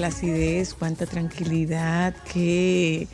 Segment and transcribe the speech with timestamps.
[0.00, 3.06] placidez, cuánta tranquilidad, qué,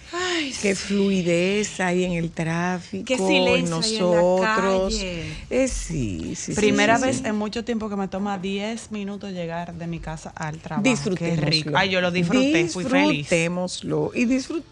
[0.62, 4.94] qué fluidez hay en el tráfico, Qué en silencio hay en la nosotros.
[4.94, 5.22] calle.
[5.50, 7.22] Eh, sí, Primera sí, vez sí.
[7.26, 10.84] en mucho tiempo que me toma 10 minutos llegar de mi casa al trabajo.
[10.88, 11.40] Disfrutémoslo.
[11.44, 11.70] Qué rico.
[11.74, 13.16] Ay, yo lo disfruté, fui feliz.
[13.18, 14.24] Disfrutémoslo y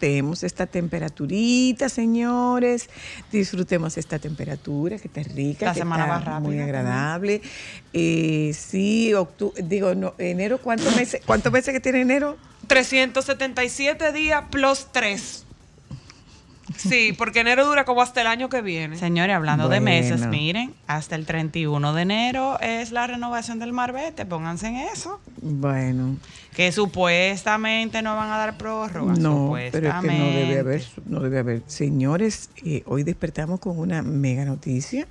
[0.05, 2.89] disfrutemos esta temperaturita, señores.
[3.31, 7.41] Disfrutemos esta temperatura que está rica, La que semana está va rápido muy agradable.
[7.91, 9.11] Eh, sí,
[9.63, 12.37] digo, no, enero, ¿cuántos meses, ¿cuántos meses que tiene enero?
[12.67, 15.44] 377 días plus 3.
[16.77, 18.97] Sí, porque enero dura como hasta el año que viene.
[18.97, 24.25] Señores, hablando de meses, miren, hasta el 31 de enero es la renovación del Marbete,
[24.25, 25.19] pónganse en eso.
[25.41, 26.17] Bueno,
[26.55, 29.13] Que supuestamente no van a dar prórroga.
[29.15, 31.61] no, pero es que no debe haber, no debe haber.
[31.67, 35.07] Señores, eh, hoy despertamos con una mega noticia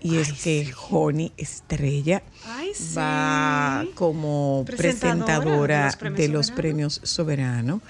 [0.00, 2.94] y es que Joni Estrella Ay, sí.
[2.96, 7.80] va como Presentadora presentadora, de de los premios premios Soberano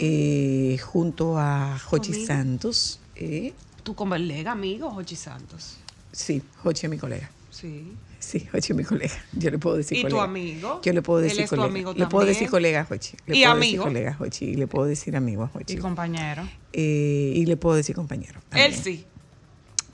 [0.00, 2.24] eh, junto a Jochi.
[2.26, 3.00] Santos.
[3.16, 3.52] eh,
[3.82, 5.76] Tú como el lega, amigo, Jochi Santos.
[6.12, 7.30] sí, Jochi es mi colega.
[7.50, 7.92] Sí.
[8.18, 9.14] Sí, Jochi es mi colega.
[9.32, 10.24] Yo le puedo decir ¿Y tu colega.
[10.24, 10.80] amigo?
[10.82, 11.66] Yo le puedo Él decir tu colega.
[11.68, 13.16] amigo le puedo decir colega a Jochi.
[13.26, 13.70] Le ¿Y puedo amigo?
[13.72, 14.44] decir colega a Jochi.
[14.44, 15.74] Y le puedo decir amigo a Jochi.
[15.74, 16.46] Y compañero.
[16.74, 18.40] Eh, y le puedo decir compañero.
[18.52, 18.74] Él también.
[18.74, 19.06] sí.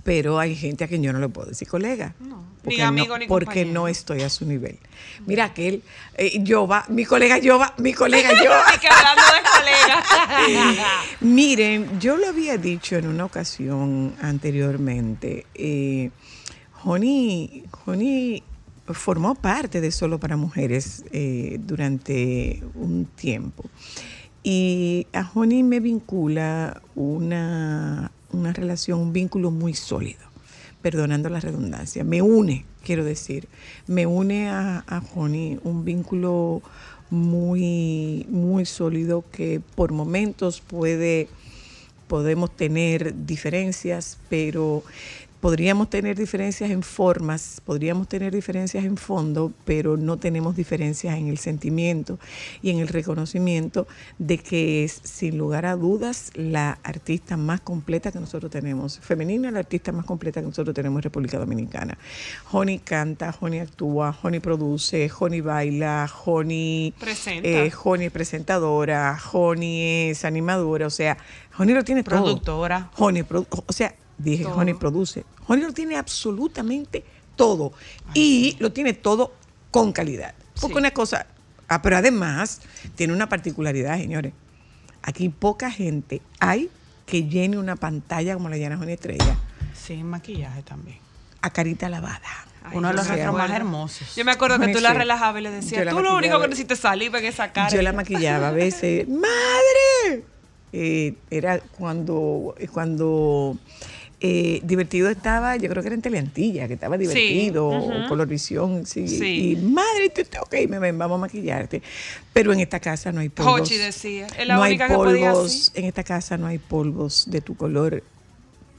[0.07, 2.15] Pero hay gente a quien yo no le puedo decir colega.
[2.21, 2.43] No.
[2.63, 3.73] Porque Ni amigo no, ni Porque compañero.
[3.75, 4.79] no estoy a su nivel.
[5.27, 5.83] Mira que él,
[6.17, 8.65] eh, Jova, mi colega Jova, mi colega Jova.
[8.75, 10.77] Y que hablando de colegas.
[11.21, 15.45] Miren, yo lo había dicho en una ocasión anteriormente.
[15.55, 16.11] Eh,
[16.73, 18.43] Joni, Joni
[18.87, 23.65] formó parte de Solo para Mujeres eh, durante un tiempo.
[24.43, 30.25] Y a Joni me vincula una, una relación, un vínculo muy sólido,
[30.83, 32.05] perdonando la redundancia.
[32.05, 33.49] Me une, quiero decir,
[33.87, 36.63] me une a, a Joni un vínculo
[37.11, 41.29] muy, muy sólido que por momentos puede,
[42.09, 44.83] podemos tener diferencias, pero
[45.47, 51.29] podríamos tener diferencias en formas, podríamos tener diferencias en fondo, pero no tenemos diferencias en
[51.29, 52.19] el sentimiento
[52.63, 53.87] y en el reconocimiento
[54.19, 58.99] de que es, sin lugar a dudas, la artista más completa que nosotros tenemos.
[58.99, 61.97] Femenina, la artista más completa que nosotros tenemos en República Dominicana.
[62.47, 67.49] Joni canta, Joni actúa, Joni produce, Joni baila, Joni Presenta.
[67.49, 71.17] eh, Joni es presentadora, Joni es animadora, o sea,
[71.53, 72.17] Joni lo tiene todo.
[72.25, 72.91] Productora.
[72.95, 74.55] Joni, produ- o sea, dije, Todo.
[74.55, 75.25] Joni produce.
[75.47, 77.05] Joni lo tiene absolutamente
[77.37, 77.73] todo.
[78.15, 79.35] y lo tiene todo
[79.71, 80.35] con calidad.
[80.61, 80.79] Porque Sí.
[80.79, 81.27] una cosa,
[81.69, 82.63] ah, pero además
[82.95, 84.33] tiene una particularidad, señores.
[85.03, 86.71] Aquí poca gente hay
[87.05, 89.37] que llene una pantalla como la llena Joni Estrella
[89.75, 90.99] Sin maquillaje también.
[91.43, 92.23] a carita lavada.
[92.65, 94.17] Ay, Uno de los rostros más hermosos.
[94.17, 96.79] Yo me acuerdo que tú la relajabas y le decías, tú lo único que necesitas
[96.79, 97.69] es salir en esa cara.
[97.71, 99.07] Yo la maquillaba a veces.
[99.11, 100.25] ¡Madre!
[100.73, 103.57] Eh, era cuando, cuando
[104.21, 108.09] eh, divertido estaba, yo creo que era en Teleantilla, que estaba divertido, ujú.
[108.09, 109.07] Colorvisión, sí.
[109.09, 109.51] Sí.
[109.53, 111.83] Y madre, tú- tú- ok, me ven, vamos a maquillarte.
[112.33, 113.61] Pero en esta casa no hay polvos.
[113.61, 115.33] Hochi decía, es la no hay que podía
[115.75, 118.03] en esta casa no hay polvos de tu color,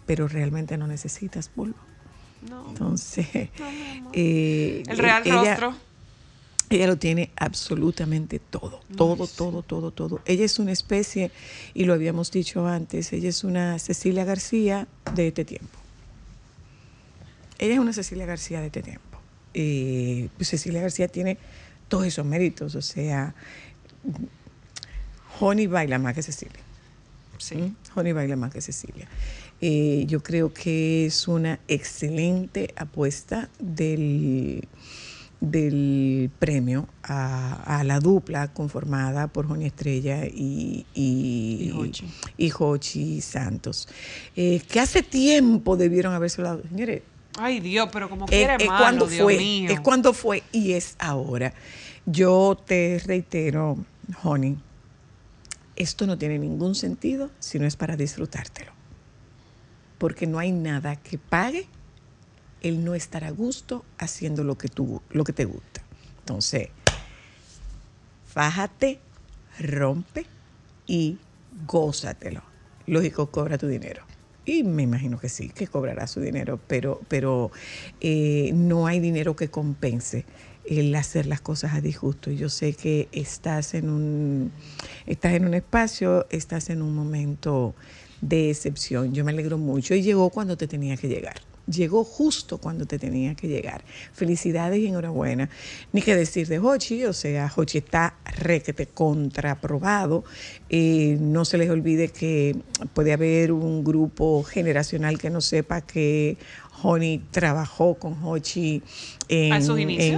[0.07, 1.75] pero realmente no necesitas polvo.
[2.49, 2.65] No.
[2.69, 3.27] Entonces,
[3.59, 5.86] No, eh, El real ella- rostro.
[6.69, 10.21] Ella lo tiene absolutamente todo, todo, todo, todo, todo.
[10.25, 11.31] Ella es una especie,
[11.73, 15.79] y lo habíamos dicho antes, ella es una Cecilia García de este tiempo.
[17.59, 19.17] Ella es una Cecilia García de este tiempo.
[19.53, 21.37] Eh, pues Cecilia García tiene
[21.87, 23.33] todos esos méritos, o sea,
[25.39, 26.59] Honey baila más que Cecilia.
[27.37, 27.55] Sí.
[27.55, 27.75] ¿Mm?
[27.95, 29.07] Honey baila más que Cecilia.
[29.61, 34.67] Eh, yo creo que es una excelente apuesta del,
[35.39, 42.05] del premio a, a la dupla conformada por Honey Estrella y, y, Y Jochi.
[42.37, 43.87] y Jochi Santos.
[44.35, 46.63] Eh, que hace tiempo debieron haberse dado.
[46.69, 47.03] Señores,
[47.39, 49.69] Ay, Dios, pero como es, quiere es malo, cuando Dios fue, mío.
[49.71, 51.53] es cuando fue y es ahora.
[52.07, 53.77] Yo te reitero,
[54.23, 54.57] Honey,
[55.75, 58.71] esto no tiene ningún sentido si no es para disfrutártelo.
[59.99, 61.67] Porque no hay nada que pague
[62.61, 65.83] el no estar a gusto haciendo lo que, tú, lo que te gusta.
[66.19, 66.69] Entonces,
[68.25, 68.99] fájate,
[69.59, 70.25] rompe
[70.85, 71.17] y
[71.65, 72.43] gózatelo.
[72.85, 74.03] Lógico, cobra tu dinero.
[74.45, 77.51] Y me imagino que sí, que cobrará su dinero, pero, pero
[77.99, 80.25] eh, no hay dinero que compense
[80.65, 82.31] el hacer las cosas a disgusto.
[82.31, 84.51] Yo sé que estás en un,
[85.05, 87.75] estás en un espacio, estás en un momento
[88.21, 89.13] de excepción.
[89.13, 91.41] Yo me alegro mucho y llegó cuando te tenía que llegar.
[91.67, 93.83] Llegó justo cuando te tenía que llegar.
[94.13, 95.49] Felicidades y enhorabuena.
[95.91, 100.23] Ni que decir de Hochi, o sea, Hochi está requete contraprobado.
[100.69, 102.55] Eh, no se les olvide que
[102.93, 106.37] puede haber un grupo generacional que no sepa que
[106.81, 108.81] Honey trabajó con Hochi
[109.29, 109.53] en,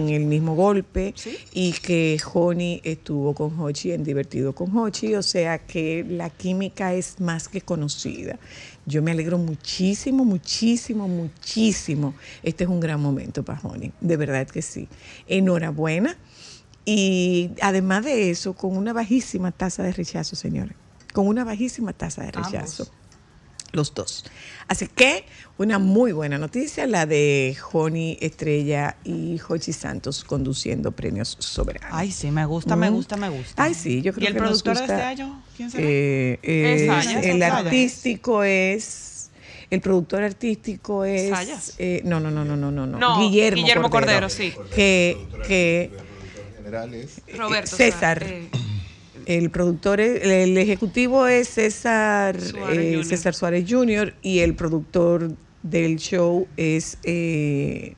[0.09, 1.37] el mismo golpe Sí.
[1.53, 6.93] y que Honey estuvo con Hochi en Divertido con Hochi, o sea que la química
[6.93, 8.39] es más que conocida.
[8.85, 12.15] Yo me alegro muchísimo, muchísimo, muchísimo.
[12.43, 14.87] Este es un gran momento para Honey, de verdad que sí.
[15.27, 16.17] Enhorabuena.
[16.85, 20.75] Y además de eso, con una bajísima tasa de rechazo, señores.
[21.13, 22.89] Con una bajísima tasa de rechazo.
[23.71, 24.25] Los dos.
[24.67, 25.25] Así que
[25.57, 31.89] una muy buena noticia, la de Joni Estrella y Jochi Santos conduciendo premios soberanos.
[31.91, 32.93] Ay, sí, me gusta, me Mm.
[32.93, 33.63] gusta, me gusta.
[33.63, 34.95] Ay, sí, yo creo ¿Y el que nos productor de gusta.
[34.95, 35.43] este año?
[35.57, 35.83] ¿Quién será?
[35.87, 37.53] Eh, Sayas, el Sayas.
[37.65, 39.29] artístico es.
[39.69, 41.29] El productor artístico es.
[41.29, 41.75] Sayas.
[41.77, 43.19] eh, no, no, no, no, no, no, no.
[43.19, 44.27] Guillermo, Guillermo Cordero.
[44.27, 44.53] Cordero, sí.
[44.73, 45.91] Que, que
[46.57, 47.75] general es Roberto.
[47.75, 48.23] César.
[48.23, 48.49] o sea, eh,
[49.37, 53.05] el productor, es- el ejecutivo es César Suárez eh, Jr.
[53.05, 54.15] César Suárez Jr.
[54.23, 55.31] y el productor
[55.61, 57.93] del show es eh,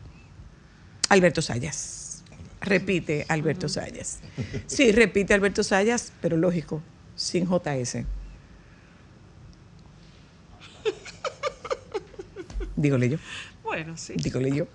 [1.09, 2.23] Alberto Sayas.
[2.59, 4.19] Repite Alberto Sayas.
[4.67, 6.81] Sí, repite Alberto Sayas, pero lógico,
[7.15, 8.03] sin JS.
[12.75, 13.17] Dígole yo,
[13.63, 14.13] bueno, sí.
[14.17, 14.67] dígole yo.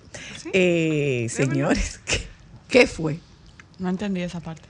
[0.42, 0.50] Sí.
[0.52, 2.20] Eh, señores, ¿qué,
[2.68, 3.18] qué fue?
[3.78, 4.68] No entendí esa parte.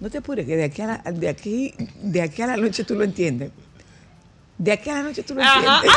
[0.00, 2.84] No te apures, que de aquí, a la, de, aquí, de aquí a la noche
[2.84, 3.50] tú lo entiendes.
[4.58, 5.58] De aquí a la noche tú lo Ajá.
[5.58, 5.90] entiendes.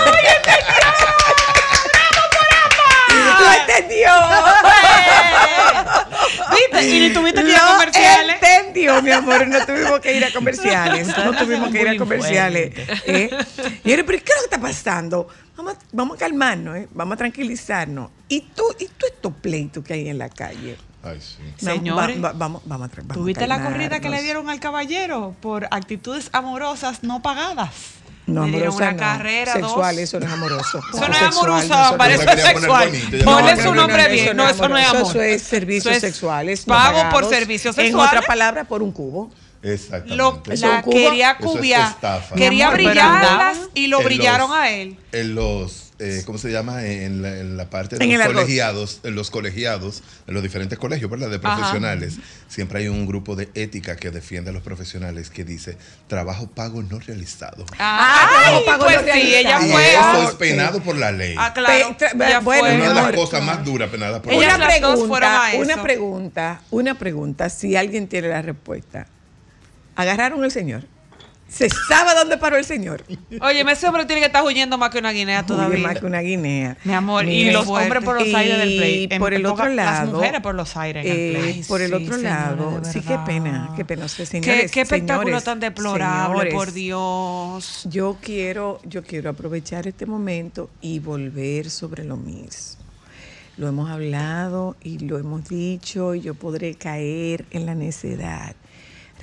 [3.39, 4.09] ¡Lo entendió!
[6.51, 6.89] ¿Viste?
[6.89, 8.35] Y ni tuviste que ir a comerciales.
[8.41, 9.47] entendió, mi amor.
[9.47, 11.07] No tuvimos que ir a comerciales.
[11.17, 12.71] No tuvimos que ir a comerciales.
[13.05, 13.29] ¿eh?
[13.83, 15.27] Y yo le pero ¿qué es lo que está pasando?
[15.57, 16.87] Vamos, a- vamos a calmarnos, ¿eh?
[16.91, 18.09] vamos a tranquilizarnos.
[18.27, 20.77] ¿Y tú, y tú estos pleitos que hay en la calle?
[21.05, 21.37] Ay, sí.
[21.63, 24.49] Señores, va- va- vamos, vamos, a tra- vamos a ¿Tuviste la corrida que le dieron
[24.49, 27.69] al caballero por actitudes amorosas no pagadas?
[28.27, 28.97] No, Le dieron amorosa una no.
[28.97, 30.03] carrera, Sexual, dos.
[30.03, 30.79] eso no es amoroso.
[30.93, 32.89] Eso no es no para es eso es sexual.
[33.23, 34.37] Ponle su no, nombre no, bien.
[34.37, 35.01] No, eso no es amor.
[35.11, 36.67] Eso es servicios Eso es sexuales.
[36.67, 38.09] no Pago por servicios En sexuales.
[38.13, 39.31] otra palabra, por un cubo.
[39.61, 40.15] Exactamente.
[40.15, 41.95] Lo, la quería es cubiar.
[42.35, 44.97] Quería brillarlas y lo En brillaron los- a él.
[45.11, 46.85] En los, eh, ¿cómo se llama?
[46.85, 50.77] En la, en la parte de En los colegiados, en los colegiados, en los diferentes
[50.77, 51.29] colegios, ¿verdad?
[51.29, 51.55] De Ajá.
[51.55, 52.15] profesionales.
[52.47, 56.83] Siempre hay un grupo de ética que defiende a los profesionales que dice trabajo pago
[56.83, 57.65] no realizado.
[57.79, 59.65] Ah, Ay, trabajo pago pues no sí, ella realizado.
[59.67, 59.95] y fue.
[59.97, 61.35] Ah, eso es penado por la ley.
[61.37, 61.97] Ah, claro.
[61.97, 62.59] Pe- ella fue.
[62.61, 64.79] Una de las cosas más duras penadas por Ellas la ley.
[64.79, 65.61] pregunta, a eso.
[65.61, 69.07] una pregunta, una pregunta, si alguien tiene la respuesta.
[69.95, 70.83] ¿Agarraron al señor?
[71.55, 73.05] ¿Se sabe dónde paró el señor?
[73.39, 75.87] Oye, ese hombre tiene que estar huyendo más que una guinea Huye todavía.
[75.87, 76.77] más que una guinea.
[76.83, 79.07] Mi amor, y los hombres por los aires del play.
[79.09, 80.05] En por el otro lado.
[80.05, 81.63] Las mujeres por los aires eh, play.
[81.63, 84.05] por el Sí, otro lado, sí, qué pena, qué pena.
[84.05, 87.87] O sea, Qué, señores, qué espectáculo señores, tan deplorable, señores, por Dios.
[87.89, 92.83] Yo quiero, yo quiero aprovechar este momento y volver sobre lo mismo.
[93.57, 98.53] Lo hemos hablado y lo hemos dicho y yo podré caer en la necedad.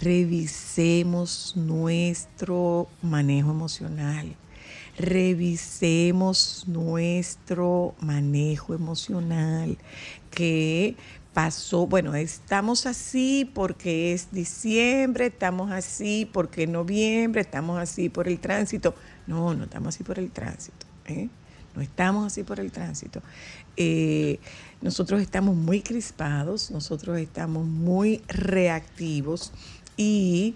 [0.03, 4.35] Revisemos nuestro manejo emocional.
[4.99, 9.79] Revisemos nuestro manejo emocional
[10.33, 10.97] que
[11.33, 18.27] pasó, bueno, estamos así porque es diciembre, estamos así porque es noviembre, estamos así por
[18.27, 18.97] el tránsito.
[19.29, 20.85] No, no estamos así por el tránsito.
[21.07, 21.29] ¿eh?
[21.77, 23.23] No estamos así por el tránsito.
[23.77, 24.41] Eh,
[24.81, 29.53] nosotros estamos muy crispados, nosotros estamos muy reactivos
[30.03, 30.55] y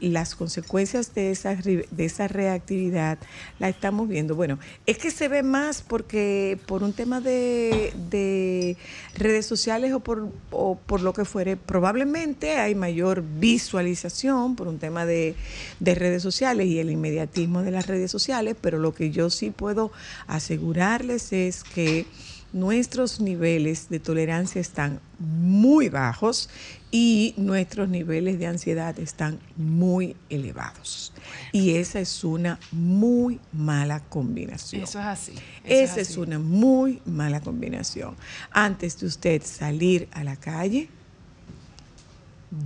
[0.00, 3.18] las consecuencias de esa, de esa reactividad
[3.58, 4.34] la estamos viendo.
[4.34, 8.76] Bueno, es que se ve más porque por un tema de, de
[9.14, 14.78] redes sociales o por, o por lo que fuere, probablemente hay mayor visualización por un
[14.78, 15.34] tema de,
[15.80, 19.50] de redes sociales y el inmediatismo de las redes sociales, pero lo que yo sí
[19.50, 19.90] puedo
[20.26, 22.06] asegurarles es que
[22.52, 26.50] nuestros niveles de tolerancia están muy bajos
[26.90, 31.12] y nuestros niveles de ansiedad están muy elevados.
[31.52, 34.82] Y esa es una muy mala combinación.
[34.82, 35.32] Eso es así.
[35.32, 36.20] eso Esa es así.
[36.20, 38.16] una muy mala combinación.
[38.50, 40.88] Antes de usted salir a la calle,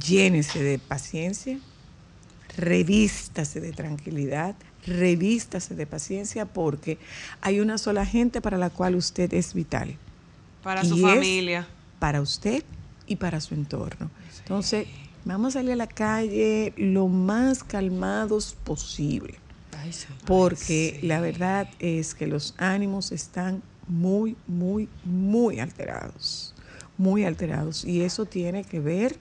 [0.01, 1.59] llénese de paciencia,
[2.57, 4.55] revístase de tranquilidad,
[4.87, 6.99] revístase de paciencia porque
[7.41, 9.97] hay una sola gente para la cual usted es vital.
[10.63, 11.67] Para y su familia.
[11.99, 12.63] Para usted
[13.07, 14.11] y para su entorno.
[14.39, 14.87] Entonces,
[15.25, 19.39] vamos a salir a la calle lo más calmados posible
[20.27, 26.55] porque la verdad es que los ánimos están muy, muy, muy alterados,
[26.97, 27.85] muy alterados.
[27.85, 29.17] Y eso tiene que ver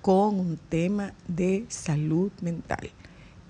[0.00, 2.90] con un tema de salud mental.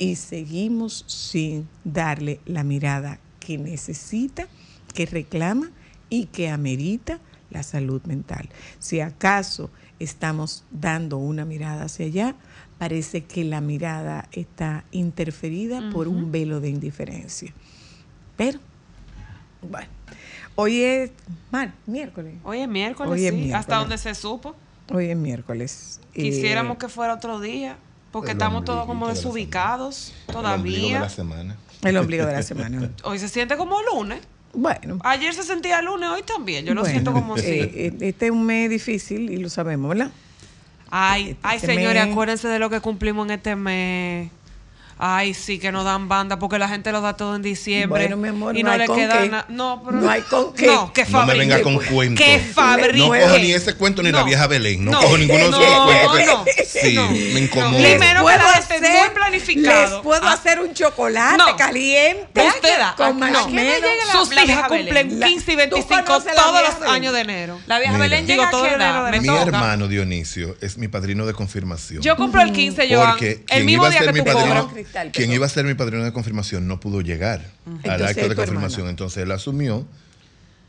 [0.03, 4.47] Y seguimos sin darle la mirada que necesita,
[4.95, 5.71] que reclama
[6.11, 7.19] y que amerita
[7.51, 8.49] la salud mental.
[8.79, 12.35] Si acaso estamos dando una mirada hacia allá,
[12.79, 17.53] parece que la mirada está interferida por un velo de indiferencia.
[18.37, 18.59] Pero,
[19.71, 19.87] bueno,
[20.57, 21.11] hoy es
[21.53, 22.35] mar- miércoles.
[22.43, 23.61] Hoy es miércoles, Hoy es sí, miércoles.
[23.61, 24.57] hasta donde se supo.
[24.93, 26.01] Hoy es miércoles.
[26.15, 27.77] Eh, Quisiéramos que fuera otro día,
[28.13, 30.53] porque El estamos todos como desubicados El ombligo de
[30.83, 31.01] todavía.
[31.01, 31.57] la semana.
[31.83, 32.91] El ombligo de la semana.
[33.05, 34.21] Hoy se siente como lunes.
[34.55, 34.99] Bueno.
[35.03, 36.67] Ayer se sentía lunes, hoy también.
[36.67, 37.49] Yo lo bueno, siento como eh, si.
[37.49, 40.11] eh, Este es un mes difícil y lo sabemos, ¿verdad?
[40.91, 44.31] Ay, ay, este señores, mes- acuérdense de lo que cumplimos en este mes.
[45.05, 48.03] Ay, sí, que nos dan banda porque la gente lo da todo en diciembre.
[48.05, 49.47] Bueno, mi amor, y no no, le queda nada.
[49.49, 50.67] No, pero No hay con qué.
[50.67, 51.39] No, que No me fabrique.
[51.41, 52.25] venga con cuentos.
[52.25, 52.99] Que fabrique.
[52.99, 54.25] No cojo ni ese cuento ni la No.
[54.27, 54.85] vieja Belén.
[54.85, 55.01] No, No.
[55.01, 56.17] cojo ninguno de esos No, cuentos.
[56.17, 56.45] que- no.
[56.83, 57.11] Sí, No.
[57.11, 57.71] me incomoda.
[57.83, 59.95] Primero que puedo la gente muy planificado.
[59.97, 60.33] Les puedo Ah.
[60.35, 61.57] hacer un chocolate No.
[61.57, 62.95] caliente Usted da.
[62.97, 63.27] con no.
[63.27, 63.91] marshmallow.
[64.13, 65.21] Sus la hijas vieja cumplen Belén?
[65.21, 67.59] La- 15 y ¿Tú 25 conoces la todos los años de enero.
[67.67, 67.99] La vieja.
[67.99, 72.03] Belén llega todo enero Mi hermano Dionisio es mi padrino de confirmación.
[72.03, 73.11] Yo compro el 15, Joan.
[73.11, 76.05] porque El mismo día que mi tú padrino, Cristal, quien iba a ser mi padrino
[76.05, 78.81] de confirmación no pudo llegar al Entonces, acto de confirmación.
[78.81, 78.91] hermano.
[78.91, 79.87] Entonces él asumió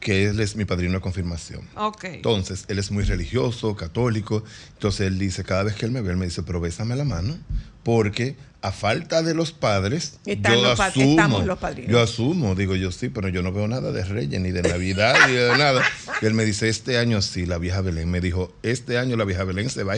[0.03, 1.67] que él es mi padrino de confirmación.
[2.03, 4.43] Entonces, él es muy religioso, católico.
[4.73, 7.05] Entonces, él dice, cada vez que él me ve, él me dice, pero bésame la
[7.05, 7.37] mano,
[7.83, 11.91] porque a falta de los padres, Están yo los pa- asumo, estamos los padrinos.
[11.91, 15.15] yo asumo, digo yo sí, pero yo no veo nada de Reyes, ni de Navidad,
[15.27, 15.81] ni de nada.
[16.21, 18.09] Y él me dice, este año sí, la vieja Belén.
[18.09, 19.97] Me dijo, este año la vieja Belén se va a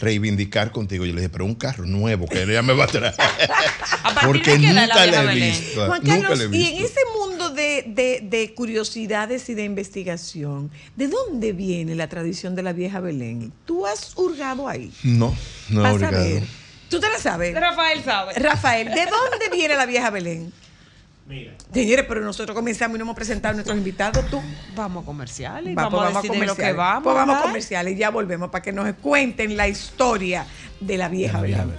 [0.00, 1.04] reivindicar contigo.
[1.06, 3.14] Yo le dije, pero un carro nuevo que ella me va a traer.
[4.02, 5.86] ¿A partir porque de nunca la he visto.
[5.86, 6.86] Juan nunca Carlos, la he y en visto.
[6.86, 7.33] ese mundo
[7.82, 13.00] de, de- de curiosidades y de investigación, ¿de dónde viene la tradición de la vieja
[13.00, 13.52] Belén?
[13.64, 14.92] ¿Tú has hurgado ahí?
[15.02, 15.34] No,
[15.70, 16.18] no, a obrigado.
[16.22, 16.42] ver.
[16.88, 17.54] ¿Tú te la sabes?
[17.54, 18.34] Rafael sabe.
[18.34, 20.52] Rafael, ¿de dónde viene la vieja Belén?
[21.26, 21.54] Mira.
[21.72, 24.26] Señores, pero nosotros comenzamos y no hemos presentado a nuestros invitados.
[24.28, 24.42] Tú.
[24.76, 25.74] Vamos a comerciales.
[25.76, 26.76] Va, vamos, pues a lo que comerciales.
[26.76, 27.02] vamos.
[27.02, 30.46] Pues vamos a comerciales y ya volvemos para que nos cuenten la historia
[30.80, 31.72] de la vieja Belén.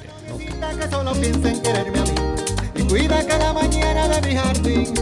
[2.90, 4.94] Cuida que a cada mañana de mi jardín.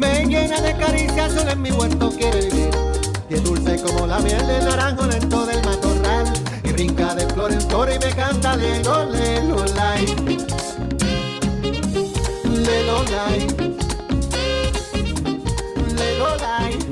[0.00, 2.70] Me llena de caricias, solo en mi huerto quiere vivir.
[3.28, 6.24] Y es dulce como la miel del naranjo lento del matorral.
[6.64, 10.06] Y brinca de flor en flor y me canta lelo, lelo, lai.
[12.44, 13.46] Lelo, lai.
[15.94, 16.89] Lelo, lai.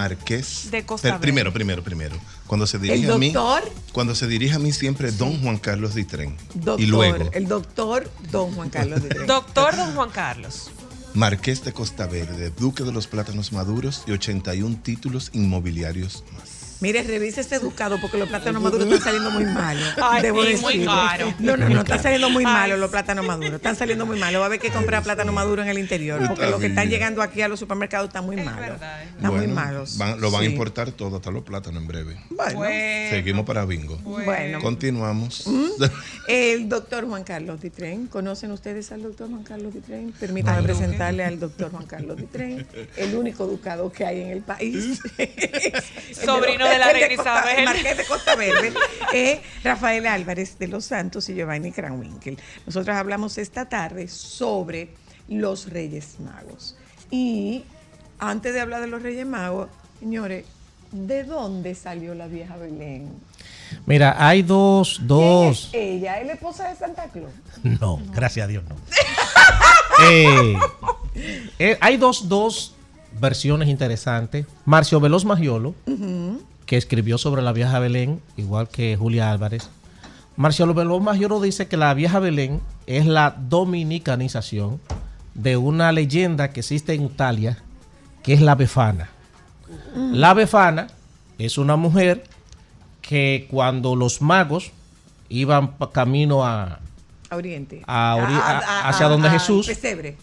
[0.00, 0.70] Márquez, Marqués.
[0.70, 1.22] De Costa Pero Verde.
[1.22, 2.16] primero, primero, primero.
[2.46, 3.30] Cuando se el dirige a mí.
[3.32, 6.36] doctor, Cuando se dirige a mí siempre don Juan Carlos Ditren.
[6.54, 7.30] doctor, y luego.
[7.32, 9.26] el doctor Don Juan Carlos Difren.
[9.26, 10.70] Doctor Don Juan Carlos.
[11.14, 16.59] Marqués de Costa Verde, Duque de los Plátanos Maduros y 81 títulos inmobiliarios más.
[16.80, 19.94] Mire, revise ese educado porque los plátanos maduros están saliendo muy malos.
[20.02, 21.34] Ay, debo sí, muy caro.
[21.38, 23.54] No, no, no, están saliendo muy malos los plátanos maduros.
[23.54, 24.40] Están saliendo muy malos.
[24.40, 27.20] Va a haber que comprar plátano maduro en el interior porque los que están llegando
[27.22, 28.60] aquí a los supermercados están muy malos.
[28.60, 29.98] verdad, es Están muy malos.
[29.98, 30.46] van- lo van Sí.
[30.46, 32.16] a importar todo, hasta los plátanos en breve.
[32.30, 33.96] Bueno, Bueno, Seguimos para bingo.
[33.98, 34.60] bueno.
[34.60, 35.44] Continuamos.
[36.28, 38.06] El doctor Juan Carlos Ditren.
[38.06, 40.12] ¿Conocen ustedes al doctor Juan Carlos Ditren?
[40.18, 44.98] Permítanme presentarle al doctor Juan Carlos Ditren, el único educado que hay en el país.
[46.24, 47.58] Sobrino de la reina Costa- Isabel.
[47.58, 48.72] el Marqués de Costa Verde.
[49.12, 52.38] eh, Rafael Álvarez de los Santos y Giovanni Kranwinkel.
[52.66, 54.90] Nosotros hablamos esta tarde sobre
[55.28, 56.76] los Reyes Magos.
[57.10, 57.64] Y
[58.18, 60.44] antes de hablar de los Reyes Magos, señores,
[60.92, 63.10] ¿de dónde salió la vieja Belén?
[63.86, 65.68] Mira, hay dos, ¿Quién dos.
[65.72, 67.30] es ella es la esposa de Santa Claus.
[67.62, 68.74] No, gracias a Dios no.
[70.02, 70.56] Eh,
[71.58, 72.74] eh, hay dos, dos
[73.20, 74.46] versiones interesantes.
[74.64, 75.74] Marcio Veloz Magiolo,
[76.70, 79.68] que escribió sobre la vieja Belén, igual que Julia Álvarez.
[80.36, 84.80] Marcio Veloz Magiolo dice que la vieja Belén es la dominicanización
[85.34, 87.58] de una leyenda que existe en Italia,
[88.22, 89.08] que es la Befana.
[89.96, 90.86] La Befana
[91.38, 92.22] es una mujer
[93.02, 94.70] que cuando los magos
[95.28, 96.78] iban camino a,
[97.30, 97.82] A Oriente.
[97.88, 99.66] A ori- a- hacia donde a- Jesús.
[99.66, 100.16] Pesebre.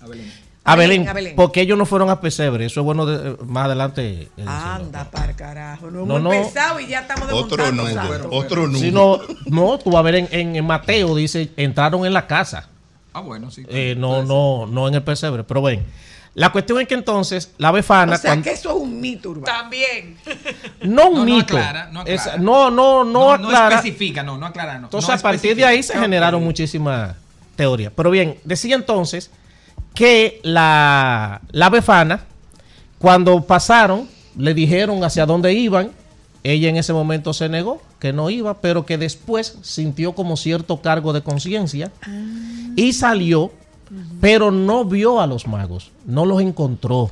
[0.00, 0.32] a Belén,
[0.72, 1.34] a Belén.
[1.36, 4.28] porque ellos no fueron a Pesebre, eso es bueno de- más adelante.
[4.36, 4.44] eh.
[4.46, 5.90] Anda, para carajo.
[5.90, 6.32] No, No, hemos no.
[6.32, 8.26] empezado y ya estamos Otro santos.
[8.30, 8.78] otro nudo.
[8.78, 12.26] Si no, no, tú vas a ver en, en- en Mateo, dice, entraron en la
[12.26, 12.68] casa,
[13.12, 13.64] Ah, bueno, sí.
[13.68, 15.84] eh, no, no, no en el Pesebre, pero ven.
[16.34, 19.30] La cuestión es que entonces la befana, O sea, cuando- que eso es un mito
[19.30, 19.46] urbano.
[19.60, 20.16] También.
[20.82, 22.38] no un No, no mito, aclara, no es- aclara.
[22.38, 23.76] no, no, no, no, no aclara.
[23.76, 24.78] especifica, no, no aclara.
[24.78, 27.16] No, Entonces, no a partir de ahí se generaron muchísimas
[27.56, 27.92] teorías.
[27.96, 29.32] Pero bien, decía entonces
[29.98, 32.20] que la, la befana,
[33.00, 34.06] cuando pasaron,
[34.36, 35.90] le dijeron hacia dónde iban.
[36.44, 40.80] Ella en ese momento se negó, que no iba, pero que después sintió como cierto
[40.80, 41.90] cargo de conciencia
[42.76, 43.50] y salió,
[44.20, 47.10] pero no vio a los magos, no los encontró.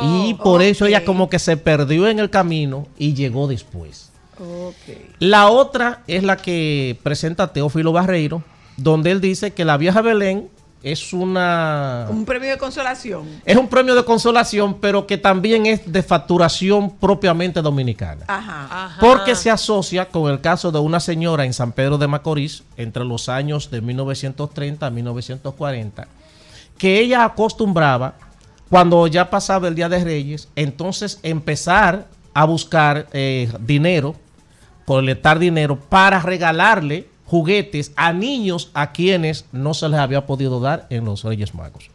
[0.00, 4.12] y por eso ella como que se perdió en el camino y llegó después.
[5.18, 8.44] La otra es la que presenta Teófilo Barreiro,
[8.76, 10.48] donde él dice que la vieja Belén
[10.82, 13.26] es una un premio de consolación.
[13.44, 18.24] es un premio de consolación, pero que también es de facturación propiamente dominicana.
[18.28, 18.86] Ajá.
[18.86, 18.96] Ajá.
[19.00, 23.04] Porque se asocia con el caso de una señora en San Pedro de Macorís entre
[23.04, 26.08] los años de 1930 a 1940,
[26.78, 28.14] que ella acostumbraba,
[28.70, 34.14] cuando ya pasaba el Día de Reyes, entonces empezar a buscar eh, dinero,
[34.86, 40.88] colectar dinero para regalarle juguetes a niños a quienes no se les había podido dar
[40.90, 41.88] en los Reyes Magos.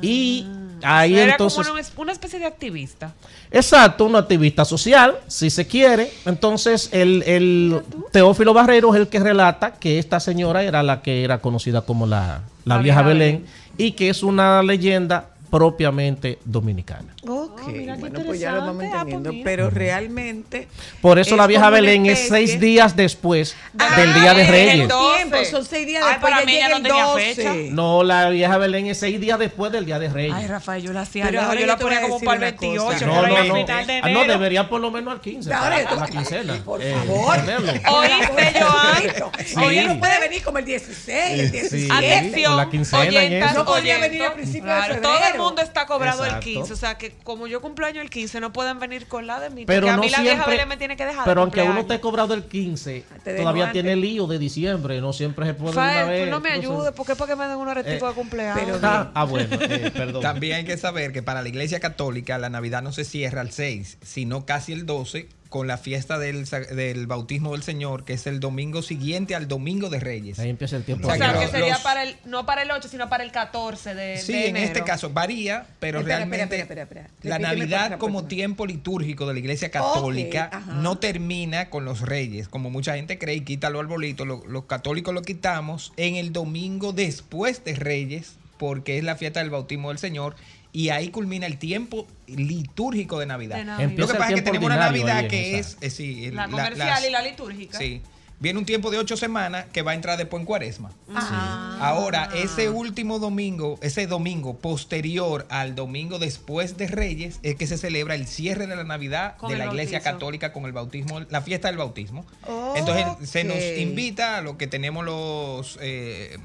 [0.00, 0.46] Y
[0.82, 1.66] ahí Era entonces...
[1.66, 3.12] como una, una especie de activista.
[3.50, 6.10] Exacto, un activista social, si se quiere.
[6.24, 11.22] Entonces, el, el Teófilo Barrero es el que relata que esta señora era la que
[11.22, 13.46] era conocida como la, la La vieja vieja Belén, Belén.
[13.76, 17.14] y que es una leyenda propiamente dominicana.
[17.26, 18.96] Ok, Oh, mira qué bueno, pues ya lo vamos interesante.
[18.98, 19.32] Ah, pues entendiendo.
[19.32, 19.44] mira.
[19.44, 20.68] pero realmente.
[21.00, 24.48] Por eso es la vieja Belén es seis días después Ah, del Día de es
[24.50, 24.72] Reyes.
[24.74, 25.50] el tiempo, 12.
[25.50, 26.30] son seis días Ay, después.
[26.32, 27.34] para ya mí llega el no tenía 12.
[27.34, 27.54] fecha.
[27.72, 30.34] No, la vieja Belén es seis días después del Día de Reyes.
[30.36, 31.24] Ay, Rafael, yo la hacía.
[31.24, 32.66] Pero Yo, ahora yo yo la a ponía como para el una cosa.
[32.98, 33.66] 28, no, no, al no.
[34.02, 35.52] Ah, no, debería por lo menos al 15.
[35.52, 36.54] Ahora para esto- la quincena.
[36.64, 37.36] Por Eh, favor.
[37.36, 39.32] ¿Oíste, Joan?
[39.44, 39.54] Sí.
[39.58, 41.86] Oye, no puede venir como el 16, el 17.
[41.86, 41.88] Sí.
[41.90, 42.52] Atención,
[43.00, 43.58] oyentas, eso.
[43.58, 44.10] No podría oyentos.
[44.10, 45.02] venir a principios de el febrero.
[45.46, 46.44] Mundo está cobrado el Exacto.
[46.46, 46.72] 15.
[46.72, 49.64] O sea, que como yo cumpleaños el 15, no pueden venir con la de mí.
[49.66, 51.24] Pero porque a no mí la vieja siempre, Belén me tiene que dejar.
[51.24, 53.82] de pero aunque uno esté cobrado el 15, Te dejo todavía antes.
[53.82, 56.24] tiene lío de diciembre, no siempre se puede de una vez.
[56.24, 58.12] tú no me entonces- ayudes, porque es para que me den unos reticos Eh, de
[58.14, 58.60] cumpleaños.
[58.64, 60.22] pero- Ah, ah, bueno, eh, perdón.
[60.22, 63.50] También hay que saber que para la Iglesia Católica la Navidad no se cierra al
[63.52, 68.12] 6, sino casi el 12 con la fiesta del, sa- del bautismo del Señor, que
[68.14, 70.38] es el domingo siguiente al domingo de Reyes.
[70.38, 71.08] Ahí empieza el tiempo.
[71.08, 73.24] O o sea, que los- sería los- para el, no para el 8, sino para
[73.24, 77.00] el 14 de, Sí, de en este caso varía, pero Espera, realmente espera, espera, espera,
[77.06, 77.38] espera.
[77.38, 80.50] la Navidad como tiempo litúrgico de la Iglesia Católica
[80.82, 84.26] no termina con los reyes, como mucha gente cree y quita los arbolitos.
[84.26, 89.40] Lo- los católicos lo quitamos en el domingo después de Reyes, porque es la fiesta
[89.40, 90.34] del bautismo del Señor.
[90.76, 93.56] Y ahí culmina el tiempo litúrgico de Navidad.
[93.56, 93.90] De Navidad.
[93.98, 96.50] Lo que pasa es que tenemos una Navidad que es, eh, sí, el- La la-
[96.52, 97.78] comercial las- y la litúrgica.
[97.78, 98.02] Sí.
[98.38, 100.92] Viene un tiempo de ocho semanas que va a entrar después en cuaresma.
[101.14, 101.78] Ajá.
[101.80, 107.78] Ahora, ese último domingo, ese domingo posterior al domingo después de Reyes, es que se
[107.78, 110.12] celebra el cierre de la Navidad Con de la Iglesia bautizo.
[110.12, 112.26] Católica con el bautismo, la fiesta del bautismo.
[112.46, 112.76] Ok.
[112.76, 115.78] Entonces, se nos invita a lo que tenemos los...
[115.80, 116.36] eh,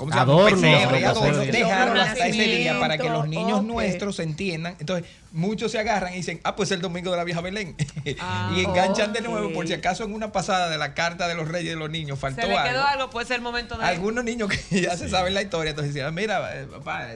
[0.00, 0.32] ¿cómo se llama?
[0.32, 1.46] Adornos, Pesebre adornos,
[1.94, 3.66] Los hasta ese día para que los niños ok.
[3.66, 4.74] nuestros entiendan.
[4.80, 7.76] Entonces, muchos se agarran y dicen, ah, pues el domingo de la vieja Belén.
[8.18, 11.34] Ah, y enganchan de nuevo, por si acaso en una pasada de la carta de
[11.34, 12.82] los reyes de los niños faltó Se le quedó algo.
[12.82, 13.84] algo, puede ser el momento de.
[13.84, 17.08] Algunos niños que ya se saben la historia, entonces decían, mira, eh, papá,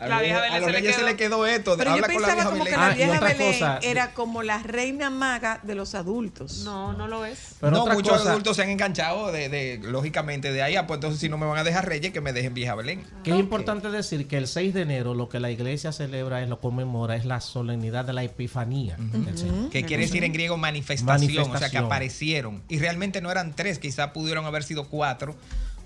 [0.00, 1.94] a, La vieja a Belén los se le reyes se le quedó esto, Pero yo
[2.04, 3.78] habla con la pensaba vieja como que la Ah, vieja Belén cosa.
[3.82, 6.62] era como la reina maga de los adultos.
[6.64, 7.56] No, no lo es.
[7.60, 10.98] Pero no, muchos cosa adultos se han enganchado de, de- lógicamente de ahí, ah, pues
[10.98, 13.04] entonces si no me van a dejar reyes, que me dejen vieja Belén.
[13.22, 16.48] que es importante decir que el 6 de enero lo que la iglesia celebra es
[16.48, 19.70] lo conmemora es la solemnidad de la epifanía del Señor.
[19.70, 22.62] Que quiere decir en griego manifestación, o sea que aparecieron.
[22.68, 25.34] Y realmente no eran tres, quizá pudieron haber sido cuatro,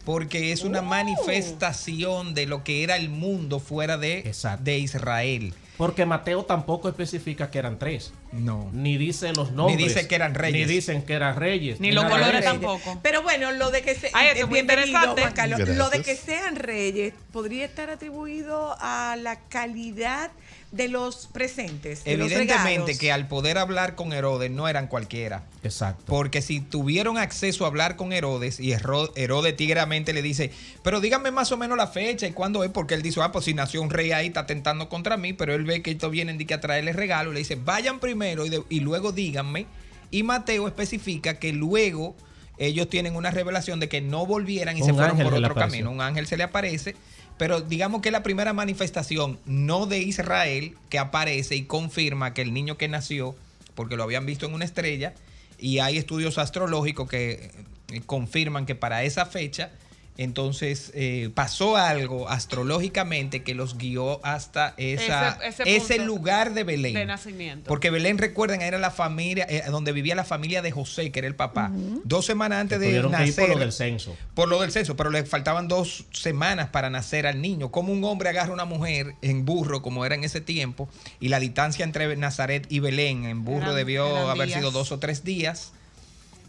[0.05, 4.65] porque es una manifestación de lo que era el mundo fuera de, Exacto.
[4.65, 5.55] de Israel.
[5.77, 8.13] Porque Mateo tampoco especifica que eran tres.
[8.31, 8.71] No.
[8.73, 9.79] Ni dice los nombres.
[9.79, 10.69] dice que eran reyes.
[10.69, 11.81] Ni dicen que eran reyes.
[11.81, 13.01] Ni los colores tampoco.
[13.03, 15.23] Pero bueno, lo de que se, Ay, esto es muy bienvenido, interesante.
[15.23, 15.59] Juan Carlos.
[15.59, 15.77] Gracias.
[15.77, 20.31] lo de que sean reyes podría estar atribuido a la calidad
[20.75, 22.03] de los presentes.
[22.05, 25.45] de Evidentemente que al poder hablar con Herodes no eran cualquiera.
[25.63, 26.03] Exacto.
[26.07, 30.51] Porque si tuvieron acceso a hablar con Herodes y Hero- Herodes tigramente le dice,
[30.83, 33.45] pero díganme más o menos la fecha y cuándo es, porque él dice, ah, pues
[33.45, 36.39] si nació un rey ahí, está tentando contra mí, pero él ve que estos vienen
[36.39, 39.67] de que a traerle regalo, le dice, vayan primero y, de- y luego díganme.
[40.11, 42.15] Y Mateo especifica que luego
[42.59, 45.91] ellos tienen una revelación de que no volvieran y Un se fueron por otro camino.
[45.91, 46.95] Un ángel se le aparece.
[47.37, 52.53] Pero digamos que la primera manifestación, no de Israel, que aparece y confirma que el
[52.53, 53.35] niño que nació,
[53.75, 55.15] porque lo habían visto en una estrella,
[55.59, 57.51] y hay estudios astrológicos que
[57.93, 59.73] eh, confirman que para esa fecha,
[60.17, 66.55] entonces eh, pasó algo astrológicamente que los guió hasta esa, Ese- ese, ese punto lugar
[66.55, 66.95] de Belén.
[66.95, 67.69] de nacimiento.
[67.69, 71.29] Porque Belén, recuerden, era la familia, eh, donde vivía la familia de José, que era
[71.29, 71.71] el papá.
[72.05, 73.35] Dos semanas antes de nacer.
[73.47, 74.17] por lo del censo.
[74.35, 77.71] Por lo del censo, pero le faltaban dos semanas para nacer al niño.
[77.71, 80.89] Como un hombre agarra a una mujer en burro, como era en ese tiempo,
[81.21, 84.59] y la distancia entre Nazaret y Belén en burro Eran- debió eran haber días.
[84.61, 85.73] sido dos o tres días.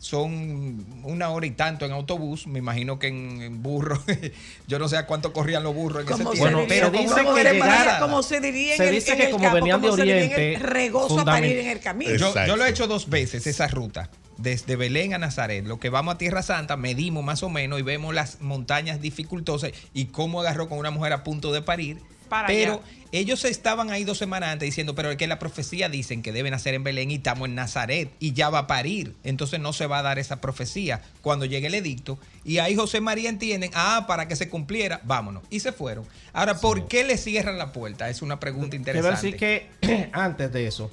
[0.05, 2.45] Son una hora y tanto en autobús.
[2.45, 3.99] Me imagino que en, en burro,
[4.67, 6.51] yo no sé a cuánto corrían los burros en ese Como tiempo.
[6.51, 9.11] Bueno, pero dice como que se diría- llegara- como se diría en se el- dice
[9.13, 11.25] en que el como campo, venían de como se diría en Oriente, el regoso a
[11.25, 12.15] parir en el camino.
[12.17, 14.11] Yo, yo lo he hecho dos veces, esa ruta.
[14.37, 15.65] Desde Belén a Nazaret.
[15.65, 19.71] Lo que vamos a Tierra Santa, medimos más o menos y vemos las montañas dificultosas
[19.93, 21.97] y cómo agarró con una mujer a punto de parir.
[22.29, 23.07] Para pero allá.
[23.11, 26.51] ellos estaban ahí dos semanas antes diciendo, pero es que la profecía dicen que deben
[26.51, 29.15] nacer en Belén y estamos en Nazaret y ya va a parir.
[29.23, 32.19] Entonces no se va a dar esa profecía cuando llegue el edicto.
[32.43, 35.43] Y ahí José María entienden, ah, para que se cumpliera, vámonos.
[35.49, 36.05] Y se fueron.
[36.33, 38.09] Ahora, ¿por qué le cierran la puerta?
[38.09, 39.09] Es una pregunta interesante.
[39.09, 40.91] ver sí que antes de eso,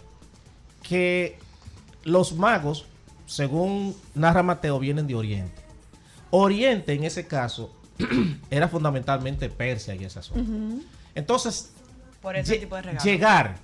[0.82, 1.38] que
[2.04, 2.86] los magos,
[3.26, 5.62] según narra Mateo, vienen de Oriente.
[6.30, 7.74] Oriente, en ese caso,
[8.50, 10.44] era fundamentalmente Persia y esa zona.
[11.14, 11.72] Entonces,
[12.20, 13.04] Por ese lle- tipo de regalos.
[13.04, 13.56] llegar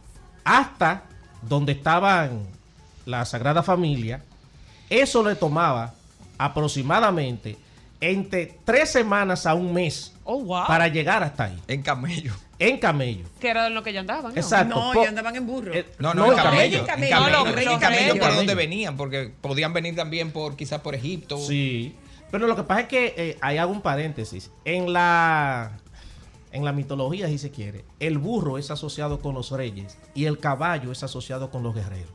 [0.45, 1.05] hasta
[1.43, 2.47] donde estaban
[3.07, 4.23] la Sagrada Familia,
[4.91, 5.95] eso le tomaba
[6.39, 7.57] aproximadamente
[8.01, 10.67] entre tres semanas a un mes Oh, wow.
[10.67, 12.33] para llegar hasta ahí, En camello.
[12.59, 13.25] en camello.
[13.41, 14.35] Que era de lo que ya andaban.
[14.35, 14.41] ¿no?
[14.41, 14.75] Exacto.
[14.75, 15.73] No, ya andaban en burro.
[15.73, 16.61] Eh, No, no, No, en en camello.
[16.61, 16.79] camello.
[16.79, 18.21] En camello, No, los en reyes camello camello.
[18.21, 18.57] por donde Camello.
[18.57, 21.39] venían, porque podían venir también por quizás por Egipto.
[21.39, 21.95] Sí,
[22.31, 24.51] pero lo que pasa es que eh, ahí hago un paréntesis.
[24.65, 25.73] En la,
[26.53, 30.39] en la mitología, si se quiere, el burro es asociado con los reyes y el
[30.39, 32.11] caballo es asociado con los guerreros.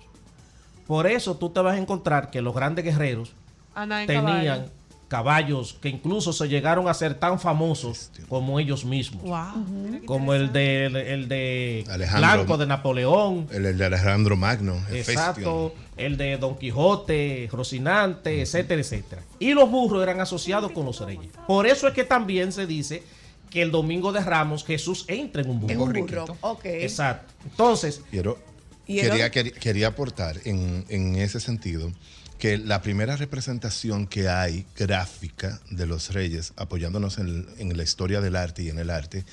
[0.88, 3.34] Por eso tú te vas a encontrar que los grandes guerreros
[3.74, 4.66] tenían caballo.
[5.08, 9.24] caballos que incluso se llegaron a ser tan famosos como ellos mismos.
[9.24, 10.02] Wow.
[10.06, 12.34] Como el de, el de Alejandro.
[12.34, 13.48] Blanco de Napoleón.
[13.52, 14.76] El, el de Alejandro Magno.
[14.92, 19.22] Exacto, el de Don Quijote, Rocinante, etcétera, etcétera.
[19.40, 21.32] Y los burros eran asociados con los reyes.
[21.48, 23.04] Por eso es que también se dice
[23.54, 25.74] que el domingo de Ramos Jesús entra en un burro.
[25.74, 26.38] en un burro.
[26.42, 26.66] Ok.
[26.66, 27.32] Exacto.
[27.46, 28.40] Entonces, Quiero,
[28.88, 31.92] quería, quería aportar en, en ese sentido
[32.40, 38.22] que la primera representación que hay gráfica de los reyes, apoyándonos en, en la historia
[38.22, 39.24] del arte y en el arte,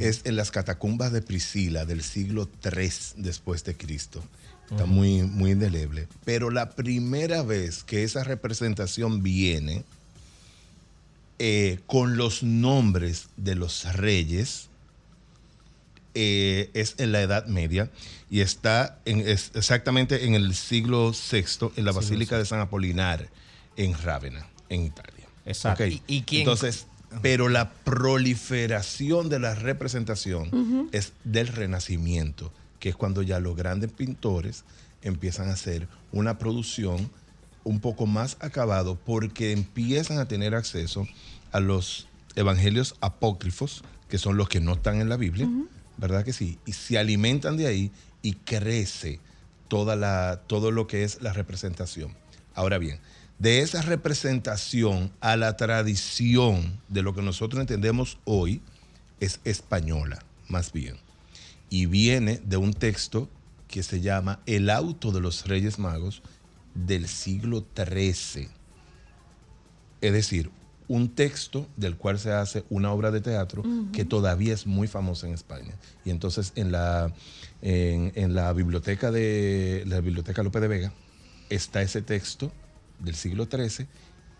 [0.00, 4.24] es en las catacumbas de Priscila del siglo III después de Cristo.
[4.72, 6.08] Está muy, muy indeleble.
[6.24, 9.84] Pero la primera vez que esa representación viene
[11.38, 14.68] eh, con los nombres de los reyes,
[16.14, 17.90] eh, es en la Edad Media
[18.30, 23.28] y está en- es exactamente en el siglo VI en la Basílica de San Apolinar
[23.76, 25.26] en Rávena, en Italia.
[25.44, 25.86] Exacto.
[25.86, 26.86] ¿Y- y quién- Entonces,
[27.22, 33.92] pero la proliferación de la representación es del Renacimiento, que es cuando ya los grandes
[33.92, 34.64] pintores
[35.02, 37.10] empiezan a hacer una producción
[37.68, 41.06] un poco más acabado porque empiezan a tener acceso
[41.52, 45.46] a los evangelios apócrifos, que son los que no están en la Biblia,
[45.98, 46.58] ¿verdad que sí?
[46.64, 47.90] Y se alimentan de ahí
[48.22, 49.20] y crece
[49.68, 52.14] toda la, todo lo que es la representación.
[52.54, 53.00] Ahora bien,
[53.38, 58.62] de esa representación a la tradición de lo que nosotros entendemos hoy
[59.20, 60.96] es española, más bien.
[61.68, 63.28] Y viene de un texto
[63.68, 66.22] que se llama El auto de los Reyes Magos
[66.86, 68.48] del siglo XIII.
[70.00, 70.50] Es decir,
[70.86, 73.62] un texto del cual se hace una obra de teatro
[73.92, 75.74] que todavía es muy famosa en España.
[76.04, 77.12] Y entonces en la,
[77.60, 80.92] en, en la biblioteca de la biblioteca López de Vega
[81.50, 82.52] está ese texto
[82.98, 83.86] del siglo XIII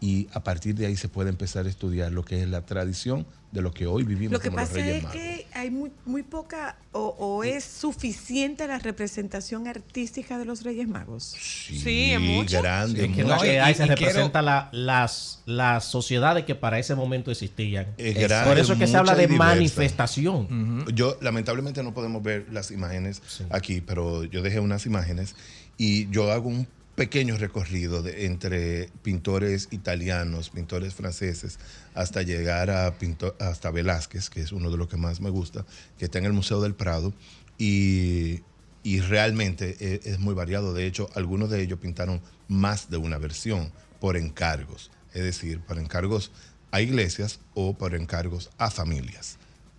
[0.00, 3.26] y a partir de ahí se puede empezar a estudiar lo que es la tradición
[3.50, 5.16] de lo que hoy vivimos Lo que como los pasa Reyes es Magos.
[5.18, 10.86] que hay muy, muy poca o, o es suficiente la representación artística de los Reyes
[10.86, 11.34] Magos.
[11.40, 12.60] Sí, Sí, es mucho.
[12.60, 13.34] grande, Es que mucho.
[13.36, 16.94] lo que y- hay y se quiero- representa la- las, las sociedades que para ese
[16.94, 17.86] momento existían.
[17.96, 19.44] Es grande, Por eso es que se habla de diversa.
[19.54, 20.84] manifestación.
[20.94, 25.34] Yo lamentablemente no podemos ver las imágenes aquí, pero yo dejé unas imágenes
[25.78, 26.66] y yo hago un
[26.98, 31.60] pequeño recorrido entre pintores italianos, pintores franceses,
[31.94, 32.92] hasta llegar a
[33.38, 35.64] hasta Velázquez, que es uno de los que más me gusta,
[35.96, 37.14] que está en el Museo del Prado
[37.56, 38.40] y,
[38.82, 40.74] y realmente e- es, muy variado.
[40.74, 45.78] De hecho, algunos de ellos pintaron más de una versión por encargos, es decir, por
[45.78, 46.32] encargos
[46.72, 49.38] a iglesias o por encargos a familias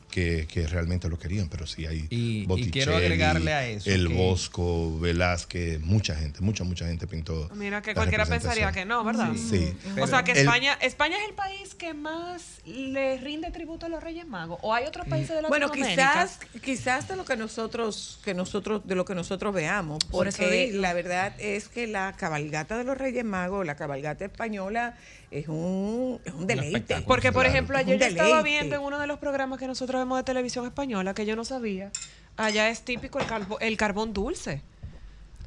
[0.10, 4.08] que, que realmente lo querían, pero sí hay Y- y quiero agregarle a eso El
[4.08, 7.50] que- Bosco, Velázquez, mucha gente, mucha, mucha gente pintó.
[7.56, 9.32] Mira que cualquiera pensaría que no, ¿verdad?
[9.36, 9.74] Sí.
[10.02, 13.90] o sea que El- España, España es el país que más le rinde tributo a
[13.90, 14.60] los Reyes Magos.
[14.62, 16.28] ¿O hay otros países de Bueno, Latinoamérica?
[16.28, 20.94] quizás, quizás de lo que nosotros, que nosotros, de lo que nosotros veamos, porque la
[20.94, 24.96] verdad es que la cabalgata de los Reyes Magos, la cabalgata española,
[25.32, 27.02] es un, es un deleite.
[27.08, 30.00] Porque, por ejemplo, Es ayer yo estaba viendo en uno de los programas que nosotros
[30.02, 31.92] vemos de televisión española, que yo no sabía,
[32.38, 34.62] allá es típico el, carbo- el carbón dulce.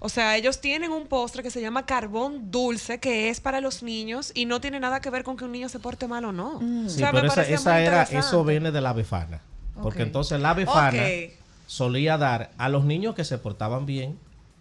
[0.05, 3.85] O sea, ellos tienen un postre que se llama carbón dulce, que es para los
[3.85, 6.33] niños y no tiene nada que ver con que un niño se porte mal o
[6.33, 6.57] no.
[6.57, 9.41] O Sí, sea, me pero esa, esa era, eso viene de la befana.
[9.81, 11.05] Porque entonces la befana
[11.67, 14.19] solía dar a los niños que se portaban bien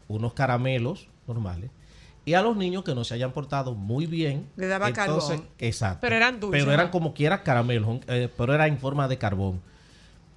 [0.07, 1.69] unos caramelos normales
[2.25, 4.47] y a los niños que no se hayan portado muy bien.
[4.55, 5.47] Le daba entonces- carbón.
[5.60, 5.99] Exacto.
[6.01, 6.91] Pero eran dulces, Pero eran ¿no?
[6.91, 9.62] como quiera caramelos, eh, pero era en forma de carbón.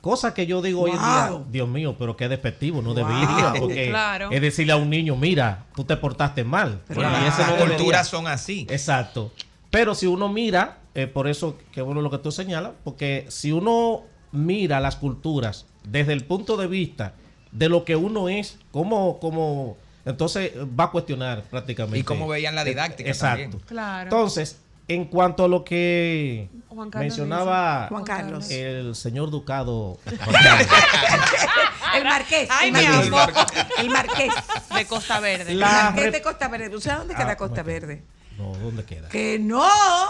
[0.01, 1.33] Cosa que yo digo hoy en día.
[1.51, 2.97] Dios mío, pero qué despectivo, no Wow.
[2.97, 4.29] debería, porque Claro.
[4.31, 6.83] es decirle a un niño, mira, tú te portaste mal.
[6.91, 8.67] Y ese las no culturas son así.
[8.69, 9.33] Exacto.
[9.71, 13.51] Pero si uno mira, eh, por eso que bueno lo que tú señalas, porque si
[13.51, 17.15] uno mira las culturas desde el punto de vista
[17.51, 21.99] de lo que uno es, como, como, entonces eh, va a cuestionar prácticamente.
[21.99, 23.43] Y cómo veían la didáctica Exacto.
[23.43, 23.63] también.
[23.67, 24.03] Claro.
[24.05, 28.51] Entonces, en cuanto a lo que Juan mencionaba Juan Carlos.
[28.51, 29.99] el señor Ducado,
[31.97, 32.49] El Marqués.
[32.51, 33.07] Ay, el mi Marqués.
[33.07, 33.33] amor.
[33.79, 34.35] El Marqués.
[34.75, 35.55] de Costa Verde.
[35.55, 36.69] La- el Marqués de Costa Verde.
[36.71, 37.63] ¿Tú sabes dónde queda Ah, Costa.
[37.63, 38.03] Verde?
[38.39, 39.09] No, ¿dónde queda?
[39.09, 39.65] Que no.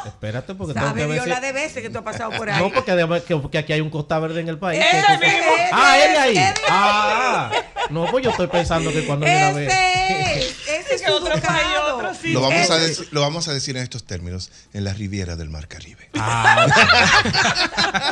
[0.06, 2.48] Espérate porque tengo Sabe que ver Dios la de veces que tú has pasado por
[2.50, 2.60] ahí.
[2.62, 4.82] No, porque, además que, porque aquí hay un Costa Verde en el país.
[4.82, 5.52] Ese que tú- mismo.
[5.72, 6.54] Ah, él de ahí.
[6.68, 7.50] Ah,
[7.90, 9.68] no, pues yo estoy pensando que cuando viene a ver.
[9.68, 10.54] Ese es.
[10.94, 12.32] Es Que otro país, otro sí.
[12.32, 15.50] Lo vamos, a decir, lo vamos a decir en estos términos, en la riviera del
[15.50, 16.08] Mar Caribe.
[16.14, 16.66] Ah,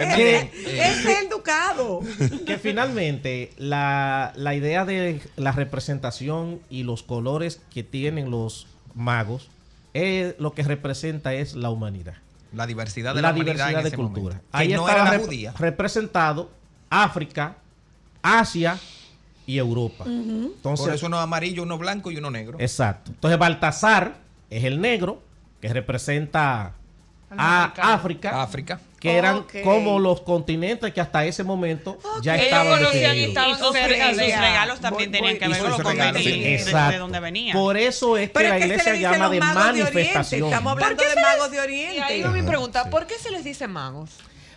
[0.00, 2.00] Ese ese es el ducado.
[2.46, 9.48] que finalmente la, la idea de la representación y los colores que tienen los magos
[9.92, 12.14] es lo que representa es la humanidad.
[12.52, 14.22] La diversidad de la la, humanidad diversidad en de ese cultura.
[14.36, 14.46] momento.
[14.52, 15.52] Ahí no estaba era la rep- judía.
[15.58, 16.50] representado
[16.90, 17.56] África,
[18.22, 18.78] Asia
[19.46, 20.04] y Europa.
[20.06, 22.56] Entonces, Por eso uno amarillo, uno blanco y uno negro.
[22.60, 23.10] Exacto.
[23.10, 24.16] Entonces Baltasar
[24.50, 25.22] es el negro
[25.60, 26.74] que representa
[27.38, 27.64] a.
[27.94, 28.80] África, África.
[29.00, 32.38] que eran como los continentes que hasta ese momento ya Ok.
[32.40, 34.16] Ellos estaban conocían y estaban Y sus regalos.
[34.16, 36.28] Sus regalos también Voy- tenían voy- que ver y con los continentes sí.
[36.30, 37.56] y de, venían.
[37.58, 39.92] Por eso es que Pero la es que se iglesia llama de magos de Oriente.
[39.94, 40.44] manifestación.
[40.48, 42.02] Estamos hablando ¿Por qué de se les- magos de Y Oriente.
[42.02, 44.10] ahí va mi pregunta, ¿por qué se les dice magos?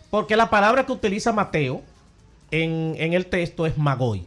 [0.09, 1.81] Porque la palabra que utiliza Mateo
[2.51, 4.25] en, en el texto es magoi,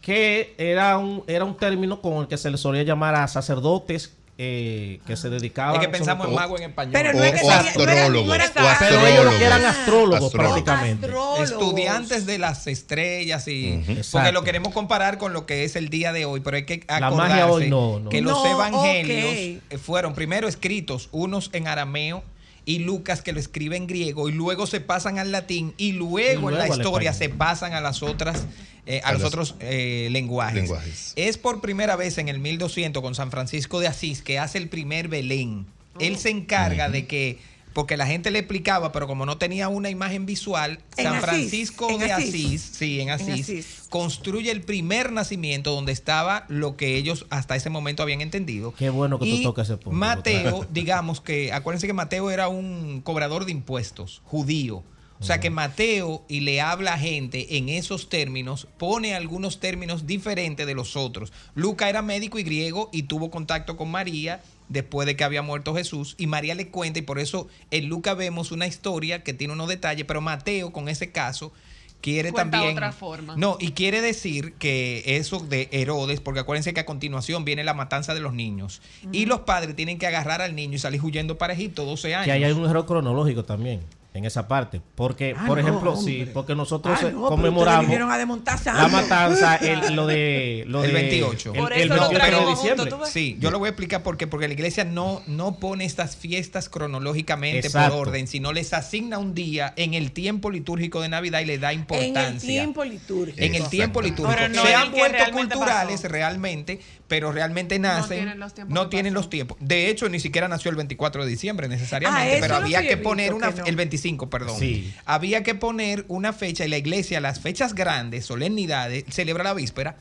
[0.00, 4.14] que era un, era un término con el que se le solía llamar a sacerdotes
[4.36, 6.92] eh, que se dedicaban Es que sobre pensamos en mago en español.
[6.92, 8.26] Pero no O, es que o sabía- no era- astrólogo.
[8.26, 10.54] no era- o Pero Pero ellos eran astrólogos Astrólogo.
[10.54, 11.06] prácticamente.
[11.06, 11.50] Astrólogos.
[11.50, 14.32] Estudiantes de las estrellas y porque Exacto.
[14.32, 16.96] lo queremos comparar con lo que es el día de hoy, pero hay que La
[16.96, 18.10] acordarse magia hoy no, no.
[18.10, 22.22] que los No, evangelios fueron primero escritos unos en arameo
[22.66, 26.18] y Lucas que lo escribe en griego y luego se pasan al latín y luego,
[26.20, 28.46] Y luego en la historia se pasan a las otras
[28.86, 30.54] eh, a, A los otros eh, lenguajes.
[30.54, 31.12] lenguajes.
[31.16, 34.68] Es por primera vez en el 1200 con San Francisco de Asís que hace el
[34.68, 35.66] primer Belén.
[36.00, 37.38] Él se encarga de que
[37.74, 41.24] porque la gente le explicaba, pero como no tenía una imagen visual, En San Asís,
[41.24, 42.28] Francisco de Asís.
[42.28, 47.56] Asís, sí, en En Asís, construye el primer nacimiento donde estaba lo que ellos hasta
[47.56, 48.72] ese momento habían entendido.
[48.74, 49.98] Qué bueno que tú Y tocas ese punto.
[49.98, 54.84] Mateo, digamos que, acuérdense que Mateo era un cobrador de impuestos, judío.
[55.20, 60.06] O sea que Mateo y le habla a gente en esos términos, pone algunos términos
[60.06, 61.32] diferentes de los otros.
[61.54, 65.74] Luca era médico y griego y tuvo contacto con María después de que había muerto
[65.74, 69.52] Jesús y María le cuenta y por eso en Luca vemos una historia que tiene
[69.52, 71.52] unos detalles, pero Mateo con ese caso
[72.00, 73.34] quiere Cuenta también otra forma.
[73.36, 77.74] no y quiere decir que eso de Herodes porque acuérdense que a continuación viene la
[77.74, 78.82] matanza de los niños.
[79.12, 82.26] Y los padres tienen que agarrar al niño y salir huyendo para Egipto 12 años
[82.26, 83.80] Que ahí hay un error cronológico también
[84.14, 84.80] en esa parte.
[84.94, 86.24] Porque, Ah, por no, ejemplo, hombre.
[86.24, 90.64] sí, porque nosotros Ah, eh, no, conmemoramos a la matanza, el- lo de.
[90.68, 91.52] Lo El de- 28.
[91.52, 92.90] El, Por el lo 28 de diciembre.
[93.00, 93.08] ves.
[93.10, 94.26] Sí, yo lo voy a explicar por qué.
[94.28, 97.96] Porque la iglesia no, no pone estas fiestas cronológicamente Exacto.
[97.98, 101.58] por orden, sino les asigna un día en el tiempo litúrgico de Navidad y le
[101.58, 102.28] da En importancia.
[102.28, 103.40] el tiempo litúrgico.
[103.42, 104.32] En el tiempo litúrgico.
[104.38, 106.08] Pero no Se en han el vuelto culturales pasó.
[106.12, 108.18] realmente, pero realmente nacen.
[108.18, 109.56] tienen los tiempos no tienen los tiempos.
[109.60, 113.34] De hecho, ni siquiera nació el 24 de diciembre necesariamente, Ah, pero había que poner
[113.34, 113.52] una.
[113.52, 113.66] que no.
[113.66, 114.58] El 25, perdón.
[114.58, 114.92] Sí.
[115.04, 119.96] Había que poner una fecha y la iglesia, las fechas grandes, solemnidades, celebra la víspera.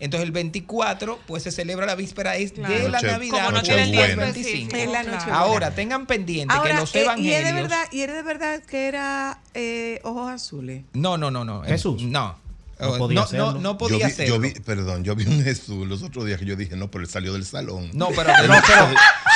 [0.00, 3.58] Entonces el 24, pues se celebra la víspera es de la Noche- Navidad, Como no
[3.58, 4.32] o tiene el día el Nochebuena.
[4.32, 4.58] 25.
[4.58, 4.76] específico.
[4.76, 5.10] Es la claro.
[5.10, 5.38] Nochebuena.
[5.40, 7.32] Ahora, tengan pendiente Ahora, que los eh, evangelios.
[7.32, 10.84] y es de verdad, y es de verdad que era eh, ojos azules.
[10.92, 11.62] No, no, no, no.
[11.64, 12.00] Jesús.
[12.02, 12.36] No.
[12.80, 14.34] No Oh, podía no, no, no Yo podía vi, hacerlo.
[14.36, 17.02] yo vi, perdón, yo vi un Jesús los otros días que yo dije, no, pero
[17.02, 17.90] él salió del salón.
[17.92, 18.86] No, pero, no, pero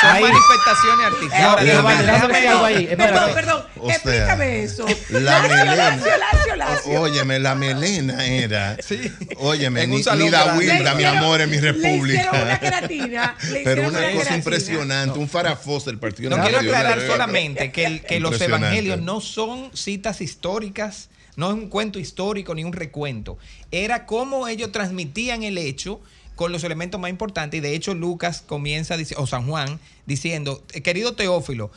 [0.00, 1.40] son Ahí- manifestaciones artísticas.
[1.40, 2.86] Ahora, Déjame- déjame- déjame déjame- decir algo ahí.
[2.86, 3.34] Perdón, Espérate.
[3.34, 4.86] perdón, O sea, explícame eso.
[5.10, 5.74] La melena.
[5.74, 7.00] Lacio, Lacio, Lacio.
[7.00, 8.76] Óyeme, la melena era.
[8.80, 9.12] Sí.
[9.38, 11.88] Óyeme, En un ni, salón ni la Le mi amor, en mi Le hicieron una
[12.28, 12.60] república.
[12.60, 13.36] queratina.
[13.50, 14.36] le Pero hicieron una cosa queratina.
[14.36, 20.20] impresionante, un farafos del partido No quiero aclarar solamente que, los evangelios no son citas
[20.20, 23.38] históricas, no es un cuento histórico ni un recuento.
[23.70, 26.00] Era cómo ellos transmitían el hecho
[26.36, 27.58] con los elementos más importantes.
[27.58, 31.70] Y de hecho, Lucas comienza, o San Juan, diciendo: "Eh, Querido Teófilo,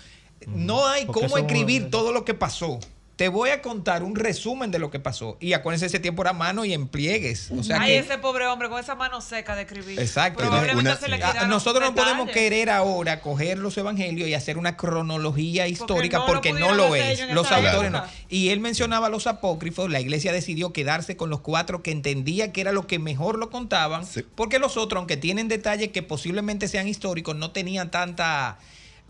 [0.48, 2.80] no hay Porque cómo escribir todo lo que pasó.
[3.16, 5.38] Te voy a contar un resumen de lo que pasó.
[5.40, 7.50] Y acuérdense, ese tiempo era mano y en pliegues.
[7.58, 7.98] O sea Ay, que.
[8.00, 9.98] ese pobre hombre con esa mano seca de escribir.
[9.98, 10.40] Exacto.
[10.40, 11.24] Probablemente Una- se le sí.
[11.24, 16.28] Ah, Nosotros no podemos querer ahora coger los evangelios y hacer una cronología histórica no
[16.28, 17.30] lo porque no lo es.
[17.32, 18.04] Los autores no.
[18.28, 22.52] Y él mencionaba a los apócrifos, la iglesia decidió quedarse con los cuatro que entendía
[22.52, 24.26] que era lo que mejor lo contaban, Sí.
[24.36, 28.58] porque los otros, aunque tienen detalles que posiblemente sean históricos, no tenían tanta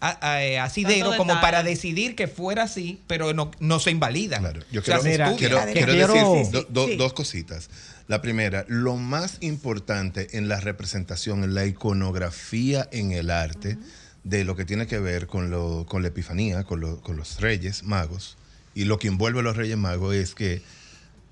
[0.02, 1.42] asidero Tanto como detalle.
[1.42, 4.40] para decidir que fuera así, pero no, no se invalida.
[4.40, 6.96] Claro, yo O sea, quiero, Mira, quiero, quiero decir Sí, do- sí, do- sí.
[6.98, 7.70] dos cositas.
[8.08, 13.78] La primera, lo más importante en la representación, en la iconografía en el arte,
[14.24, 17.40] de lo que tiene que ver con, lo, con la epifanía, con, lo- con los
[17.42, 18.38] reyes magos,
[18.76, 20.62] y lo que envuelve a los reyes magos es que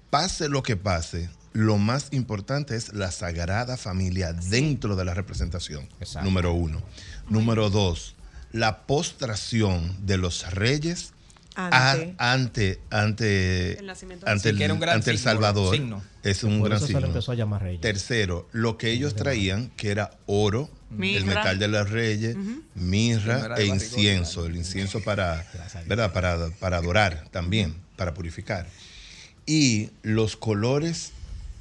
[0.09, 5.87] pase lo que pase, lo más importante es la sagrada familia dentro de la representación.
[5.99, 6.25] Exacto.
[6.27, 6.81] Número uno.
[7.29, 8.15] Número dos,
[8.53, 11.11] la postración de los reyes
[11.55, 12.15] a- Ante.
[12.17, 15.75] ante, ante, El ante, Sí, el, que era un gran ante el Salvador.
[15.75, 16.03] signo.
[16.23, 17.07] Es un Por gran eso se le signo.
[17.09, 17.77] empezó a llamar rey.
[17.77, 21.25] Tercero, lo que ellos traían, que era oro, el Mirra.
[21.25, 22.35] metal de los reyes,
[22.73, 25.45] mirra e barrigón, incienso, el incienso para,
[25.85, 26.11] ¿verdad?
[26.11, 28.67] Para, para adorar también, para purificar.
[29.45, 31.11] Y los colores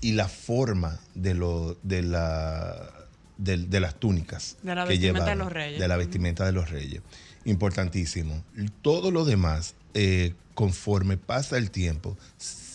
[0.00, 2.90] y la forma de, lo, de, la,
[3.38, 4.56] de, de las túnicas.
[4.62, 5.80] De la que vestimenta de llevaban, los reyes.
[5.80, 7.02] De la vestimenta de los reyes.
[7.44, 8.42] Importantísimo.
[8.82, 12.16] Todo lo demás, eh, conforme pasa el tiempo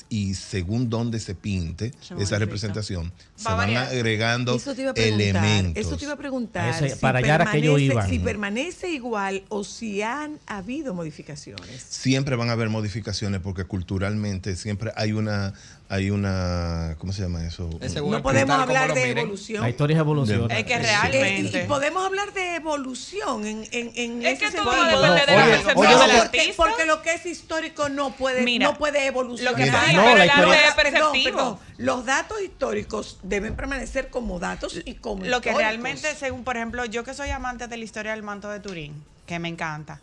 [0.10, 4.91] y según donde se pinte Se esa representación, se Va van agregando Eso te iba
[4.91, 5.20] a preguntar.
[5.43, 5.86] elementos.
[5.86, 6.84] Eso te iba a preguntar.
[6.84, 8.08] Ese- para allá era que yo permanece- iba.
[8.08, 11.82] Si permanece igual o si han habido modificaciones.
[11.89, 15.54] Siempre van a haber modificaciones porque culturalmente siempre hay una,
[15.89, 17.70] hay una, ¿cómo se llama eso?
[18.09, 19.18] No podemos hablar de miren.
[19.20, 19.62] evolución.
[19.64, 20.51] La historia es evolución.
[20.51, 21.59] Es que realmente.
[21.62, 25.01] Eh, y podemos hablar de evolución en, en, en Es ese que todo sentido.
[25.01, 26.53] depende de la Oye, percepción oye, del artista.
[26.57, 29.53] porque lo que es histórico no puede, Mira, no puede evolucionar.
[29.53, 31.59] lo que pasa es No, que la el arte historia- es perceptivo.
[31.78, 35.57] Los datos históricos deben permanecer como datos y como Lo que históricos.
[35.62, 39.03] realmente, según, por ejemplo, yo que soy amante de la historia del manto de Turín,
[39.26, 40.01] que me encanta,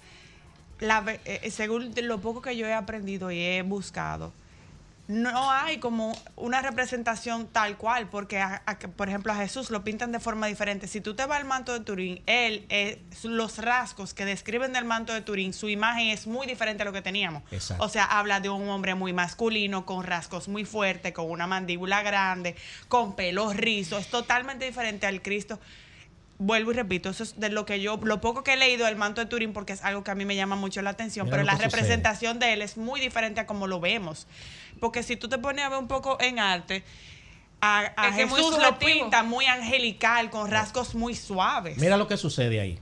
[0.80, 4.32] la ve- eh, según lo poco que yo he aprendido y he buscado,
[5.06, 9.84] no hay como una representación tal cual, porque, a- a- por ejemplo, a Jesús lo
[9.84, 10.86] pintan de forma diferente.
[10.88, 14.86] Si tú te vas al manto de Turín, él, eh, los rasgos que describen del
[14.86, 17.42] manto de Turín, su imagen es muy diferente a lo que teníamos.
[17.50, 17.84] Exacto.
[17.84, 22.02] O sea, habla de un hombre muy masculino, con rasgos muy fuertes, con una mandíbula
[22.02, 22.56] grande,
[22.88, 25.60] con pelos rizos, es totalmente diferente al Cristo.
[26.36, 28.96] vuelvo y repito, eso es de lo que yo, lo poco que he leído del
[28.96, 31.36] manto de Turín, porque es algo que a mí me llama mucho la atención, Mira
[31.36, 31.68] pero la sucede.
[31.68, 34.26] representación de él es muy diferente a como lo vemos.
[34.80, 36.84] Porque si tú te pones a ver un poco en arte,
[37.60, 41.78] a, a Jesús lo pinta muy angelical, con rasgos muy suaves.
[41.78, 42.78] Mira lo que sucede ahí.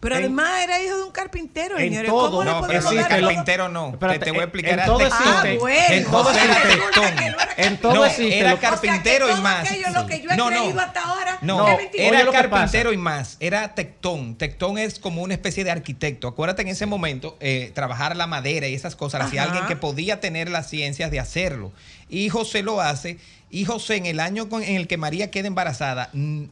[0.00, 2.08] Pero En- además era hijo de un carpintero, en señores.
[2.10, 3.90] todo- ¿Cómo No, pero sí, carpintero no.
[3.90, 4.78] Espérate, te, te voy a explicar.
[4.78, 4.98] en todo.
[5.00, 5.08] Ah,
[5.42, 5.84] existe- bueno.
[5.88, 9.66] En todo existe no En todo No, existe era carpintero o sea, y más.
[9.68, 10.56] aquello lo que yo he No, no.
[10.60, 13.36] creído hasta ahora No, era lo carpintero y más.
[13.40, 14.36] Era tectón.
[14.36, 16.28] Tectón es como una especie de arquitecto.
[16.28, 20.20] Acuérdate en ese momento, eh, trabajar la madera y esas cosas, hacía alguien que podía
[20.20, 21.72] tener las ciencias de hacerlo.
[22.08, 23.18] Y José lo hace.
[23.50, 26.10] Y José, en el año con- en el que María queda embarazada,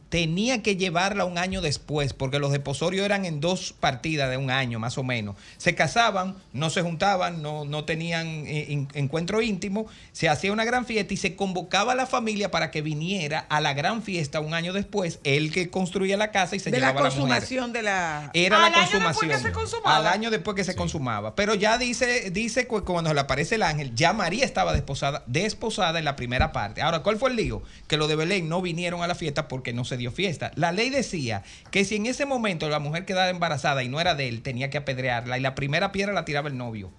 [0.09, 4.49] tenía que llevarla un año después, porque los deposorios eran en dos partidas de un
[4.49, 5.35] año, más o menos.
[5.57, 10.65] Se casaban, no se juntaban, no, no tenían eh, in- encuentro íntimo, se hacía una
[10.65, 14.39] gran fiesta y se convocaba a la familia para que viniera a la gran fiesta
[14.39, 17.15] un año después, él que construía la casa y se de la llevaba a la
[17.15, 17.29] mujer.
[17.29, 18.31] consumación de la...
[18.33, 19.31] Era Al la año después consumación.
[19.31, 19.97] que se consumaba.
[19.97, 21.35] Al año después que se consumaba.
[21.35, 25.99] Pero ya dice, dice que cuando le aparece el ángel, ya María estaba desposada, desposada
[25.99, 26.81] en la primera parte.
[26.81, 27.63] Ahora, ¿cuál fue el lío?
[27.87, 30.51] Que los de Belén no vinieron a la fiesta porque no se dio fiesta.
[30.55, 34.15] La ley decía que si en ese momento la mujer quedaba embarazada y no era
[34.15, 36.91] de él, tenía que apedrearla y la primera piedra la tiraba el novio.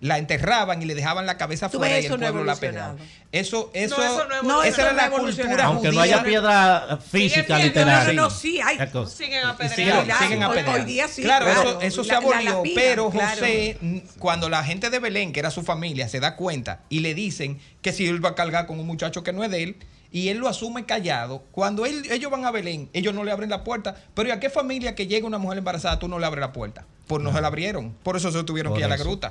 [0.00, 2.96] La enterraban y le dejaban la cabeza fuera y el no pueblo la evolucionado.
[3.32, 5.64] Eso, eso, No, eso no esa era la cultura.
[5.66, 8.06] Aunque no haya piedra física, literal.
[8.06, 8.78] no, no, no, sí hay.
[8.78, 9.06] La.
[9.06, 10.14] Siguen apedreando.
[10.18, 10.72] Siguen hoy- apedreando.
[10.72, 11.60] hoy día sí, Claro, claro.
[11.70, 13.40] eso, eso se La- la abolió, lapidan, pero claro.
[13.40, 13.78] José,
[14.18, 17.60] cuando la gente de Belén, que era su familia, se da cuenta y le dicen
[17.82, 19.76] que si él va a cargar con un muchacho que no es de él,
[20.12, 23.50] y él lo asume callado, cuando él- ellos van a Belén, ellos no le abren
[23.50, 26.24] la puerta, pero ¿y a qué familia que llega una mujer embarazada tú no le
[26.26, 26.86] abres la puerta?
[27.06, 29.30] Pues no se la abrieron, por eso se tuvieron Por que ir a la gruta.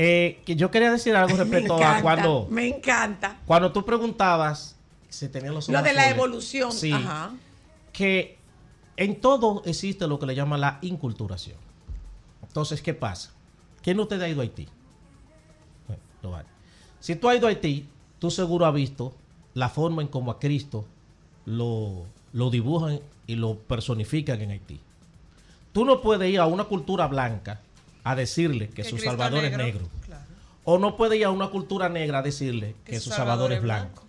[0.00, 3.40] Eh, que yo quería decir algo respecto encanta, a cuando, me encanta.
[3.44, 4.76] cuando tú preguntabas
[5.08, 6.70] si tenían los Lo de la evolución.
[6.70, 6.92] Sí.
[6.92, 7.32] Ajá.
[7.92, 8.38] que
[8.96, 11.56] en todo existe lo que le llaman la inculturación.
[12.42, 13.32] Entonces, ¿qué pasa?
[13.82, 14.68] ¿Quién de ustedes ha ido a Haití?
[15.88, 16.48] Bueno, no vale.
[17.00, 17.88] Si tú has ido a Haití,
[18.20, 19.14] tú seguro has visto
[19.54, 20.84] la forma en cómo a Cristo
[21.44, 24.80] lo, lo dibujan y lo personifican en Haití.
[25.72, 27.62] Tú no puedes ir a una cultura blanca
[28.10, 29.86] a decirle que, Que su Cristo salvador es negro.
[30.06, 30.24] Claro.
[30.64, 33.52] O no puedes ir a una cultura negra a decirle que, Que su salvador Salvador
[33.52, 34.08] es blanco.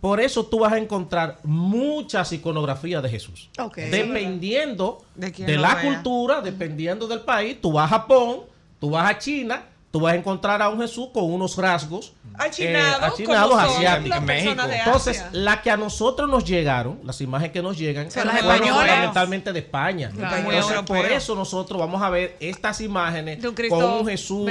[0.00, 3.50] Por eso tú vas a encontrar muchas iconografías de Jesús.
[3.74, 8.42] Dependiendo De la cultura, dependiendo del país, tú vas a Japón,
[8.78, 12.88] tú vas a China, tú vas a encontrar a un Jesús con unos rasgos Achinado,
[13.02, 14.08] eh, achinados asiáticos.
[14.08, 14.62] las En México.
[14.72, 15.28] Entonces, Asia.
[15.32, 19.52] la que a nosotros nos llegaron, las imágenes que nos llegan, Son las fueron fundamentalmente
[19.52, 20.10] de España.
[20.16, 20.84] Claro.
[20.86, 24.48] Por eso nosotros vamos a ver estas imágenes un con un Jesús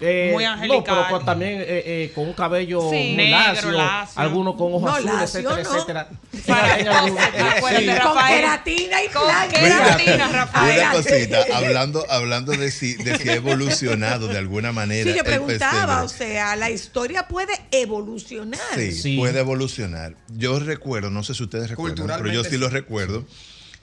[0.00, 0.82] eh, Muy no, angelical.
[0.84, 3.14] pero con- también eh, eh, con un cabello Sí.
[3.14, 4.20] muy Negro, lacio, lacio.
[4.22, 5.76] algunos con ojos No, azules, lacio etcétera, no.
[5.76, 6.08] etcétera.
[6.84, 8.36] No Con Rafael.
[8.40, 10.78] queratina y Con queratina, Rafael.
[10.80, 14.73] Una cosita, hablando, hablando de si, de si ha evolucionado de alguna manera.
[15.04, 18.60] Sí, yo preguntaba, o sea, la historia puede evolucionar.
[18.74, 19.16] Sí, Sí.
[19.16, 20.16] puede evolucionar.
[20.32, 22.56] Yo recuerdo, no sé si ustedes recuerdan, pero yo sí.
[22.58, 23.24] lo recuerdo.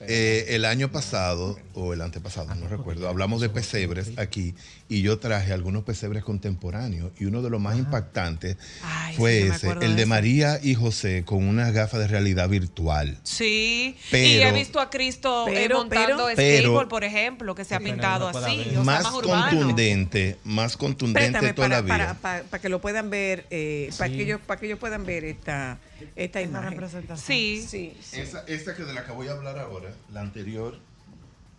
[0.08, 4.54] Eh, el año pasado, o el antepasado, no recuerdo, hablamos de pesebres aquí
[4.88, 9.48] y yo traje algunos pesebres contemporáneos y uno de los más impactantes Ay, fue sí,
[9.48, 10.06] ese, el de.
[10.06, 13.18] María y José con unas gafas de realidad virtual.
[13.22, 17.74] Sí, y Pero- he visto a Cristo eh, Pero- montando pero- por ejemplo, que se
[17.74, 21.88] ha pintado así, o sea, más más contundente, más contundente Préstame para, todavía.
[22.06, 24.16] para, para, para que lo puedan ver, eh, para, Sí.
[24.16, 25.78] que ellos, para que ellos puedan ver esta,
[26.16, 26.70] esta Una imagen.
[26.72, 27.26] representación.
[27.26, 28.20] Sí, Sí, sí.
[28.20, 30.78] Esa, esta que de la que voy a hablar ahora, la anterior,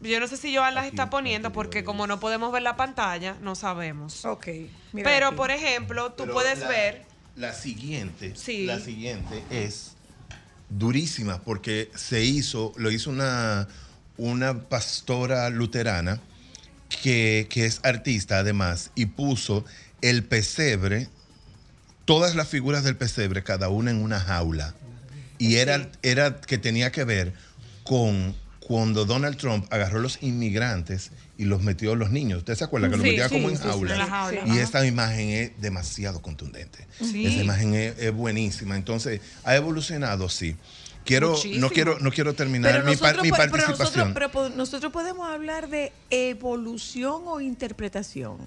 [0.02, 2.76] yo no sé si Joan las Aquí, está poniendo porque como no podemos ver la
[2.76, 4.26] pantalla, no sabemos.
[4.26, 4.48] Ok.
[4.92, 5.36] mira Pero, aquí.
[5.38, 7.06] por ejemplo, tú Pero puedes la- ver...
[7.36, 8.66] La siguiente, Sí.
[8.66, 9.94] la siguiente es
[10.70, 13.68] durísima porque se hizo, lo hizo una,
[14.18, 16.20] una pastora luterana
[17.02, 19.66] que, que es artista además y puso
[20.02, 21.08] el pesebre,
[22.06, 24.74] todas las figuras del pesebre, cada una en una jaula.
[25.38, 27.34] Y era, era que tenía que ver
[27.84, 32.40] con cuando Donald Trump agarró los inmigrantes y los metió los niños.
[32.40, 34.10] ¿Usted se acuerda que los Sí, metía sí, como en sí, sí, jaulas?
[34.10, 34.62] jaula, Y ajá.
[34.62, 36.88] esta imagen es demasiado contundente.
[37.00, 37.26] Sí.
[37.26, 38.78] Esa imagen es, es buenísima.
[38.78, 40.56] Entonces, ha evolucionado, sí.
[41.04, 41.60] Quiero, Muchísimo.
[41.60, 44.08] no quiero, no quiero terminar Pero mi, par- nosotros, mi po- pero participación.
[44.14, 48.38] nosotros, pero nosotros podemos hablar de evolución o interpretación.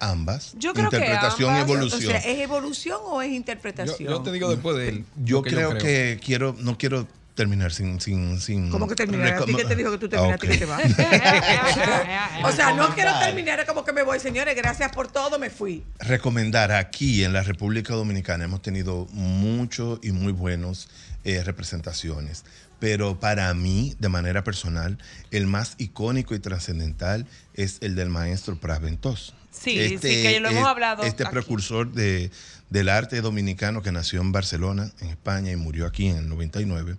[0.00, 0.54] Ambas.
[0.58, 2.00] Yo creo que interpretación y ambas, o O evolución.
[2.12, 3.98] sea, ¿es evolución o es interpretación?
[3.98, 5.04] Yo, yo te digo después de él.
[5.24, 9.34] yo que creo, que quiero, no quiero terminar sin, sin, sin ¿Cómo que terminar?
[9.34, 10.82] ¿A ti que te dijo que tú terminaste Ah, que te vas?
[12.44, 14.56] o sea, no quiero terminar como que me voy, señores.
[14.56, 15.84] Gracias por todo, me fui.
[16.00, 20.88] recomendar aquí en la República Dominicana hemos tenido muchos y muy buenos
[21.24, 22.44] eh, representaciones,
[22.80, 24.98] Pero para mí, de manera personal,
[25.30, 29.34] el más icónico y trascendental es el del maestro Pras Ventós.
[29.60, 31.32] Sí, sí, que lo hemos hablado Este aquí.
[31.32, 32.30] precursor de,
[32.70, 36.96] del arte dominicano que nació en Barcelona, en España, y murió aquí en el 99.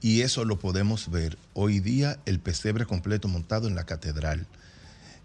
[0.00, 4.46] Y eso lo podemos ver hoy día, el pesebre completo montado en la catedral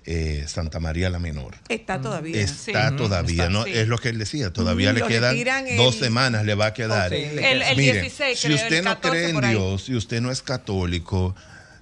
[0.05, 1.55] eh, Santa María la Menor.
[1.67, 2.41] Está todavía.
[2.41, 2.95] Está Sí.
[2.95, 3.65] todavía, Está, ¿no?
[3.65, 3.71] sí.
[3.73, 6.73] Es lo que él decía, todavía Mm, le quedan el- dos semanas, le va a
[6.73, 7.13] quedar.
[7.13, 9.49] El- el Mire, 16, si usted el no 14 cree en.
[9.51, 11.35] Dios, si usted no es católico,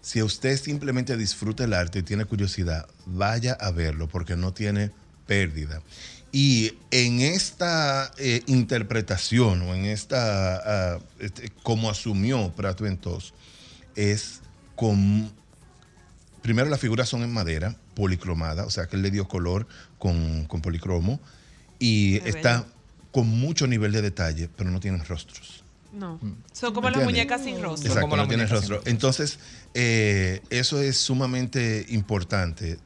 [0.08, 4.90] si usted simplemente disfruta el arte y tiene curiosidad, vaya a verlo porque no tiene
[5.26, 5.82] pérdida.
[6.32, 13.34] Y en esta eh, interpretación o en esta, este, como asumió Prat Ventos,
[13.98, 14.40] es
[14.78, 15.30] con
[16.42, 19.68] primero las figuras son en madera, policromada, o sea que él le dio color
[20.00, 21.20] con, con policromo
[21.80, 22.66] y está
[23.12, 25.57] con mucho nivel de detalle, pero no tienen rostros.
[25.98, 26.20] No.
[26.54, 27.88] Son como las muñecas sin rostro.
[27.90, 28.82] Exacto, como no rostro.
[28.86, 29.40] Entonces,
[29.74, 32.78] eh, eso es sumamente importante.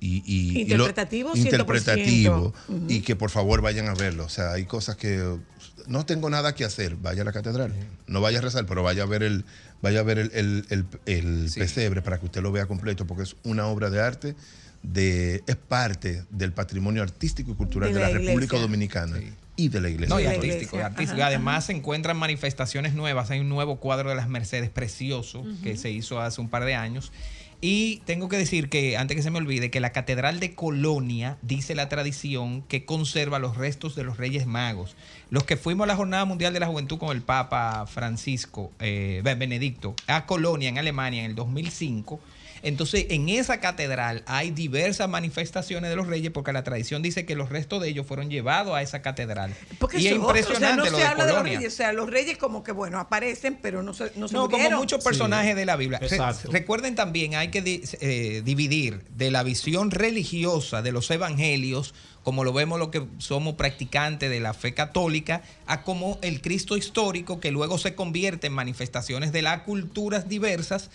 [0.00, 1.36] Y, y- y lo- Interpretativo, 100%.
[1.38, 2.86] interpretativo Ujú.
[2.88, 4.24] y que por favor vayan a verlo.
[4.24, 5.38] O sea, hay cosas que
[5.86, 6.96] no tengo nada que hacer.
[6.96, 7.72] Vaya a la catedral.
[8.06, 9.44] No vaya a rezar, pero vaya a ver el,
[9.82, 11.60] vaya a ver el, el- el- el Sí.
[11.60, 14.36] pesebre para que usted lo vea completo, porque es una obra de arte.
[14.84, 18.58] De, es parte del patrimonio artístico y cultural De de, la la, República.
[18.58, 19.32] Dominicana Sí.
[19.56, 20.14] y de la iglesia.
[20.14, 21.20] No, y artístico, y artístico.
[21.20, 23.30] Ajá, Además se encuentran manifestaciones nuevas.
[23.30, 26.74] Hay un nuevo cuadro de las Mercedes precioso que se hizo hace un par de
[26.74, 27.12] años.
[27.60, 31.38] Y tengo que decir que, antes que se me olvide, que la Catedral de Colonia
[31.40, 34.96] dice la tradición que conserva los restos de los Reyes Magos.
[35.30, 39.22] Los que fuimos a la Jornada Mundial de la Juventud con el Papa Francisco, eh,
[39.24, 42.20] Benedicto, a Colonia, en Alemania, en el 2005.
[42.64, 47.36] Entonces, en esa catedral hay diversas manifestaciones de los reyes porque la tradición dice que
[47.36, 49.54] los restos de ellos fueron llevados a esa catedral.
[49.78, 51.72] Porque y es impresionante o sea, no lo se de habla de los reyes.
[51.72, 54.70] O sea, los reyes como que, bueno, aparecen, pero no se, no se No, como
[54.72, 55.98] muchos personajes de la Biblia.
[55.98, 56.50] Re- Exacto.
[56.50, 62.44] recuerden también, hay que di- eh, dividir de la visión religiosa de los evangelios, como
[62.44, 67.38] lo vemos lo que somos practicantes de la fe católica, a como el Cristo histórico,
[67.40, 70.90] que luego se convierte en manifestaciones de las culturas diversas.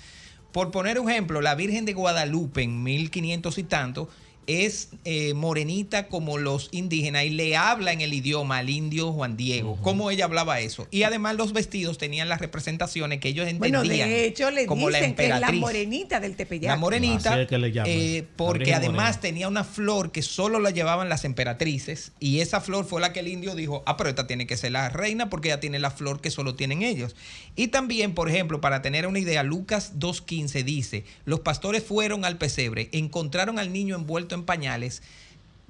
[0.52, 4.10] Por poner un ejemplo, la Virgen de Guadalupe en 1500 y tanto
[4.50, 9.38] es eh, morenita como los indígenas y le habla en el idioma al indio Juan
[9.38, 9.78] Diego.
[9.84, 10.88] ¿Cómo ella hablaba eso?
[10.90, 13.86] Y además los vestidos tenían las representaciones que ellos entendían.
[13.86, 16.72] Bueno, de hecho, le como la dicen que es la morenita del Tepeyac.
[16.72, 17.92] La morenita, Así es que le llaman.
[17.92, 19.22] eh, porque además Morena.
[19.22, 23.20] tenía una flor que solo la llevaban las emperatrices y esa flor fue la que
[23.20, 25.92] el indio dijo, ah, pero esta tiene que ser la reina porque ella tiene la
[25.92, 27.16] flor que solo tienen ellos.
[27.56, 32.38] Y también, por ejemplo, para tener una idea, Lucas 2.15 dice, los pastores fueron al
[32.38, 35.02] pesebre, encontraron al niño envuelto en pañales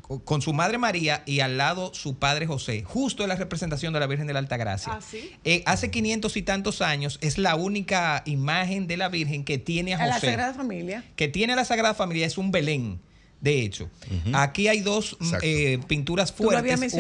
[0.02, 3.94] co- con su madre María y al lado su padre José, justo en la representación
[3.94, 4.94] de la Virgen de la Altagracia.
[4.94, 5.32] ¿Ah, sí?
[5.44, 9.94] Eh, hace 500 y tantos años es la única imagen de la Virgen que tiene
[9.94, 11.04] a a la José Sagrada Familia.
[11.16, 13.00] que tiene la Sagrada Familia es un Belén.
[13.42, 13.90] De hecho,
[14.34, 16.58] aquí hay dos mm, eh, pinturas fuertes.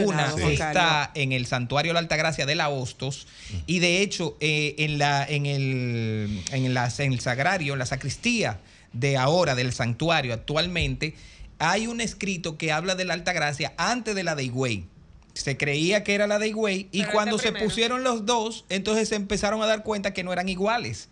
[0.07, 3.27] Una está en el Santuario de la Altagracia de la Hostos.
[3.67, 7.85] Y de hecho, eh, en, la, en, el, en, la- en el sagrario, en la
[7.85, 8.57] sacristía
[8.93, 11.13] de ahora, del santuario actualmente,
[11.59, 14.85] hay un escrito que habla de la Altagracia antes de la de Higüey.
[15.33, 19.09] Se creía que era la de Higüey y Pero cuando se pusieron los dos, entonces
[19.09, 21.09] se empezaron a dar cuenta que no eran iguales.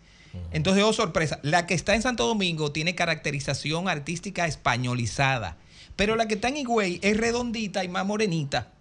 [0.52, 5.56] Entonces, oh sorpresa, la que está en Santo Domingo tiene caracterización artística españolizada,
[5.96, 8.72] pero la que está en Higüey es redondita y más morenita.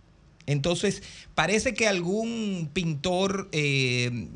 [0.45, 1.03] Entonces,
[1.35, 4.27] parece que algún pintor eh,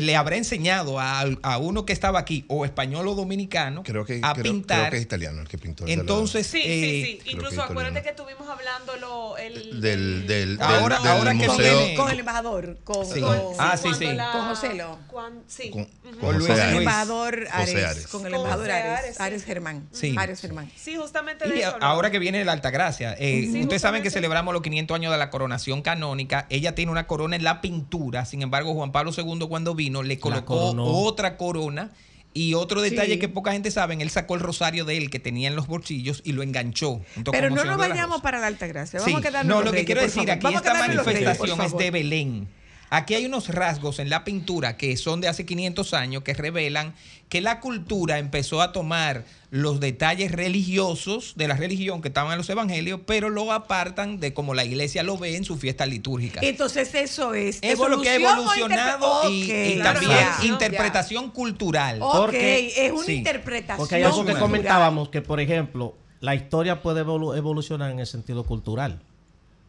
[0.00, 4.20] le habrá enseñado a, a uno que estaba aquí, o español o dominicano, Creo que,
[4.22, 4.78] a creo- pintar.
[4.78, 5.86] creo que es italiano el que pintó.
[5.86, 7.30] la- Entonces, Sí, eh, sí, sí.
[7.32, 11.48] Incluso que acuérdate que estuvimos hablando lo, el, del, del, Ahora- del- ahora del que
[11.48, 11.78] museo.
[11.78, 12.78] viene- Con el embajador.
[12.84, 13.20] Con, Sí.
[13.20, 14.04] con- Ah, sí, sí.
[14.32, 14.98] Con José Lo.
[15.08, 15.70] cuan- sí.
[15.70, 16.78] con, con Con Luis Con el Ares.
[16.78, 17.84] embajador José Ares.
[17.86, 18.06] Ares.
[18.08, 18.98] Con el Con embajador Ares.
[18.98, 19.20] Ares.
[19.20, 19.88] Ares Germán.
[19.92, 20.14] Sí.
[20.18, 20.70] Ares Germán.
[20.76, 21.68] Sí, justamente de Y eso.
[21.74, 21.94] hablamos.
[21.94, 25.18] ahora que viene la Altagracia, eh, Sí, ustedes saben que celebramos los 500 años de
[25.18, 26.46] la coronación canónica.
[26.50, 28.24] Ella tiene una corona en la pintura.
[28.24, 30.72] Sin embargo, Juan Pablo II cuando vino le colocó
[31.04, 31.92] otra corona.
[32.34, 33.18] Y otro detalle Sí.
[33.18, 36.20] que poca gente sabe, él sacó el rosario de él que tenía en los bolsillos
[36.22, 37.00] y lo enganchó.
[37.14, 39.00] junto Pero con no nos vayamos para la Altagracia.
[39.00, 39.06] Sí.
[39.06, 40.30] Vamos a quedarnos No, lo que Reyes, quiero decir, favor.
[40.32, 42.48] aquí Vamos esta los Reyes, manifestación es de Belén.
[42.88, 46.94] Aquí hay unos rasgos en la pintura que son de hace 500 años que revelan
[47.28, 52.38] que la cultura empezó a tomar los detalles religiosos de la religión que estaban en
[52.38, 56.42] los evangelios, pero lo apartan de como la iglesia lo ve en sus fiestas litúrgicas.
[56.44, 60.36] Entonces eso es Eso es lo que ha evolucionado y, Ok, y claro, también ya,
[60.40, 60.46] ya.
[60.46, 61.98] interpretación cultural.
[62.00, 63.12] Ok, Porque- es una sí.
[63.14, 63.78] interpretación.
[63.78, 64.42] Porque hay algo que cultural.
[64.42, 69.00] comentábamos, que por ejemplo, la historia puede evolu- evolucionar en el sentido cultural,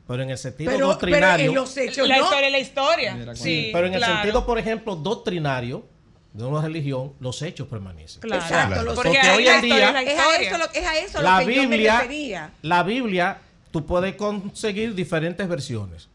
[0.08, 1.50] pero en el sentido Pero, pero doctrinario...
[1.50, 2.24] en los hechos la no.
[2.24, 3.36] historia es la historia.
[3.36, 5.86] Sí, pero en el sentido, por ejemplo, doctrinario,
[6.34, 8.22] de una religión, los hechos permanecen.
[8.22, 8.42] Claro.
[8.44, 11.22] Exacto, los Porque, hoy en día- es la Es a eso lo, es a eso
[11.22, 12.52] La lo que yo me Biblia, refería.
[12.62, 13.38] la Biblia,
[13.72, 16.10] tú puedes conseguir diferentes versiones,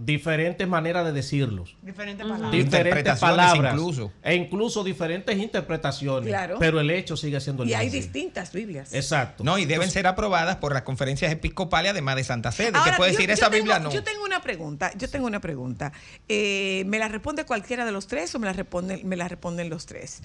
[0.00, 1.76] diferentes maneras de decirlos.
[1.82, 2.52] Diferentes palabras.
[2.52, 4.12] diferentes Interpretaciones palabras incluso.
[4.22, 6.56] e incluso diferentes interpretaciones Claro.
[6.60, 8.00] pero el hecho sigue siendo el Y hay mismo.
[8.02, 8.94] distintas Biblias.
[8.94, 12.78] exacto No, y deben ser aprobadas por las conferencias episcopales, además de Santa Sede.
[12.78, 13.90] Ahora, que puede yo- decir yo esa tengo- Biblia no.
[13.90, 15.92] Yo tengo una pregunta, yo tengo una pregunta.
[16.28, 19.68] Eh, ¿Me la responde cualquiera de los tres o me la responden, me la responden
[19.68, 20.22] los tres?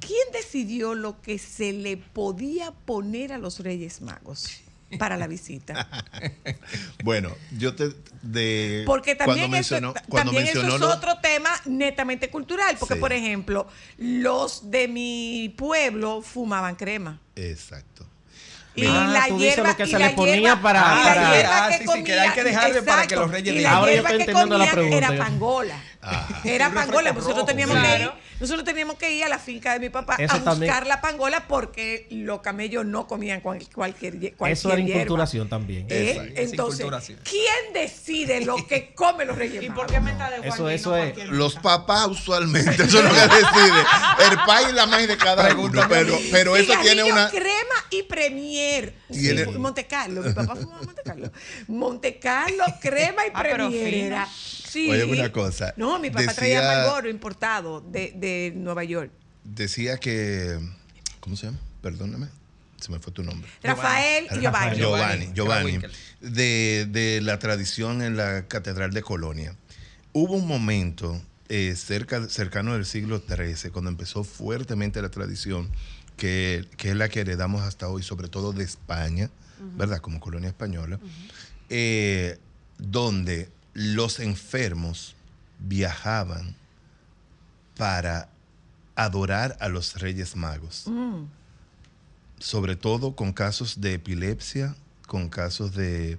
[0.00, 4.60] ¿Quién decidió lo que se le podía poner a los Reyes Magos
[4.98, 5.88] para la visita?
[7.02, 7.90] Bueno, yo te
[8.22, 12.30] de Porque también, cuando eso, mencionó, cuando también eso mencionó es lo- otro tema netamente
[12.30, 12.76] cultural.
[12.78, 13.00] Porque, Sí.
[13.00, 13.66] por ejemplo,
[13.98, 17.20] los de mi pueblo fumaban crema.
[17.36, 18.06] Exacto.
[18.76, 19.04] Y Mira.
[19.06, 20.82] la Ah, tú dices hierba, lo que y se la le ponía hierba- para- y
[20.82, 23.30] la para- hierba Ah, que sí, sí, que hay comían- que dejarle para que los
[23.30, 23.72] reyes y digan.
[23.72, 25.82] la Ahora yo hierba estoy que entendiendo la comían pregunta, era pangola.
[26.00, 26.40] Ajá.
[26.44, 28.10] Era pangola, refresco nosotros teníamos que ir.
[28.44, 31.00] Nosotros teníamos que ir a la finca de mi papá Eso a buscar también- la
[31.00, 34.92] pangola porque los camellos no comían cual- cualquier, cualquier eso era hierba.
[35.02, 36.32] inculturación también ¿Eh?
[36.36, 37.20] Entonces, inculturación.
[37.24, 40.74] ¿quién decide lo que comen los reyes ¿Y por qué meta de Eso- Juan y
[40.74, 44.30] eso no es- Los papás usualmente, eso es lo que decide.
[44.30, 45.82] El pai y la madre de cada uno.
[45.82, 47.28] A Pero, pero eso tiene una.
[47.30, 48.94] crema y premier.
[49.12, 51.30] Tiene- Sí, Monte Carlo, mi papá fumaba Monte Carlo.
[51.68, 53.94] Monte Carlo, crema y Ah, pero premier.
[54.04, 54.28] era.
[54.74, 54.90] Sí.
[54.90, 59.10] Oye, una cosa, No, mi papá decía- traía Marlboro importado de, de Nueva York.
[59.44, 60.58] Decía que.
[61.20, 61.58] ¿Cómo se llama?
[61.80, 62.26] Perdóname.
[62.80, 63.48] Se me fue tu nombre.
[63.62, 64.76] Rafael y Giovanni.
[64.76, 65.78] Giovanni, Giovanni,
[66.20, 69.56] de, de la tradición en la Catedral de Colonia.
[70.12, 75.70] Hubo un momento eh, cerca, cercano del siglo XIII, cuando empezó fuertemente la tradición,
[76.16, 79.30] que, que es la que heredamos hasta hoy, sobre todo de España,
[79.76, 80.00] ¿verdad?
[80.00, 80.98] Como colonia española,
[81.70, 82.38] eh,
[82.78, 85.14] donde los enfermos
[85.58, 86.56] viajaban
[87.76, 88.28] para
[88.96, 91.24] adorar a los Reyes Magos Mm.
[92.38, 96.18] sobre todo con casos de epilepsia, con casos de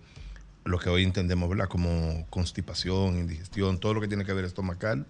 [0.66, 1.68] lo que hoy entendemos ¿verdad?
[1.70, 5.06] como constipación, indigestión, todo lo que tiene que ver estomacal,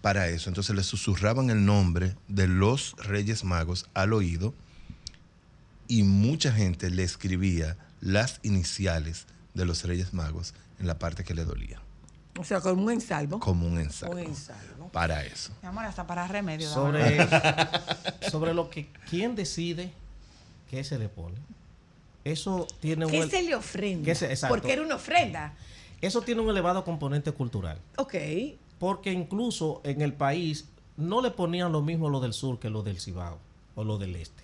[0.00, 0.50] para eso.
[0.50, 4.54] Entonces le susurraban el nombre de los Reyes Magos al oído
[5.88, 11.34] y mucha gente le escribía las iniciales de los Reyes Magos en la parte que
[11.34, 11.80] le dolía,
[12.38, 13.38] O sea, con un ensalvo.
[13.38, 14.12] como un ensayo.
[14.12, 14.88] Un ensalvo.
[14.88, 15.52] Para eso.
[15.62, 16.68] Mi amor, hasta para remedio.
[16.68, 17.18] sobre
[18.30, 19.92] sobre lo que quién decide
[20.70, 21.36] qué se le pone
[22.24, 24.04] eso tiene un ¿Qué se le ofrenda?
[24.06, 24.54] ¿Qué se- exacto.
[24.56, 25.54] Porque era una ofrenda.
[26.00, 28.14] eso tiene un elevado componente cultural Ok.
[28.78, 30.66] porque incluso en el país
[30.96, 33.38] no le ponían lo mismo lo del sur que lo del Cibao
[33.74, 34.42] o lo del este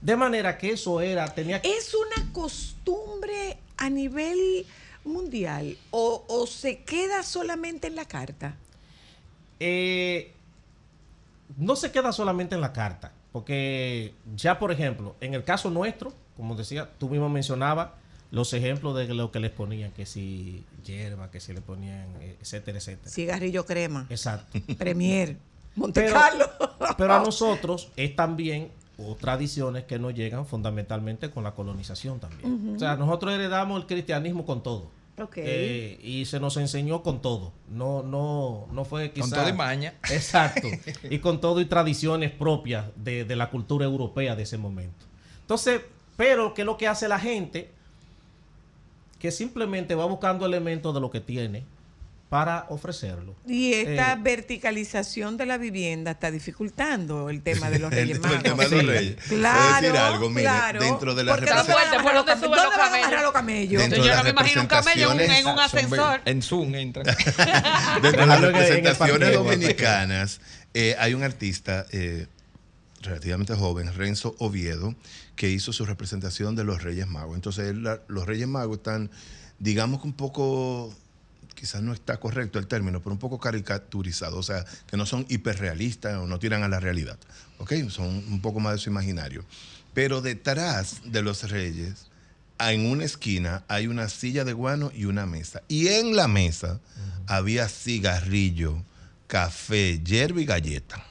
[0.00, 4.64] de manera que eso era tenía que ¿Es una costumbre a nivel
[5.04, 8.56] mundial o, o se queda solamente en la carta?
[9.58, 10.32] Eh,
[11.56, 16.12] no se queda solamente en la carta, porque ya, por ejemplo, en el caso nuestro,
[16.36, 17.90] como decía, tú mismo mencionabas
[18.30, 22.36] los ejemplos de lo que les ponían, que si hierba, que si le ponían, eh,
[22.40, 23.10] etcétera, etcétera.
[23.10, 24.58] Cigarrillo crema, Exacto.
[24.78, 25.36] Premier,
[25.76, 26.46] Monte Pero- Carlo.
[26.96, 28.70] Pero a nosotros es también
[29.06, 32.74] o tradiciones que nos llegan fundamentalmente con la colonización también.
[32.76, 34.90] O sea, nosotros heredamos el cristianismo con todo.
[35.36, 37.52] Eh, y se nos enseñó con todo.
[37.68, 39.30] No, no, no fue quizás.
[39.30, 39.94] Con todo y maña.
[40.10, 40.68] Exacto.
[41.08, 45.04] y con todo y tradiciones propias de, de la cultura europea de ese momento.
[45.42, 45.82] Entonces,
[46.16, 47.70] pero ¿qué es lo que hace la gente?
[49.18, 51.64] Que simplemente va buscando elementos de lo que tiene
[52.30, 53.34] para ofrecerlo.
[53.46, 58.22] Y esta Eh, verticalización de la vivienda está dificultando el tema de los Reyes el
[58.22, 58.42] Magos.
[58.44, 58.86] tema de los Sí.
[58.86, 59.16] reyes.
[59.28, 60.80] Claro, decir algo, mire, claro.
[60.80, 61.48] dentro de la suben
[62.40, 63.22] ¿Dónde van a agarrar camellos?
[63.24, 63.82] los camellos?
[63.82, 66.20] Dentro Yo no las me imagino un camello en un, en un representaciones- ascensor.
[66.24, 67.04] En Zoom entran.
[68.02, 70.40] Dentro de las representaciones dominicanas,
[70.72, 72.28] eh, hay un artista eh,
[73.02, 74.94] relativamente joven, Renzo Oviedo,
[75.34, 77.34] que hizo su representación de los Reyes Magos.
[77.34, 79.10] Entonces, él, la- los Reyes Magos están,
[79.58, 80.94] digamos que un poco,
[81.60, 85.26] quizás no está correcto el término, pero un poco caricaturizados, o sea, que no son
[85.28, 87.18] hiperrealistas o no tiran a la realidad,
[87.58, 87.74] ¿ok?
[87.90, 89.44] Son un poco más de su imaginario.
[89.92, 92.06] Pero detrás de los Reyes,
[92.58, 95.60] en una esquina hay una silla de guano y una mesa.
[95.68, 96.80] Y en la mesa
[97.26, 98.82] había cigarrillo,
[99.26, 101.04] café, hierba y galleta.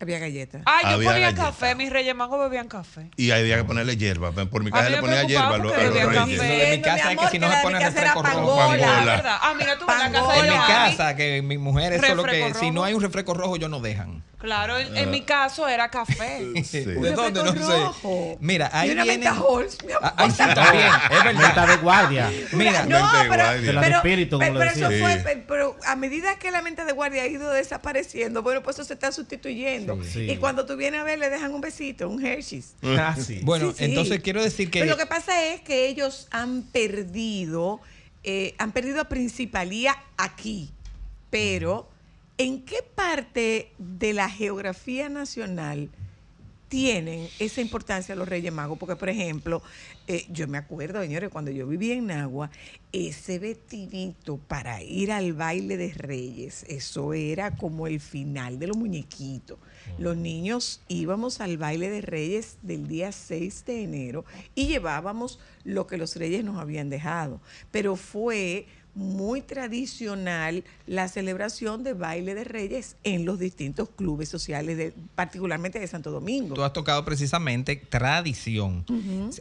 [0.00, 0.62] Había galletas.
[0.66, 1.44] Ah, yo Había ponía galleta.
[1.44, 3.08] café, mis reyes magos bebían café.
[3.16, 4.32] Y había que ponerle hierba.
[4.32, 6.40] Por mi casa le me ponía preocupaba hierba a los, porque a los bebían reyes.
[6.40, 6.58] café.
[6.58, 8.56] Lo de mi casa es que si no se pone refresco rojo.
[8.56, 9.00] Pangola.
[9.00, 9.36] Ah, ¿verdad?
[9.40, 10.34] Ah, mira tú, en la casa Pangola.
[10.34, 10.90] de En mi Johanny.
[10.96, 12.84] casa, que mi mujer es solo que Refresco si no rojo.
[12.86, 14.24] hay un refresco rojo, yo no dejan.
[14.44, 16.40] Claro, en, en mi caso era café.
[16.64, 16.80] Sí.
[16.84, 17.42] ¿De Un dónde?
[17.42, 17.58] No sé.
[17.58, 18.36] rojo.
[18.40, 19.04] Mira, ahí viene.
[19.04, 20.02] menta Halls, mi amor.
[20.04, 21.68] Ah, ahí sí también, es Menta verdad.
[21.68, 22.32] de guardia.
[22.52, 23.80] Mira, no, mente de pero, guardia.
[23.80, 27.26] Pero- espíritu, pero- pero eso fue, pero a medida que la mente de guardia ha
[27.26, 29.98] ido desapareciendo, bueno, pues eso se está sustituyendo.
[30.04, 30.30] Sí.
[30.30, 32.74] Y cuando tú vienes a ver, le dejan un besito, un Hershey's.
[32.82, 33.40] Ah, sí.
[33.44, 33.84] Bueno, Sí, sí.
[33.86, 34.80] entonces quiero decir que.
[34.80, 37.80] Pero lo que pasa es que ellos han perdido,
[38.22, 40.70] eh, han perdido principalía aquí.
[41.30, 41.88] Pero,
[42.38, 45.90] ¿en qué parte de la geografía nacional
[46.68, 48.78] tienen esa importancia los Reyes Magos?
[48.78, 49.62] Porque, por ejemplo,
[50.08, 52.50] eh, yo me acuerdo, señores, cuando yo vivía en Nagua,
[52.90, 58.76] ese vestidito para ir al baile de Reyes, eso era como el final de los
[58.76, 59.58] muñequitos.
[59.98, 64.24] Los niños íbamos al baile de Reyes del día 6 de enero
[64.56, 67.40] y llevábamos lo que los Reyes nos habían dejado.
[67.70, 74.76] Pero fue muy tradicional la celebración de baile de Reyes en los distintos clubes sociales,
[74.76, 76.54] de, particularmente de Santo Domingo.
[76.54, 78.84] Tú has tocado precisamente tradición.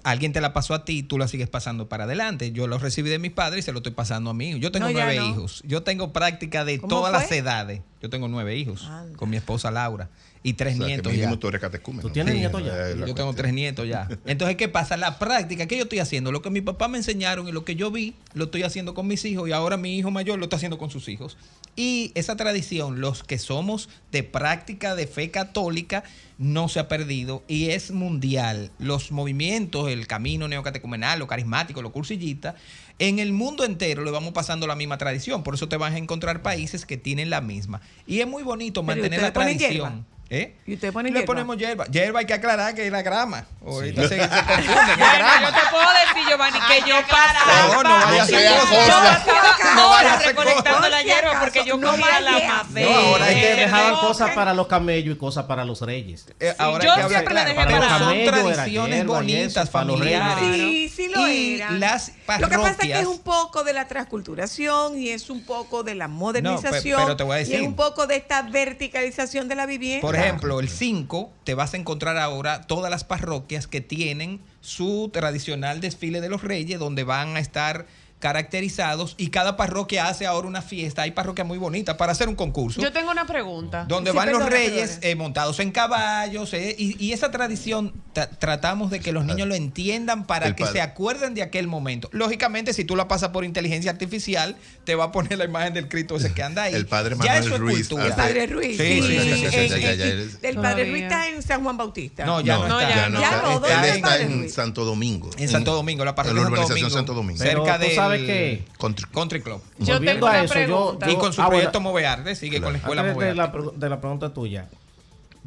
[0.04, 2.52] Alguien te la pasó a ti, tú la sigues pasando para adelante.
[2.52, 4.60] Yo lo recibí de mis padres y se lo estoy pasando a mí.
[4.60, 5.30] Yo tengo No, nueve no.
[5.30, 5.62] hijos.
[5.66, 7.22] Yo tengo práctica de ¿Cómo todas fue?
[7.22, 7.82] las edades.
[8.02, 9.18] Yo tengo nueve hijos Anda.
[9.18, 10.10] con mi esposa Laura
[10.44, 11.40] y tres O sea, que nietos ya.
[11.40, 11.62] tú eres.
[12.02, 13.06] ¿Tú tienes Sí, nietos ya?
[13.06, 14.10] Yo tengo tres nietos ya.
[14.26, 14.98] Entonces, ¿qué pasa?
[14.98, 17.76] La práctica que yo estoy haciendo, lo que mi papá me enseñaron y lo que
[17.76, 20.58] yo vi, lo estoy haciendo con mis hijos y ahora mi hijo mayor lo está
[20.58, 21.38] haciendo con sus hijos.
[21.78, 26.04] Y esa tradición, los que somos de práctica de fe católica,
[26.38, 28.72] no se ha perdido y es mundial.
[28.80, 32.56] Los movimientos, el camino neocatecumenal, lo carismático, lo cursillita,
[33.00, 35.42] en el mundo entero le vamos pasando la misma tradición.
[35.44, 37.82] Por eso te vas a encontrar países que tienen la misma.
[38.06, 40.06] Y es muy bonito Pero mantener la tradición.
[40.30, 40.56] ¿Eh?
[40.66, 41.28] ¿Y ustedes ponen Le hierba?
[41.34, 41.86] ponemos hierba.
[41.86, 43.46] Hierba hay que aclarar que es la grama.
[43.64, 48.06] Ahorita se, se confunden, Bueno, yo te puedo decir, Giovanni, que yo No, no vaya
[48.06, 49.24] a No hacer sea cosas.
[49.24, 49.76] cosa.
[49.76, 52.32] No No vaya a hacer recolectando la hierba porque yo no cogía la.
[52.74, 56.26] No, ahora hay que dejaban cosas para los camellos y cosas para los reyes.
[56.40, 60.00] Eh, ahora yo siempre la dejé para- son tradiciones hierba y bonitas, eso, para los
[60.00, 60.20] reyes.
[60.20, 60.68] familiares.
[60.70, 61.72] Sí, sí lo Y era.
[61.72, 65.46] las Lo que pasa es que es un poco de la transculturación y es un
[65.46, 67.56] poco de la modernización pero te voy a y decir.
[67.62, 70.02] es un poco de esta verticalización de la vivienda.
[70.24, 75.82] Ejemplo, el 5 te vas a encontrar ahora todas las parroquias que tienen su tradicional
[75.82, 77.88] desfile de los reyes, donde van a estar
[78.24, 81.02] caracterizados y cada parroquia hace ahora una fiesta.
[81.02, 82.82] Hay parroquias muy bonitas para hacer un concurso.
[82.82, 83.86] Yo tengo una pregunta.
[83.88, 88.30] donde Sí, van los reyes eh, montados en caballos eh, y, y esa tradición tra-
[88.40, 90.80] tratamos de que los niños lo entiendan para El que padre.
[90.80, 92.10] se acuerden de aquel momento.
[92.14, 94.56] Lógicamente, si tú la pasas por inteligencia artificial,
[94.86, 96.74] te va a poner la imagen del Cristo ese que anda ahí.
[96.74, 98.06] El padre Ya Manuel eso es Ruiz cultura.
[98.06, 98.78] el hace- padre Ruiz.
[98.78, 100.06] Sí, sí, sí, sí, ya, ya, ya.
[100.50, 100.90] el padre.
[100.90, 102.26] Ruiz está en San Juan Bautista.
[102.26, 102.96] No, ya no, No, está.
[102.96, 104.50] ya no, Ya está, no, ¿dónde él está el está en?
[104.50, 105.30] Santo Domingo.
[105.38, 106.90] En Santo Domingo, la parroquia de Santo Domingo.
[106.90, 107.44] Santo Domingo.
[107.44, 109.06] Cerca del sabes que- Country.
[109.12, 109.62] Country Club.
[109.80, 110.98] Yo Volviendo tengo a eso, yo.
[111.08, 113.60] Y con su ah, bueno, proyecto Movearte, sigue con la escuela Antes de Movearte.
[113.60, 114.70] la, de la pregunta tuya,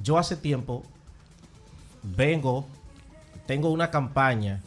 [0.02, 0.84] yo hace tiempo
[2.02, 2.66] vengo,
[3.46, 4.62] tengo una campaña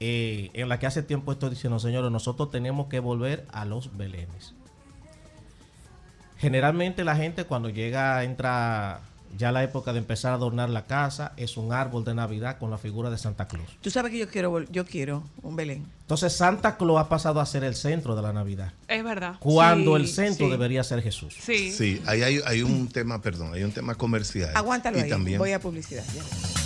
[0.00, 3.96] eh, en la que hace tiempo estoy diciendo, señores, nosotros tenemos que volver a los
[3.96, 4.54] belenes.
[6.38, 9.00] Generalmente la gente cuando llega, entra
[9.36, 12.70] ya la época de empezar a adornar la casa, es un árbol de Navidad con
[12.70, 13.66] la figura de Santa Claus.
[13.80, 15.84] Tú sabes que yo quiero, yo quiero un Belén.
[16.02, 19.36] Entonces Santa Claus ha pasado a ser el centro de la Navidad, Es verdad.
[19.40, 20.50] cuando Sí, el centro sí.
[20.52, 21.34] debería ser Jesús.
[21.40, 21.72] Sí.
[21.72, 24.50] Sí, ahí hay, hay un tema, perdón, hay un tema comercial.
[24.54, 25.10] Aguántalo y ahí.
[25.10, 26.04] También, Voy a publicidad.
[26.14, 26.65] ya.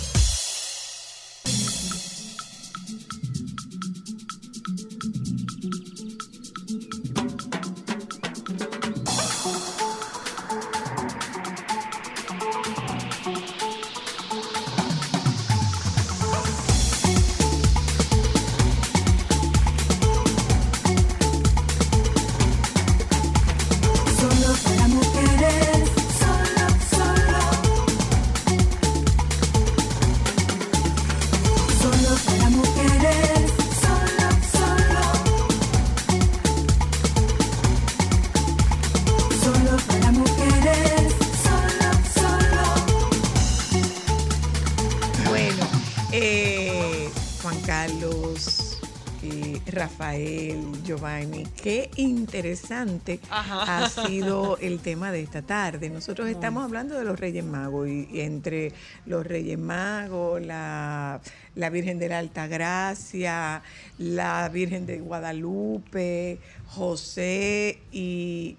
[51.01, 53.85] Giovanni, qué interesante Ajá.
[53.85, 55.89] ha sido el tema de esta tarde.
[55.89, 58.71] Nosotros estamos hablando de los Reyes Magos y, y entre
[59.07, 61.19] los Reyes Magos, la,
[61.55, 63.63] la Virgen de la Alta Gracia,
[63.97, 66.37] la Virgen de Guadalupe,
[66.67, 68.57] José y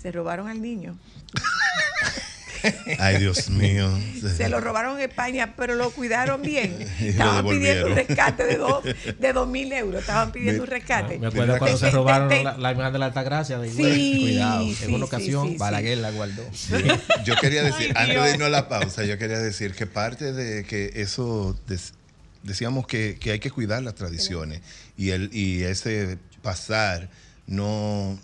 [0.00, 0.96] se robaron al niño.
[2.98, 3.90] Ay, Dios mío.
[4.36, 6.76] Se lo robaron en España, pero lo cuidaron bien.
[7.00, 10.00] Estaban pidiendo un rescate de dos, de dos mil euros.
[10.00, 11.18] Estaban pidiendo un rescate.
[11.18, 14.18] Me acuerdo cuando se robaron la, imagen de la Altagracia de Sí.
[14.20, 14.64] Cuidado.
[14.66, 15.58] sí, en una ocasión, sí, sí.
[15.58, 16.42] Balaguer la guardó.
[16.52, 16.74] Sí.
[17.24, 20.32] Yo quería decir, Ay, antes de irnos a la pausa, yo quería decir que parte
[20.32, 21.94] de que eso, des-
[22.42, 24.60] decíamos que, que hay que cuidar las tradiciones
[24.96, 27.08] y, el, y ese pasar,
[27.46, 28.18] no,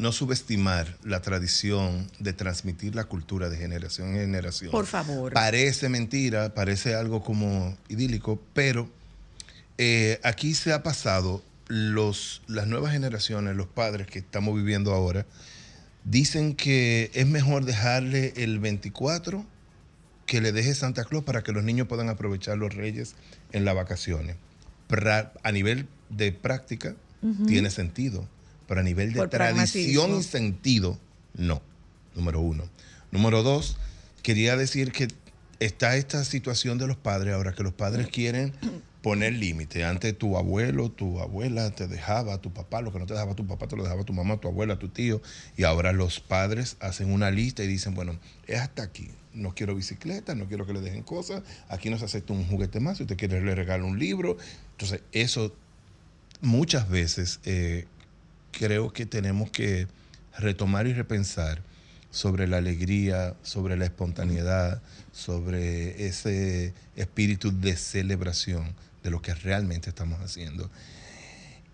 [0.00, 4.70] no subestimar la tradición de transmitir la cultura de generación en generación.
[4.70, 5.32] Por favor.
[5.32, 8.90] Parece mentira, parece algo como idílico, pero
[9.78, 15.26] eh, aquí se ha pasado, los, las nuevas generaciones, los padres que estamos viviendo ahora,
[16.04, 19.44] dicen que es mejor dejarle el 24
[20.26, 23.14] que le deje Santa Claus para que los niños puedan aprovechar los reyes
[23.52, 24.36] en las vacaciones.
[24.88, 26.94] Pra- a nivel de práctica
[27.46, 28.26] tiene sentido,
[28.70, 30.96] pero a nivel de Por tradición y sentido,
[31.36, 31.60] no.
[32.14, 32.70] Número uno.
[33.10, 33.76] Número dos,
[34.22, 35.08] quería decir que
[35.58, 38.52] está esta situación de los padres ahora, que los padres quieren
[39.02, 39.84] poner límite.
[39.84, 43.44] Antes tu abuelo, tu abuela te dejaba, tu papá, lo que no te dejaba tu
[43.44, 45.20] papá, te lo dejaba tu mamá, tu abuela, tu tío.
[45.56, 49.10] Y ahora los padres hacen una lista y dicen, bueno, es hasta aquí.
[49.34, 51.42] No quiero bicicleta, no quiero que le dejen cosas.
[51.70, 52.98] Aquí no se acepta un juguete más.
[52.98, 54.36] Si usted quiere, le regalo un libro.
[54.74, 55.52] Entonces, eso
[56.40, 57.88] muchas veces eh,
[58.52, 59.86] creo que tenemos que
[60.38, 61.62] retomar y repensar
[62.10, 64.82] sobre la alegría, sobre la espontaneidad,
[65.12, 70.70] sobre ese espíritu de celebración de lo que realmente estamos haciendo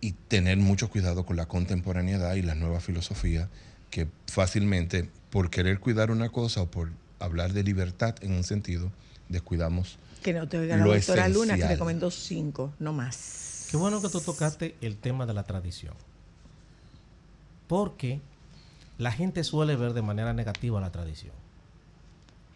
[0.00, 3.48] y tener mucho cuidado con la contemporaneidad y la nueva filosofía
[3.90, 8.92] que fácilmente por querer cuidar una cosa o por hablar de libertad en un sentido
[9.28, 13.68] descuidamos Que no te oiga la doctora Luna, que recomendó cinco, no más.
[13.70, 15.94] Qué bueno que tú tocaste el tema de la tradición.
[17.68, 18.20] Porque
[18.98, 21.34] la gente suele ver de manera negativa la tradición.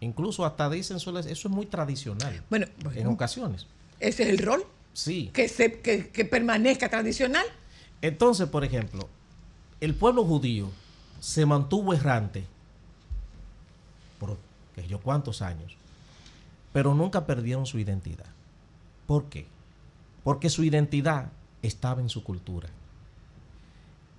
[0.00, 2.42] Incluso hasta dicen, suele, eso es muy tradicional.
[2.48, 3.66] Bueno, en ocasiones.
[3.98, 5.30] ese es el rol, Sí.
[5.34, 7.44] que, se, que, que permanezca tradicional.
[8.02, 9.08] Entonces, por ejemplo,
[9.80, 10.70] el pueblo judío
[11.20, 12.44] se mantuvo errante
[14.18, 14.38] por
[14.74, 15.76] que yo cuántos años,
[16.72, 18.26] pero nunca perdieron su identidad.
[19.06, 19.46] ¿Por qué?
[20.24, 21.30] Porque su identidad
[21.62, 22.68] estaba en su cultura.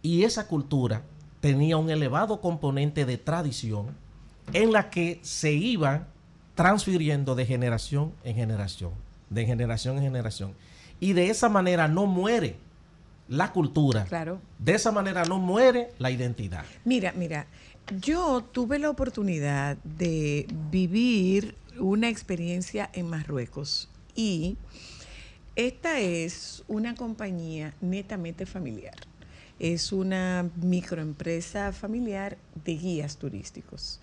[0.01, 1.03] Y esa cultura
[1.39, 3.95] tenía un elevado componente de tradición
[4.53, 6.07] en la que se iba
[6.55, 8.91] transfiriendo de generación en generación,
[9.29, 10.53] de generación en generación.
[10.99, 12.57] Y de esa manera no muere
[13.27, 14.05] la cultura.
[14.05, 14.41] Claro.
[14.59, 16.65] De esa manera no muere la identidad.
[16.85, 17.47] Mira, mira,
[17.99, 24.57] yo tuve la oportunidad de vivir una experiencia en Marruecos y
[25.55, 28.95] esta es una compañía netamente familiar.
[29.61, 32.35] Es una microempresa familiar
[32.65, 33.99] de guías turísticos.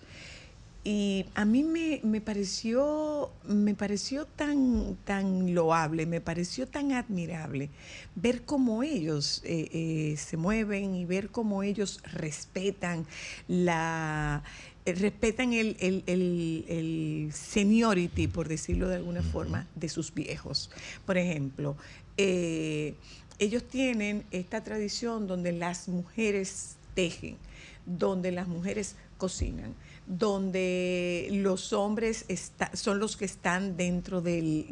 [0.85, 7.69] Y a mí me, me pareció, me pareció tan, tan loable, me pareció tan admirable
[8.15, 13.05] ver cómo ellos eh, eh, se mueven y ver cómo ellos respetan
[13.49, 14.41] la
[14.85, 20.71] eh, respetan el, el, el- el seniority, por decirlo de alguna forma, de sus viejos.
[21.05, 21.75] Por ejemplo,
[22.15, 22.93] eh,
[23.39, 27.37] ellos tienen esta tradición donde las mujeres tejen,
[27.85, 29.73] donde las mujeres cocinan,
[30.07, 32.25] donde los hombres
[32.73, 34.67] son los que están dentro del,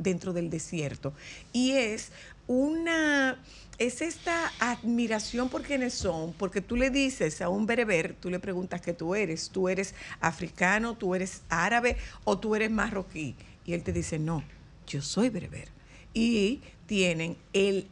[0.50, 1.14] desierto.
[1.54, 2.12] Y es
[2.48, 3.42] una,
[3.78, 8.40] es esta admiración por quienes son, porque tú le dices a un bereber, tú le
[8.40, 13.36] preguntas qué tú eres, tú eres africano, tú eres árabe o tú eres marroquí.
[13.66, 14.44] Y él te dice, no,
[14.88, 15.70] yo soy bereber.
[16.14, 17.88] Y tienen el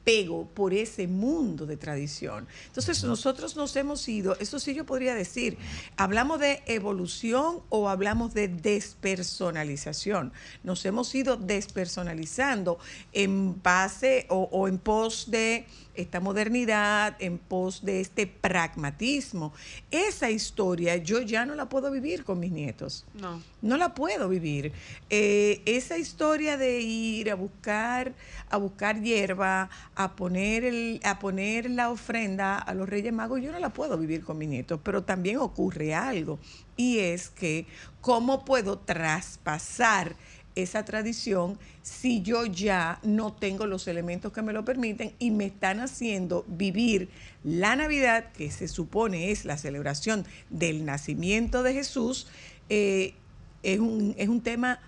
[0.00, 2.46] apego por ese mundo de tradición.
[2.66, 5.58] Entonces nosotros nos hemos ido, eso sí yo podría decir,
[5.96, 10.32] hablamos de evolución o hablamos de despersonalización.
[10.62, 12.78] Nos hemos ido despersonalizando
[13.12, 19.52] en base o, o en pos de esta modernidad, en pos de este pragmatismo.
[19.90, 23.04] Esa historia yo ya no la puedo vivir con mis nietos.
[23.14, 23.42] No.
[23.62, 24.72] No la puedo vivir.
[25.10, 28.14] Eh, esa historia de ir a buscar,
[28.48, 33.52] a buscar hierba, a poner, el, a poner la ofrenda a los Reyes Magos, yo
[33.52, 34.80] no la puedo vivir con mis nietos.
[34.82, 36.38] Pero también ocurre algo.
[36.76, 37.66] Y es que,
[38.00, 40.16] ¿cómo puedo traspasar
[40.54, 45.46] esa tradición si yo ya no tengo los elementos que me lo permiten y me
[45.46, 47.08] están haciendo vivir
[47.44, 52.26] la Navidad, que se supone es la celebración del nacimiento de Jesús,
[52.68, 53.14] eh,
[53.62, 54.80] es, un, es un tema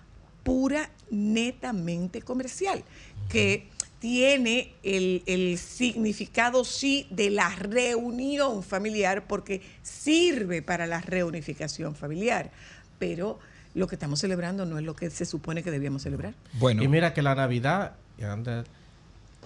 [0.43, 2.83] pura, netamente comercial,
[3.29, 3.67] que
[3.99, 12.51] tiene el, el significado sí de la reunión familiar porque sirve para la reunificación familiar,
[12.99, 13.39] pero
[13.73, 16.33] lo que estamos celebrando no es lo que se supone que debíamos celebrar.
[16.53, 17.93] Bueno, Y mira que la Navidad,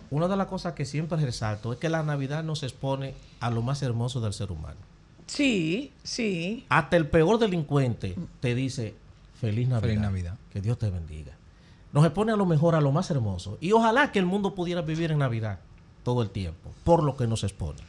[0.10, 3.62] una de las cosas que siempre resalto es que la Navidad nos expone a lo
[3.62, 4.78] más hermoso del ser humano.
[5.28, 6.66] Sí, sí.
[6.70, 8.96] Hasta el peor delincuente te dice
[9.40, 9.88] feliz Navidad.
[9.88, 10.38] Feliz Navidad.
[10.52, 11.34] Que Dios te bendiga.
[11.94, 13.58] Nos expone a lo mejor a lo más hermoso.
[13.62, 15.60] Y ojalá que el mundo pudiera vivir en Navidad
[16.04, 17.80] todo el tiempo, por lo que nos expone.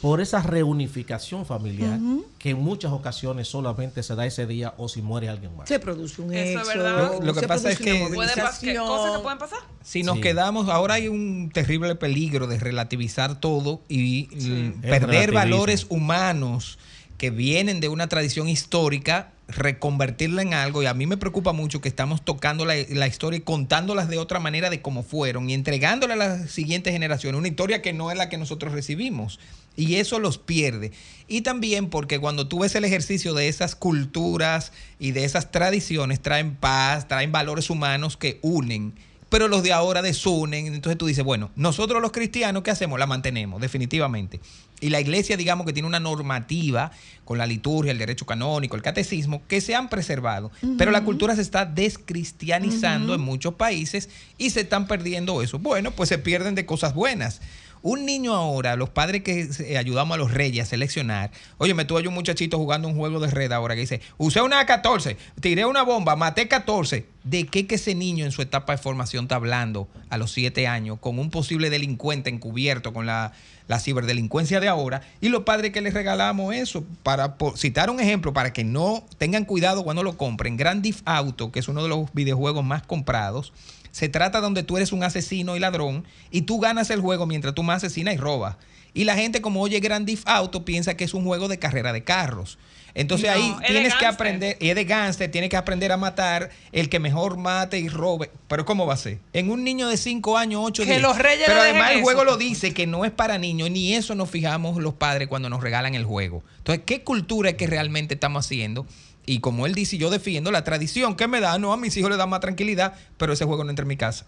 [0.00, 1.98] Por esa reunificación familiar
[2.38, 5.68] que en muchas ocasiones solamente se da ese día o si muere alguien más.
[5.68, 7.14] Se produce un Eso verdad.
[7.18, 8.86] Lo- lo que se pasa es que- Puede pas- ¿qué movilización.
[8.86, 9.58] cosas que pueden pasar.
[9.82, 10.20] si nos Sí.
[10.22, 16.78] quedamos, ahora hay un terrible peligro de relativizar todo y El perder valores humanos
[17.16, 20.82] que vienen de una tradición histórica, reconvertirla en algo.
[20.82, 24.18] Y a mí me preocupa mucho que estamos tocando la, la historia y contándolas de
[24.18, 27.38] otra manera de cómo fueron y entregándola a las siguientes generaciones.
[27.38, 29.40] Una historia que no es la que nosotros recibimos.
[29.76, 30.92] Y eso los pierde.
[31.28, 36.20] Y también porque cuando tú ves el ejercicio de esas culturas y de esas tradiciones,
[36.20, 38.94] traen paz, traen valores humanos que unen
[39.28, 40.66] pero los de ahora desunen.
[40.66, 42.98] Entonces tú dices, bueno, nosotros los cristianos, ¿qué hacemos?
[42.98, 44.40] La mantenemos, definitivamente.
[44.80, 46.92] Y la iglesia, digamos que tiene una normativa
[47.24, 50.52] con la liturgia, el derecho canónico, el catecismo, que se han preservado.
[50.76, 54.08] Pero la cultura se está descristianizando en muchos países
[54.38, 55.58] y se están perdiendo eso.
[55.58, 57.40] Bueno, pues se pierden de cosas buenas.
[57.82, 61.84] Un niño ahora, los padres que eh, ayudamos a los reyes a seleccionar, oye, me
[61.84, 65.16] tuve yo un muchachito jugando un juego de red ahora que dice, usé una 14,
[65.40, 67.06] tiré una bomba, maté 14.
[67.24, 70.66] ¿De qué que ese niño en su etapa de formación está hablando a los 7
[70.66, 73.32] años con un posible delincuente encubierto con la,
[73.66, 75.02] la ciberdelincuencia de ahora?
[75.20, 79.44] Y los padres que les regalamos eso, para citar un ejemplo, para que no tengan
[79.44, 83.52] cuidado cuando lo compren, Grand Theft Auto, que es uno de los videojuegos más comprados,
[83.90, 87.54] se trata donde tú eres un asesino y ladrón y tú ganas el juego mientras
[87.54, 88.56] tú más asesinas y robas.
[88.94, 91.92] Y la gente como oye Grand Theft Auto piensa que es un juego de carrera
[91.92, 92.58] de carros.
[92.94, 96.50] Entonces No, ahí tienes que aprender, y es de gánster, tienes que aprender a matar
[96.72, 98.30] el que mejor mate y robe.
[98.48, 99.20] Pero ¿cómo va a ser?
[99.34, 101.02] En un niño de 5 años, 8 Que 10.
[101.02, 102.04] los reyes Pero además el eso.
[102.04, 105.48] juego lo dice que no es para niños, ni eso nos fijamos los padres cuando
[105.48, 106.42] nos regalan el juego.
[106.56, 108.84] Entonces, ¿qué cultura es que realmente estamos haciendo?
[109.28, 112.08] Y como él dice, yo defiendo la tradición que me da, no, a mis hijos
[112.08, 114.24] les da más tranquilidad, pero ese juego no entra en mi casa.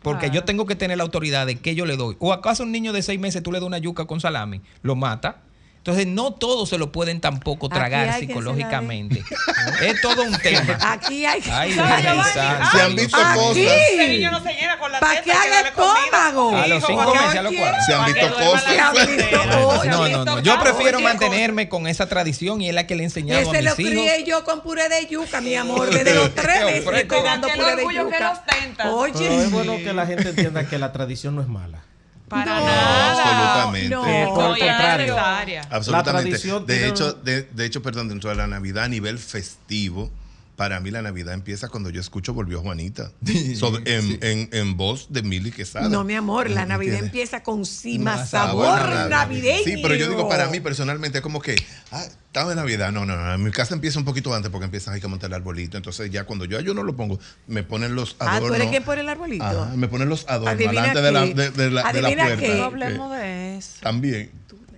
[0.00, 2.16] Porque yo tengo que tener la autoridad de qué yo le doy.
[2.18, 4.62] ¿O acaso a un niño de seis meses tú le das una yuca con salami?
[4.80, 5.42] ¿Lo mata?
[5.82, 9.24] Entonces, no todos se lo pueden tampoco tragar se psicológicamente.
[9.82, 10.78] es todo un tema.
[10.80, 11.50] Aquí hay que...
[11.50, 13.56] Ay, Se han visto cosas.
[13.56, 16.56] Ese niño no se llena con la Pa' teta, que hay haga estómago.
[16.56, 17.80] A los cinco meses, a los cuatro.
[17.84, 18.64] Se han para visto cosas.
[18.64, 19.60] la Se han visto cartera.
[19.64, 19.86] cosas.
[19.86, 20.40] No, no, no.
[20.40, 23.62] Yo prefiero mantenerme con esa tradición y es la que le he enseñado a Ese
[23.62, 24.04] lo mis hijos.
[24.04, 25.90] crié yo con puré de yuca, mi amor.
[25.90, 28.44] Desde los tres Qué meses estoy dando puré de orgullo que yuca.
[28.92, 31.82] Oye, Pero es bueno que la gente entienda que la tradición no es mala.
[32.32, 33.22] Para No, nada.
[33.22, 33.88] absolutamente.
[33.90, 34.06] no.
[34.06, 35.06] Eh, por el Oye, contrario.
[35.14, 35.62] necesaria.
[35.70, 36.30] Absolutamente.
[36.30, 40.10] tradición de hecho, de, de hecho, perdón, dentro de la Navidad a nivel festivo,
[40.62, 43.10] para mí la Navidad empieza cuando yo escucho Volvió Juanita.
[43.56, 45.88] Sobre- en, en- en voz de Mili Quesada.
[45.88, 47.02] No, mi amor, la Navidad ¿Entiendes?
[47.02, 49.08] empieza con sí Más más sabor, sabor Navidad.
[49.10, 49.64] navideño.
[49.64, 51.56] Sí, pero yo digo para mí personalmente es como que,
[51.90, 52.92] ah, estaba de Navidad.
[52.92, 53.34] No, no, no.
[53.34, 55.76] En mi casa empieza un poquito antes porque empiezan hay que montar el arbolito.
[55.76, 58.50] Entonces ya cuando yo yo no lo pongo, me ponen los Ah, adornos.
[58.50, 59.44] ¿tú eres quien pone el arbolito?
[59.44, 61.34] Ajá, me ponen los adornos Adivina delante de la, qué.
[61.34, 62.40] de, de la, de la Adivina puerta.
[62.40, 62.48] qué.
[62.50, 63.70] No Eh, hablemos de eso.
[63.80, 64.30] También.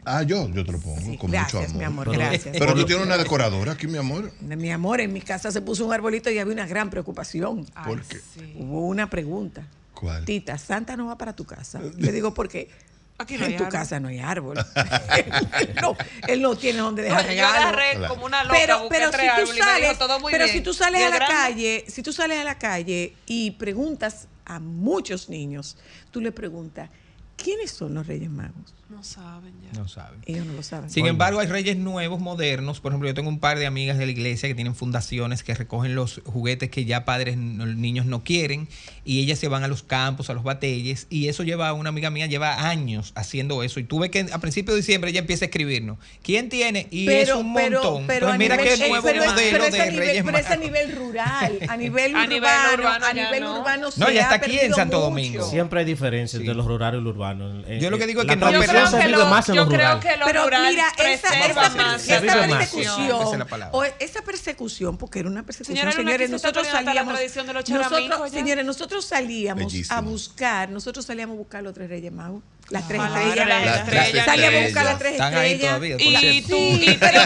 [0.04, 1.78] Ah, yo, yo te lo pongo Sí, con gracias, mucho amor.
[1.78, 2.56] mi amor, Pero- gracias.
[2.58, 4.30] Pero tú tienes una decoradora aquí, mi amor.
[4.40, 7.64] Mi amor, en mi casa se puso un arbolito y había una gran preocupación.
[7.86, 8.20] ¿Por qué?
[8.58, 9.66] Hubo una pregunta.
[9.94, 10.24] ¿Cuál?
[10.24, 11.80] Tita, Santa no va para tu casa.
[11.96, 12.68] Le digo, porque
[13.16, 13.72] Aquí no en hay tu árbol.
[13.72, 14.58] casa no hay árbol.
[15.16, 15.96] él, no,
[16.26, 18.56] él no tiene donde dejar yo agarré como una loca,
[18.90, 20.56] pero si tú dijo sales, todo muy pero bien.
[20.56, 24.26] si tú sales a la grande- calle, si tú sales a la calle y preguntas
[24.44, 25.76] a muchos niños,
[26.10, 26.90] tú le preguntas,
[27.36, 28.74] ¿quiénes son los Reyes Magos?
[28.90, 29.78] No saben ya.
[29.80, 30.20] No saben.
[30.26, 30.90] Ellos no lo saben.
[30.90, 32.80] Sin embargo, hay reyes nuevos, modernos.
[32.80, 35.54] Por ejemplo, yo tengo un par de amigas de la iglesia que tienen fundaciones que
[35.54, 38.68] recogen los juguetes que ya padres, no- niños no quieren.
[39.04, 41.06] Y ellas se van a los campos, a los batalles.
[41.08, 43.80] Y eso lleva, una amiga mía lleva años haciendo eso.
[43.80, 45.96] Y tuve que, a principio de diciembre, ella empieza a escribirnos.
[46.22, 46.86] ¿Quién tiene?
[46.90, 48.06] Y es un montón.
[48.06, 50.56] pero Entonces, mira nivel- qué nuevo pero modelo pero de nivel- reyes Pero es a
[50.56, 53.60] nivel rural, a nivel A nivel urbano, urbano a nivel no.
[53.60, 55.06] urbano No, ya está aquí en Santo mucho.
[55.10, 55.50] Domingo.
[55.50, 56.46] Siempre hay diferencias Sí.
[56.46, 57.62] entre lo rural y lo urbano.
[57.66, 59.48] Eh, Yo lo que digo es que no, pero- creo se que vive lo, más
[59.48, 62.46] en yo creo que lo Pero rural mira, esa, esa, más se esa más.
[62.58, 67.18] persecución, o esa persecución, porque era una persecución, Señora, era una señores, nosotros la salíamos,
[67.18, 69.98] de los nosotros, señores, nosotros salíamos Bellísimo.
[69.98, 73.64] a buscar, nosotros salíamos a buscar los tres Reyes Magos, las tres Ojalá, estrellas, las
[73.66, 74.10] Las estrellas.
[74.12, 74.86] tres salíamos a buscar estrellas.
[74.86, 75.74] las tres Están ahí estrellas.
[75.74, 77.20] todavía, Y tú, y, pero-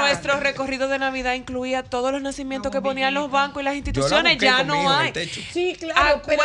[0.00, 3.74] nuestro recorrido de Navidad incluía todos los nacimientos No, que ponían los bancos y las
[3.74, 5.12] instituciones, ya no hay.
[5.52, 6.42] Sí, claro, pero,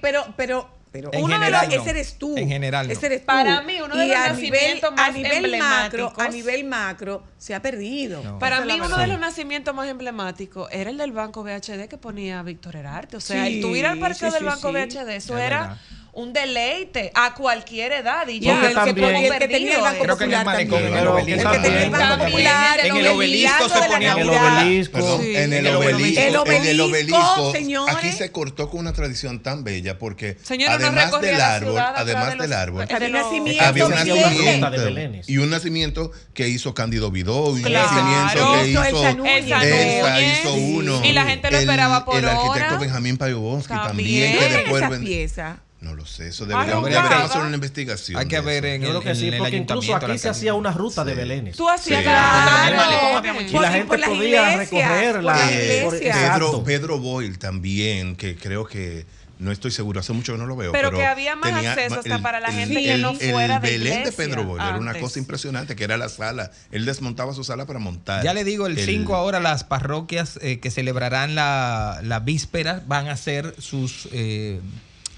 [0.00, 1.74] pero, pero, pero, pero En uno de los- no.
[1.82, 2.36] ese eres tú.
[2.36, 2.92] En general no.
[2.92, 3.26] Ese eres tú.
[3.26, 6.32] Para mí, uno de Y los a nivel, nacimientos a más nivel macro, a emblemáticos-
[6.34, 8.22] nivel macro se ha perdido.
[8.22, 8.38] No.
[8.38, 12.42] Para mí, uno de los nacimientos más emblemáticos era el del Banco VHD que ponía
[12.42, 13.16] Víctor Herarte.
[13.16, 14.74] O sea, Sí, el tú ir al parqueo sí, del sí, Banco sí.
[14.74, 15.76] VHD, eso Es era verdad.
[16.16, 18.26] Un deleite a cualquier edad.
[18.26, 20.02] Y ya, el que también- Y el que tenía el Banco.
[20.02, 20.72] Creo que en el también.
[20.96, 21.48] el obelisco.
[21.50, 22.24] El que tenía el Banco.
[22.24, 24.92] Popular, En el el obelisco se ponía En el obelisco.
[24.92, 25.36] Perdón, Sí.
[25.36, 27.94] en el obelisco, en el El obelisco, señores.
[27.96, 31.70] aquí se cortó con una tradición tan bella porque Señora, no además recorría del árbol,
[31.72, 35.50] ciudad además de los- del árbol, de Había nacimiento había un nacimiento de y un
[35.50, 38.84] nacimiento que hizo Cándido Vidó, y un nacimiento que Hizo
[39.26, 41.04] Elsa hizo uno.
[41.04, 42.78] Y la gente lo esperaba por El arquitecto.
[42.78, 44.32] Benjamín Payobonsky también, También.
[44.32, 45.65] que ¿Quién es después?
[45.86, 46.64] No lo sé, eso Arrugada.
[46.64, 48.18] deberíamos, deberíamos hacer una investigación.
[48.20, 50.18] Hay que de ver en Yo el, creo que en sí, el porque incluso aquí
[50.18, 51.14] se hacía una ruta de.
[51.14, 51.56] Belénes.
[51.56, 52.04] Tú hacías Sí.
[52.04, 53.22] Claro.
[53.48, 55.86] Y la gente podía iglesias, recoger por la- las Eh.
[56.12, 56.64] Pedro.
[56.64, 59.06] Pedro Boyle también, que creo que
[59.38, 60.72] no estoy seguro, hace mucho que no lo veo.
[60.72, 63.62] Pero Pero, que había más tenía acceso hasta para la gente que no fuera el
[63.62, 66.50] de Belén de iglesia Pedro Boyle era una cosa impresionante, que era la sala.
[66.72, 68.24] Él desmontaba su sala para montar.
[68.24, 73.08] Ya le digo, el 5 ahora las parroquias eh, que celebrarán la, la víspera van
[73.08, 74.60] a hacer sus eh,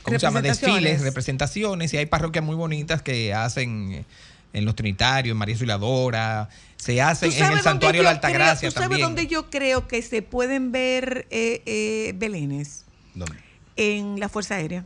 [0.08, 0.42] ¿cómo se llama?
[0.42, 4.04] Desfiles, representaciones, y hay parroquias muy bonitas que hacen eh,
[4.52, 8.68] en los Trinitarios, en María Auxiliadora, se hacen ¿Tú en el Santuario de la Altagracia
[8.68, 9.06] creo- ¿Tú sabes también.
[9.06, 12.84] dónde yo creo que se pueden ver eh, eh, belenes?
[13.14, 13.36] ¿Dónde?
[13.76, 14.84] En la Fuerza Aérea.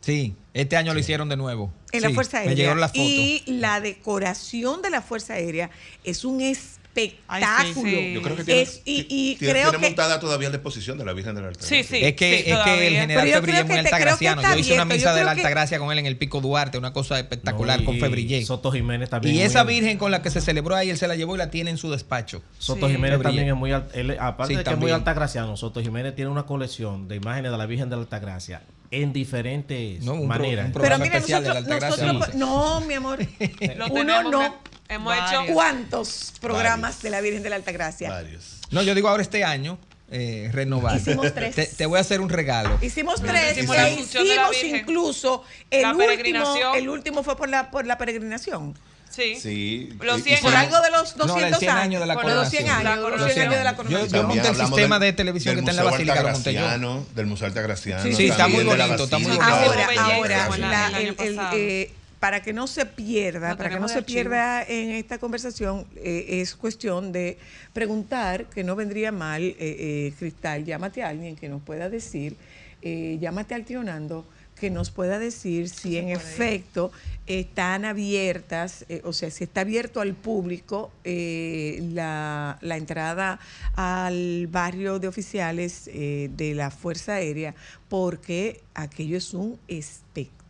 [0.00, 1.72] Sí, este año lo hicieron de nuevo.
[1.92, 2.50] En la Fuerza Aérea.
[2.50, 3.06] Me llegaron las fotos.
[3.06, 5.70] Y la decoración de la Fuerza Aérea
[6.02, 6.83] es un espectáculo.
[6.94, 8.12] Sí.
[8.14, 10.96] Yo creo que tiene, Es- y, y tiene- creo tiene que montada todavía la exposición
[10.98, 11.82] de la Virgen de la Altagracia.
[11.82, 12.04] Sí, sí.
[12.04, 14.42] Es que, es que el general Febrillé es muy altagraciano.
[14.42, 17.18] Yo hice una misa de la Altagracia con él en el Pico Duarte, una cosa
[17.18, 18.44] espectacular No, con Febrillé.
[18.44, 19.34] Soto Jiménez también.
[19.34, 21.34] Y es esa muy- virgen con la que se celebró ahí, él se la llevó
[21.34, 22.42] y la tiene en su despacho.
[22.58, 22.94] Soto Sí.
[22.94, 23.38] Jiménez Febrillé.
[23.38, 26.44] también es muy él, aparte Sí, de que es muy altagraciano, Soto Jiménez tiene una
[26.44, 28.62] colección de imágenes de la Virgen de la Altagracia
[29.02, 30.66] en diferentes No, un pro- maneras.
[30.66, 33.18] un pro- Pero programa mira, especial de la nosotros, nosotros- no, mi amor.
[33.76, 34.60] Lo Uno no.
[34.88, 35.52] hemos hecho.
[35.52, 37.02] ¿Cuántos programas Varios.
[37.02, 38.10] de la Virgen de la Altagracia?
[38.10, 38.60] Varios.
[38.70, 39.78] No, yo digo ahora este año,
[40.10, 40.96] eh, renovar.
[40.96, 41.54] Hicimos tres.
[41.54, 42.78] Te, te voy a hacer un regalo.
[42.82, 46.76] Hicimos Pero tres hicimos e la función de la hicimos incluso el La último, peregrinación.
[46.76, 48.74] el último fue por la por la peregrinación.
[49.14, 49.36] Sí.
[49.40, 49.90] Sí.
[50.00, 51.84] Los y- 100 y Por algo de los No, 200 del 100 años.
[51.84, 52.86] años de la por los 100 coronación.
[52.92, 54.08] años, La los 100 años de la coronación.
[54.10, 57.06] Yo- monté el sistema del- de televisión que está en la Basílica, lo monté yo.
[57.14, 58.02] Del Museo Altagraciano.
[58.16, 59.44] Sí, está muy bonito, está muy bonito.
[59.44, 61.90] Ahora, ahora, la- la- el el- eh,
[62.20, 64.14] para que no se pierda, para que no se archivo.
[64.14, 67.36] pierda en esta conversación, eh, es cuestión de
[67.74, 72.36] preguntar, que no vendría mal, eh, eh, Cristal, llámate a alguien que nos pueda decir,
[72.80, 74.26] eh, llámate al tío Nando,
[74.64, 76.90] que nos pueda decir si en efecto
[77.26, 83.40] están abiertas, eh, o sea, si está abierto al público eh, la, la entrada
[83.74, 87.54] al barrio de oficiales eh, de la Fuerza Aérea,
[87.90, 90.43] porque aquello es un espectáculo.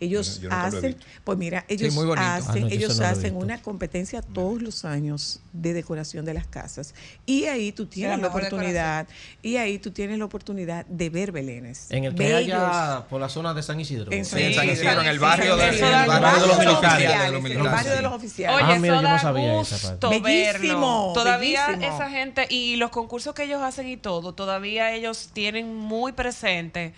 [0.00, 4.62] Ellos no- hacen, pues mira, ellos hacen, Ah, no, ellos no hacen una competencia todos
[4.62, 6.94] los años de decoración de las casas.
[7.26, 9.06] Y ahí tú tienes la, oportunidad,
[9.42, 11.86] y ahí tú tienes la oportunidad de ver belenes.
[11.90, 14.10] En el que allá por la zona de San Isidro.
[14.12, 15.74] En Sí, en San Isidro, en el barrio, de los
[16.58, 16.70] militares.
[16.70, 18.56] oficiales, de los en el militares, barrio de los oficiales.
[18.62, 20.20] Oye, Ah, mira, eso yo no da sabía esa gusto parte.
[20.20, 21.12] Bellísimo.
[21.14, 21.94] Todavía bellísimo.
[21.96, 26.94] esa gente y los concursos que ellos hacen y todo, todavía ellos tienen muy presente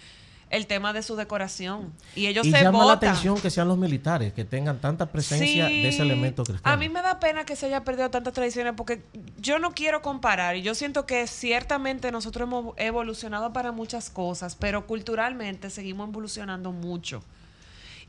[0.53, 3.78] el tema de su decoración y ellos Y se llama la atención que sean los
[3.78, 5.82] militares, que tengan tanta presencia Sí.
[5.82, 6.72] de ese elemento cristiano.
[6.72, 9.03] A mí me da pena que se haya perdido tantas tradiciones porque
[9.38, 14.55] yo no quiero comparar y yo siento que ciertamente nosotros hemos evolucionado para muchas cosas,
[14.55, 17.24] pero culturalmente seguimos evolucionando mucho.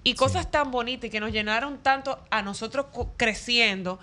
[0.04, 4.00] Y cosas tan bonitas y que nos llenaron tanto a nosotros creciendo,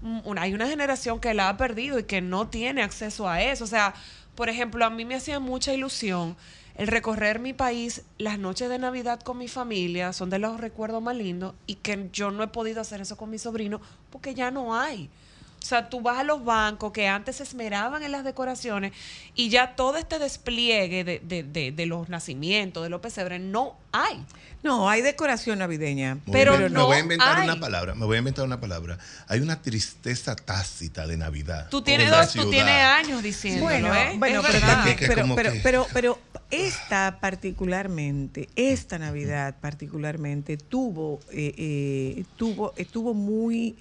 [0.00, 3.40] mm, una- hay una generación que la ha perdido y que no tiene acceso a
[3.40, 3.62] eso.
[3.62, 3.94] O sea,
[4.34, 6.36] por ejemplo, a mí me hacía mucha ilusión
[6.76, 11.02] el recorrer mi país las noches de Navidad con mi familia, son de los recuerdos
[11.02, 13.80] más lindos, y que yo no he podido hacer eso con mi sobrino
[14.10, 15.08] porque ya no hay.
[15.64, 18.92] O sea, tú vas a los bancos que antes se esmeraban en las decoraciones
[19.34, 23.74] y ya todo este despliegue de, de- de- de los nacimientos, de los pesebres, no
[23.90, 24.22] hay.
[24.62, 26.18] No, hay decoración navideña.
[26.30, 27.44] Pero inventar- no me voy a inventar hay.
[27.48, 28.98] una palabra, me voy a inventar una palabra.
[29.26, 31.68] Hay una tristeza tácita de Navidad.
[31.70, 34.12] Tú en tienes, dos, tú tienes años diciéndolo, Bueno, ¿eh?
[34.18, 34.74] bueno, Es pero verdad.
[34.76, 36.18] también, Que pero, pero, que- pero, pero
[36.50, 43.76] esta particularmente, esta Navidad particularmente tuvo, eh, eh, tuvo, estuvo muy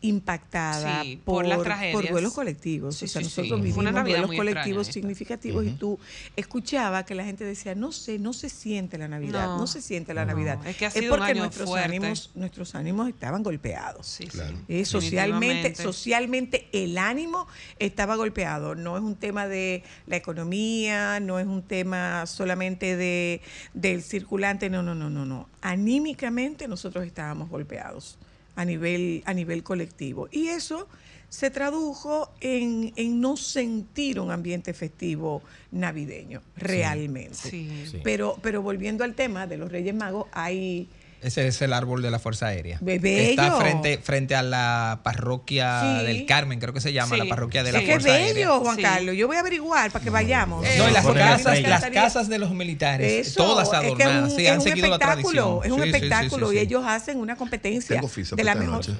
[0.00, 1.94] impactada Sí, por las tragedias.
[1.94, 2.96] por duelos colectivos.
[2.96, 5.98] Sí, o sea, sí, nosotros vivimos duelos colectivos significativos y tú
[6.36, 9.82] escuchabas que la gente decía, no sé, no se siente la Navidad, no, No, se
[9.82, 10.64] siente la no, Navidad.
[10.66, 11.84] es que ha sido un porque año nuestros fuerte.
[11.86, 14.06] ánimos, nuestros ánimos estaban golpeados.
[14.06, 14.28] Sí, sí.
[14.30, 14.56] Claro.
[14.68, 17.46] Eh, socialmente, socialmente el ánimo
[17.78, 18.74] estaba golpeado.
[18.74, 23.40] No es un tema de la economía, no es un tema solamente de
[23.74, 25.48] del circulante, no, no, no, no, no.
[25.60, 28.18] Anímicamente nosotros estábamos golpeados
[28.58, 30.28] a nivel, a nivel colectivo.
[30.32, 30.88] Y eso
[31.28, 37.36] se tradujo en, en no sentir un ambiente festivo navideño, realmente.
[37.36, 37.84] Sí.
[37.88, 38.00] Sí.
[38.02, 40.88] Pero, pero volviendo al tema de los Reyes Magos, hay
[41.20, 42.78] Ese es el árbol de la Fuerza Aérea.
[42.86, 46.06] Está frente, frente a la parroquia Sí.
[46.06, 47.86] del Carmen, creo que se llama, Sí, la parroquia de la sí.
[47.86, 48.34] Qué Fuerza Aérea.
[48.34, 48.82] bello, Juan Sí.
[48.82, 49.16] Carlos.
[49.16, 50.64] Yo voy a averiguar para que vayamos.
[50.64, 53.84] Eh, No, y las casas, las casas de los militares, Eso, todas es que es
[53.86, 54.30] adornadas.
[54.30, 55.60] un, sí, es han un seguido la espectáculo, tradición.
[55.64, 58.54] es un Sí, sí, sí, espectáculo sí, y ellos hacen una competencia Tengo de la
[58.54, 58.74] mejor.
[58.74, 58.92] noche.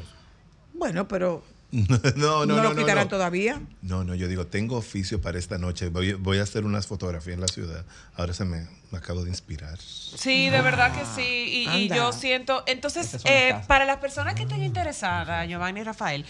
[0.74, 1.44] Bueno, pero
[2.16, 2.62] No, no, no, no.
[2.62, 3.10] lo no, quitarán no.
[3.10, 3.60] todavía.
[3.82, 5.88] No, no, yo digo, tengo oficio para esta noche.
[5.88, 7.84] Voy, voy a hacer unas fotografías en la ciudad.
[8.16, 9.78] Ahora se me, me acabo de inspirar.
[9.78, 11.66] Sí, de verdad que sí.
[11.68, 12.64] Y, y yo siento.
[12.66, 16.24] Entonces, eh, para las personas que estén interesadas, Giovanni y Rafael,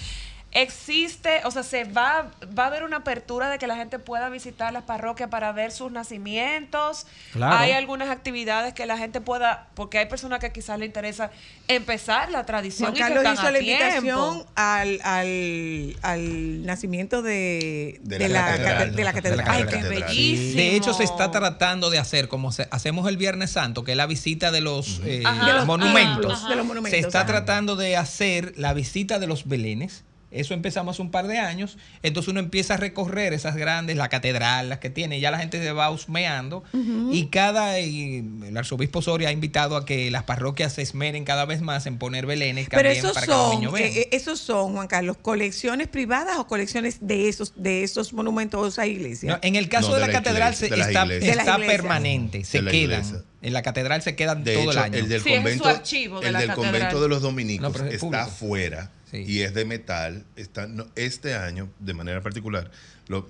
[0.53, 4.29] existe, o sea, se va, va a haber una apertura de que la gente pueda
[4.31, 7.07] visitar las parroquias para ver sus nacimientos.
[7.33, 7.57] Claro.
[7.57, 11.31] Hay algunas actividades que la gente pueda, porque hay personas que quizás le interesa
[11.69, 13.85] empezar la tradición Juan y que Carlos están hizo a la tiempo.
[13.85, 18.79] invitación al, al, al nacimiento de, De de la la, catedral.
[18.79, 19.39] cate- de la catedral.
[19.39, 20.57] De la Ay, qué bellísimo.
[20.57, 23.97] De hecho, se está tratando de hacer como se- hacemos el Viernes Santo, que es
[23.97, 25.47] la visita de los, eh, Ajá.
[25.47, 26.15] De los monumentos.
[26.21, 27.27] templos, de los monumentos, Se está ajá.
[27.27, 30.05] tratando de hacer la visita de los Belenes.
[30.31, 31.79] Eso empezamos hace un par de años.
[32.03, 35.21] Entonces uno empieza a recorrer esas grandes, la catedral, las que tiene.
[35.21, 36.65] Ya la gente se va husmeando.
[37.11, 37.81] Y cada.
[37.81, 41.87] y el arzobispo Soria ha invitado a que las parroquias se esmeren cada vez más
[41.87, 43.89] en poner Belenes Pero también esos para que los son, niños vean.
[43.89, 48.61] eh, eh, esos son, Juan Carlos, colecciones privadas o colecciones de esos, de esos monumentos
[48.61, 49.33] o esa iglesia.
[49.33, 52.59] No, en el caso No, de, de la, la catedral iglesia, se- está, permanente, se
[52.61, 52.75] quedan.
[52.75, 53.23] iglesia.
[53.41, 54.99] En la catedral se quedan De todo hecho, el año.
[54.99, 56.73] el del Sí, es en su convento, archivo de el la del catedral.
[56.73, 60.25] convento de los dominicos No, pero es está afuera Y es de metal.
[60.37, 62.71] Está, este año, de manera particular,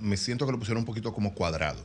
[0.00, 1.84] me siento que lo pusieron un poquito como cuadrado.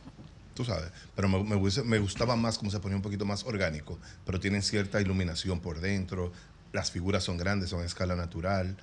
[0.54, 4.40] Tú sabes, pero me, me gustaba más como se ponía un poquito más orgánico, pero
[4.40, 6.32] tienen cierta iluminación por dentro,
[6.74, 8.78] las figuras son grandes, son a escala natural,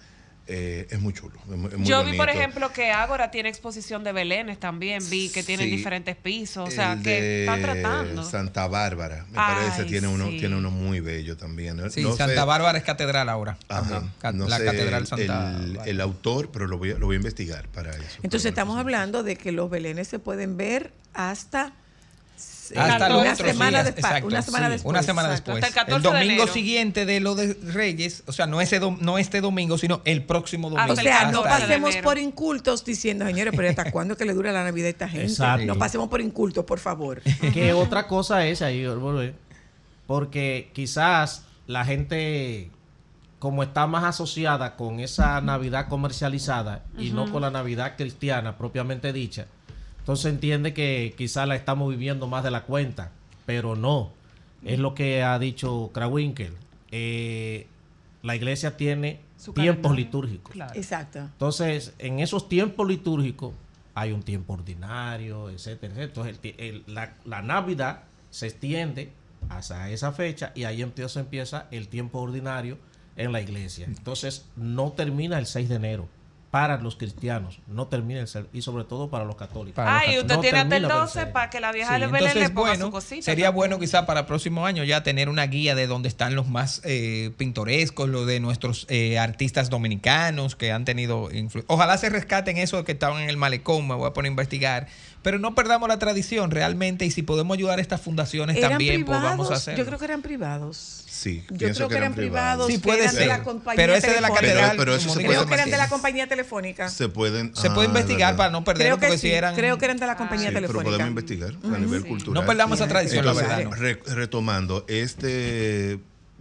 [0.52, 1.38] eh, es muy chulo.
[1.50, 5.02] es muy- es muy Yo vi, por ejemplo, que Ágora tiene exposición de Belenes también.
[5.08, 5.76] Vi que tienen Sí.
[5.76, 6.68] diferentes pisos.
[6.68, 8.24] O sea, El que están tratando.
[8.24, 11.76] Santa Bárbara, me Ay, parece, tiene uno, tiene uno muy bello también.
[11.90, 13.56] Sí, No sé- Santa Bárbara es catedral ahora.
[13.68, 14.02] Ajá.
[14.32, 15.28] No la sé catedral el, Santa el-
[15.72, 15.90] Bárbara.
[15.90, 18.18] el autor, pero lo voy, a, lo voy a investigar para eso.
[18.22, 21.72] Entonces estamos hablando de que los belenes se pueden ver hasta,
[22.76, 24.90] Hasta los una, otros semana días, despa- exacto, una semana sí, después.
[24.90, 25.52] Una semana Exacto.
[25.52, 25.64] después.
[25.70, 28.80] Hasta el 14 el de domingo siguiente de lo de Reyes, o sea, no, ese
[28.80, 30.88] dom- no este domingo, sino el próximo domingo.
[30.88, 34.12] O Hasta el sea, no 14 de pasemos por incultos diciendo, señores, pero ¿hasta cuándo
[34.14, 35.26] es que le dura la Navidad a esta gente?
[35.26, 35.66] Exacto.
[35.66, 37.20] No pasemos por incultos, por favor.
[37.54, 38.86] que otra cosa es ahí,
[40.06, 42.70] porque quizás la gente,
[43.38, 49.12] como está más asociada con esa Navidad comercializada y no con la Navidad cristiana propiamente
[49.12, 49.46] dicha,
[50.10, 53.12] entonces entiende que quizás la estamos viviendo más de la cuenta,
[53.46, 54.10] pero no.
[54.64, 56.52] Es lo que ha dicho Krawinkel.
[56.90, 57.68] Eh,
[58.22, 60.04] la iglesia tiene Su tiempos calendario.
[60.06, 60.52] litúrgicos.
[60.52, 60.72] Claro.
[60.74, 61.20] Exacto.
[61.20, 63.54] Entonces, en esos tiempos litúrgicos
[63.94, 66.04] hay un tiempo ordinario, etcétera, etcétera.
[66.04, 69.12] Entonces, el ti- el- la, la Navidad se extiende
[69.48, 72.78] hasta esa fecha y ahí empieza, empieza el tiempo ordinario
[73.16, 73.86] en la iglesia.
[73.86, 76.08] Entonces, no termina el 6 de enero
[76.50, 79.76] para los cristianos, no termina el 6, y sobre todo para los católicos.
[79.76, 81.32] Para los Ay, cat- usted no tiene hasta el termina con 12 seis.
[81.32, 83.22] para que la vieja Sí, de Belén le entonces, ponga bueno, su cosita.
[83.22, 86.48] sería bueno quizá para el próximo año ya tener una guía de dónde están los
[86.48, 92.08] más eh, pintorescos, lo de nuestros eh, artistas dominicanos que han tenido influ- Ojalá se
[92.10, 94.88] rescaten eso que estaban en el malecón, me voy a poner a investigar.
[95.22, 99.04] Pero no perdamos la tradición realmente y si podemos ayudar a estas fundaciones ¿Eran también,
[99.04, 99.58] pues vamos a privados?
[99.58, 99.78] hacerlo.
[99.78, 101.04] Yo creo que eran privados.
[101.06, 102.68] Sí, Yo creo que eran privados.
[102.68, 103.30] Sí, puede ser.
[103.76, 105.76] Pero ese de la catedral, Pero- pero eso se digo, Creo puede que eran de
[105.76, 106.39] la compañía telefónica.
[106.90, 107.54] Se pueden.
[107.54, 108.64] Se ah, puede investigar para no
[108.98, 110.90] que porque sí, si eran creo que eran de la compañía Sí, pero telefónica.
[110.90, 112.42] podemos investigar a nivel cultural.
[112.42, 113.64] No perdamos esa tradición, la verdad.
[113.64, 113.70] no.
[113.72, 116.00] re- retomando, este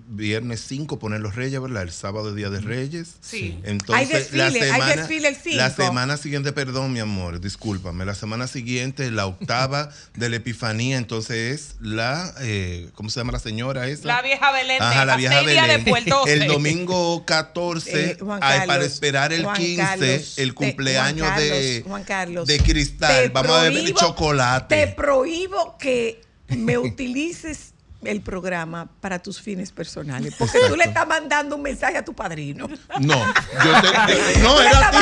[0.09, 1.83] viernes 5 poner los reyes, ¿verdad?
[1.83, 3.15] El sábado es Día de Reyes.
[3.21, 3.59] Sí.
[3.63, 8.05] Entonces, Hay desfile, hay desfile el La semana siguiente, perdón, mi amor, discúlpame.
[8.05, 13.33] La semana siguiente, la octava de la Epifanía, entonces es la, eh, ¿cómo se llama
[13.33, 14.07] la señora esa?
[14.07, 14.81] La vieja Belén.
[14.81, 15.87] Ajá, la vieja Belén.
[15.95, 16.33] el 12.
[16.33, 22.03] El domingo 14, Eh, para esperar el Juan 15, Carlos, el cumpleaños Juan de, Juan
[22.03, 23.29] Carlos, de cristal.
[23.29, 24.75] Vamos a beber prohíbo- chocolate.
[24.75, 27.68] Te prohíbo que me utilices
[28.03, 30.33] el programa para tus fines personales.
[30.37, 32.67] Porque tú le estás mandando un mensaje a tu padrino.
[32.99, 33.25] No,
[33.63, 34.97] yo te, no, era a ti.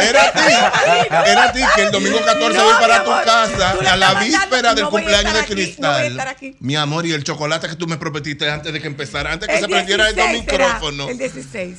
[0.00, 1.28] Era a ti.
[1.30, 4.20] Era a ti que el domingo 14 No, voy para tu casa a la mandando-
[4.38, 6.36] víspera del no cumpleaños de aquí, no cristal.
[6.60, 9.54] Mi amor, y el chocolate que tú me prometiste antes de que empezara, antes que
[9.54, 11.08] El se prendiera estos 16 será, micrófonos.
[11.10, 11.78] El 16.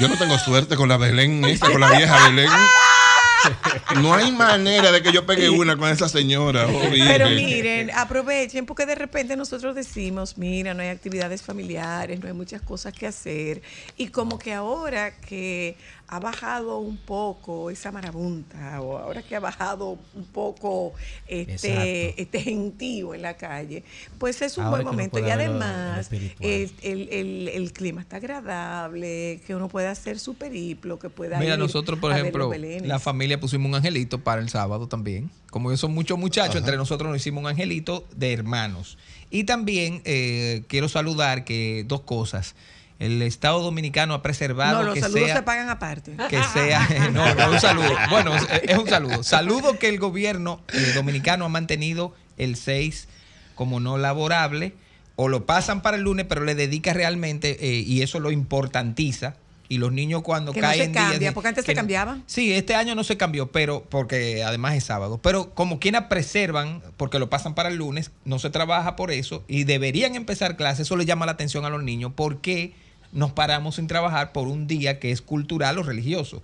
[0.00, 2.50] Yo no tengo suerte con la Belén, esta, con la vieja Belén.
[4.02, 6.66] No hay manera de que yo pegue una con esa señora.
[6.90, 12.34] Pero miren, aprovechen porque de repente nosotros decimos, mira, no hay actividades familiares, no hay
[12.34, 13.62] muchas cosas que hacer.
[13.96, 15.76] Y como que ahora que
[16.10, 20.94] ha bajado un poco esa marabunta, o ahora que ha bajado un poco
[21.26, 22.22] este, Exacto.
[22.22, 23.84] este gentío en la calle,
[24.18, 25.18] pues es un Ahora buen momento.
[25.18, 26.10] Y además,
[26.40, 31.38] el, el- el- el clima está agradable, que uno puede hacer su periplo, que pueda
[31.38, 32.50] Mira, ir nosotros, por a ejemplo,
[32.84, 35.30] la familia pusimos un angelito para el sábado también.
[35.50, 38.98] Como ellos son muchos muchachos, entre nosotros nos hicimos un angelito de hermanos.
[39.30, 42.54] Y también eh, quiero saludar que dos cosas.
[42.98, 46.16] El Estado Dominicano ha preservado No, los que saludos sea se pagan aparte.
[46.28, 47.94] que sea no, no un saludo.
[48.10, 49.22] Bueno, es, es un saludo.
[49.22, 53.08] Saludo que el gobierno eh, dominicano ha mantenido el 6
[53.54, 54.74] como no laborable
[55.16, 59.36] o lo pasan para el lunes, pero le dedica realmente eh, y eso lo importantiza.
[59.70, 62.18] Y los niños cuando Que no caen se cambia, días porque antes se no- cambiaba.
[62.26, 65.18] Sí, este año no se cambió, pero porque además es sábado.
[65.22, 69.44] Pero como quienes preservan, porque lo pasan para el lunes, no se trabaja por eso
[69.46, 70.86] y deberían empezar clases.
[70.86, 72.12] Eso le llama la atención a los niños.
[72.14, 72.72] ¿Por qué
[73.12, 76.42] nos paramos sin trabajar por un día que es cultural o religioso?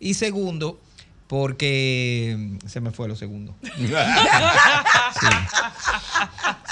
[0.00, 0.80] Y segundo,
[1.26, 3.54] porque se me fue lo segundo.
[5.18, 5.26] Sí,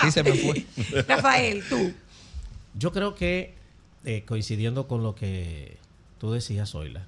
[0.03, 0.67] sí se me fue.
[1.09, 1.95] Rafael, tú.
[2.75, 3.55] Yo creo que,
[4.05, 5.79] eh, coincidiendo con lo que
[6.19, 7.07] tú decías, Zoila,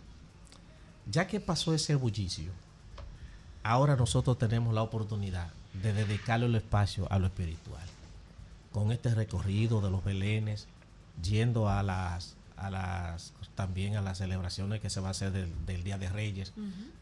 [1.10, 2.50] ya que pasó ese bullicio,
[3.62, 5.50] ahora nosotros tenemos la oportunidad
[5.82, 7.84] de dedicarle el espacio a lo espiritual.
[8.72, 10.68] Con este recorrido de los belenes,
[11.22, 15.50] yendo a las, a las también a las celebraciones que se va a hacer del,
[15.66, 16.52] del Día de Reyes,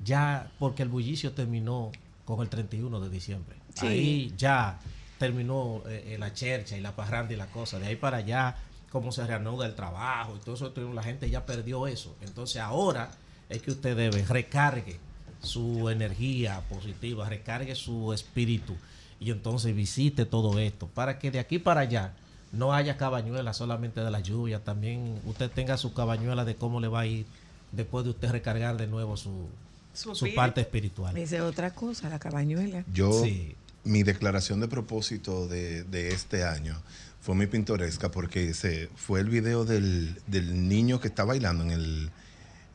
[0.03, 1.91] ya porque el bullicio terminó
[2.25, 3.57] con el 31 de diciembre.
[3.75, 3.87] Sí.
[3.87, 4.79] Ahí ya
[5.19, 7.79] terminó eh, eh, la chercha y la parranda y la cosa.
[7.79, 8.57] De ahí para allá,
[8.91, 12.17] cómo se reanuda el trabajo y todo eso, la gente ya perdió eso.
[12.23, 13.11] Entonces ahora
[13.49, 14.99] es que usted debe recargue
[15.41, 18.75] su energía positiva, recargue su espíritu
[19.21, 22.15] y entonces visite todo esto para que de aquí para allá
[22.57, 26.89] no haya cabañuela solamente de la lluvia, también usted tenga su cabañuela de cómo le
[26.89, 27.27] va a ir
[27.73, 29.49] después de usted recargar de nuevo su,
[29.93, 31.17] Su parte espiritual.
[31.17, 32.85] Esa es otra cosa, la cabañuela.
[32.93, 33.55] Yo, Sí.
[33.85, 36.81] mi declaración de propósito de, de este año
[37.21, 41.71] fue muy pintoresca porque se fue el video del, del niño que está bailando en
[41.71, 42.11] el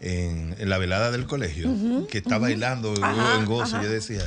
[0.02, 2.94] en, en la velada del colegio, que está bailando
[3.38, 3.82] en gozo.
[3.82, 4.22] Yo decía,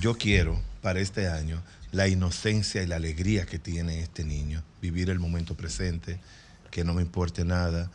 [0.00, 1.62] yo quiero para este año
[1.92, 6.18] la inocencia y la alegría que tiene este niño, vivir el momento presente,
[6.70, 7.90] que no me importe nada.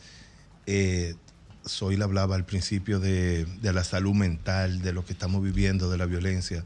[0.67, 1.15] Eh,
[1.67, 5.97] Zoila hablaba al principio de, de la salud mental, de lo que estamos viviendo, de
[5.97, 6.63] la violencia.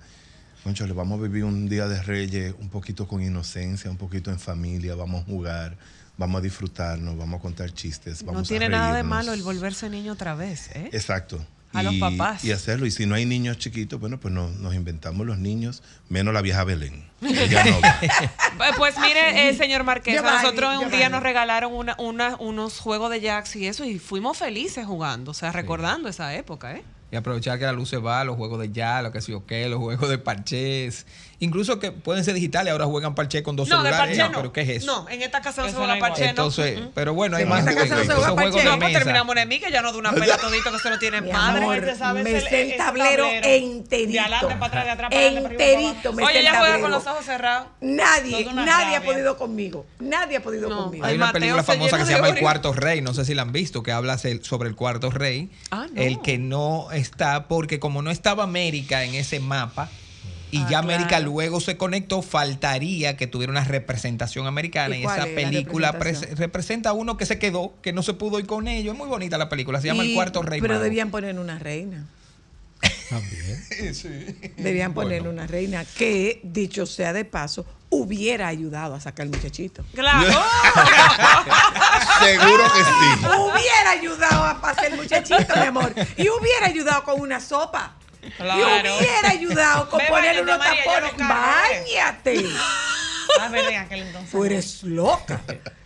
[0.63, 4.29] Concho, le vamos a vivir un día de Reyes un poquito con inocencia, un poquito
[4.29, 5.77] en familia, vamos a jugar,
[6.17, 9.41] vamos a disfrutarnos, vamos a contar chistes, vamos No a tiene nada de malo el
[9.41, 10.89] volverse niño otra vez, ¿eh?
[10.91, 11.43] Exacto.
[11.73, 12.43] A los papás.
[12.43, 12.85] Y hacerlo.
[12.85, 16.41] Y si no hay niños chiquitos, bueno, pues no- nos inventamos los niños, menos la
[16.41, 17.05] vieja Belén.
[17.21, 17.99] Ella no va.
[18.01, 23.09] Eh, Pues mire, eh, señor Marqués, nosotros un día nos regalaron una, una- unos juegos
[23.09, 26.83] de jacks y eso, y fuimos felices jugando, o sea, recordando esa época, ¿eh?
[27.11, 29.45] Y aprovechar que la luz se va, los juegos de ya, lo que sé yo
[29.45, 31.05] qué, los juegos de parchés.
[31.39, 34.17] Incluso que pueden ser digitales, ahora juegan parché con dos No, de celulares.
[34.17, 34.37] parche no.
[34.39, 34.85] Pero ¿qué es eso?
[34.85, 36.11] No, en esta casa no se Eso juega no igual.
[36.11, 36.29] parche, no.
[36.29, 36.91] Entonces, Mm, mm.
[36.93, 38.57] pero bueno, hay En más esta casa no se juega juegos parche.
[38.59, 40.89] de No, pues terminamos en mí, que ya no de una pela todito que se
[40.91, 41.63] lo tiene Mi padre.
[41.63, 43.47] amor, me el- sé el ese tablero tablero.
[43.47, 44.11] enterito.
[44.11, 46.79] De adelante para atrás, de atrás para adelante, Enterito, me sé Oye, el ella juega
[46.79, 47.67] con los ojos cerrados.
[47.81, 49.85] Nadie, nadie ha podido conmigo.
[49.99, 51.03] Nadie ha podido conmigo.
[51.05, 52.39] Hay Ay, una película se famosa que se llama El.
[52.39, 55.49] Cuarto Rey, no sé si la han visto, que habla se- sobre el Cuarto Rey.
[55.71, 55.99] Ah, no.
[56.01, 59.89] El que no está, porque como no estaba América en ese mapa,
[60.51, 61.25] y Ah, ya América claro.
[61.25, 64.97] luego se conectó, faltaría que tuviera una representación americana.
[64.97, 68.37] ¿Y esa es la película representa a uno que se quedó, que no se pudo
[68.37, 68.93] ir con ellos.
[68.93, 70.59] Es muy bonita la película, se llama El Cuarto Rey.
[70.59, 70.83] Pero Mago.
[70.83, 72.05] debían poner una reina.
[73.09, 73.63] También.
[74.57, 79.83] Debían poner una reina que, dicho sea de paso, hubiera ayudado a sacar al muchachito.
[79.93, 80.27] Claro.
[82.19, 83.25] Seguro que sí.
[83.25, 85.93] Hubiera ayudado a pasar el muchachito, mi amor.
[86.17, 87.93] Y hubiera ayudado con una sopa.
[88.37, 88.89] Claro.
[88.89, 91.17] Y hubiera ayudado con poner unos María, tapones.
[91.17, 92.45] ¡Báñate!
[93.39, 94.31] En aquel entonces.
[94.31, 95.39] Tú eres loca.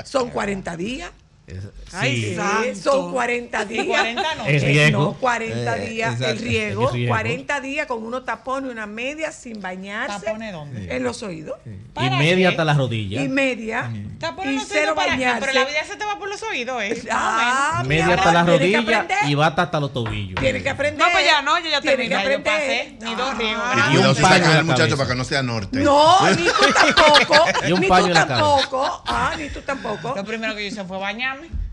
[0.04, 1.12] Son 40 días.
[1.48, 1.60] Es-
[1.94, 2.36] Ay, sí.
[2.36, 2.64] santo.
[2.66, 3.86] Eh, Son 40 Y días.
[3.88, 4.46] 40 no.
[4.48, 5.00] El riego.
[5.00, 6.34] No, 40 Eh, días exacto.
[6.34, 7.10] el riego, El riego.
[7.14, 10.26] 40 días con unos tapones y una media sin bañarse.
[10.26, 10.96] ¿Tapones dónde?
[10.96, 11.58] En los oídos.
[11.66, 12.48] Y ¿Para media qué?
[12.48, 13.24] hasta las rodillas.
[13.24, 13.92] Y media.
[14.20, 15.40] Tapones Y no cero para qué, bañarse.
[15.42, 17.04] Pero la vida se te va por los oídos, ¿eh?
[17.12, 18.08] Ah, menos.
[18.08, 19.18] media hasta las rodillas aprender.
[19.28, 20.40] y bata hasta los tobillos.
[20.42, 20.98] Tiene que aprender.
[21.06, 22.10] No, pues ya no, yo ya terminé.
[22.10, 22.54] que Ya yo aprender.
[22.54, 23.64] pasé, ni dos riegos.
[23.66, 23.90] Ah.
[23.92, 25.80] Y Y un paño al muchacho para que no sea norte.
[25.80, 27.46] No, ni tú tampoco.
[27.68, 29.04] Y ni tú tampoco.
[29.06, 30.14] Ah, ni tú tampoco.
[30.16, 30.98] Lo primero que yo hice fue
[31.38, 31.66] bañarme.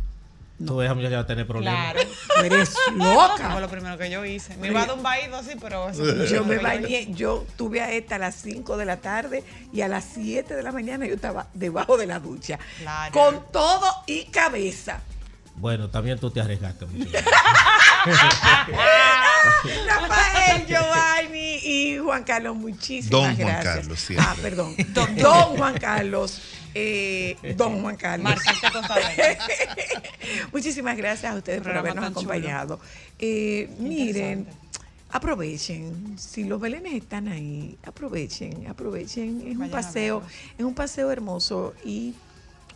[0.64, 1.92] Tú ves a muchacha va a tener problemas.
[1.92, 2.08] Claro.
[2.36, 3.60] Tú eres Eso fue loca.
[3.60, 4.56] lo primero que yo hice.
[4.58, 7.90] Me iba a dar un vaído así, pero eso Yo me bañé, yo tuve a
[7.90, 11.14] esta a las 5 de la tarde y a las 7 de la mañana yo
[11.14, 12.60] estaba debajo de la ducha.
[12.78, 13.12] Claro.
[13.12, 15.00] Con todo y cabeza.
[15.56, 16.86] Bueno, también tú te arriesgaste.
[16.86, 17.24] muchacha.
[19.86, 23.76] Rafael, Giovanni y Juan Carlos, muchísimas Don Juan gracias.
[23.76, 24.26] Carlos, siempre.
[24.28, 24.74] Ah, perdón.
[25.16, 26.40] Don, Juan Carlos.
[26.74, 28.34] Eh, don Juan Carlos.
[30.52, 32.80] Muchísimas gracias a ustedes por habernos acompañado.
[33.18, 34.46] Eh, miren,
[35.10, 36.18] aprovechen.
[36.18, 39.42] Si los belenes están ahí, aprovechen, aprovechen.
[39.46, 40.22] Es un Vayan paseo,
[40.58, 42.14] es un paseo hermoso y,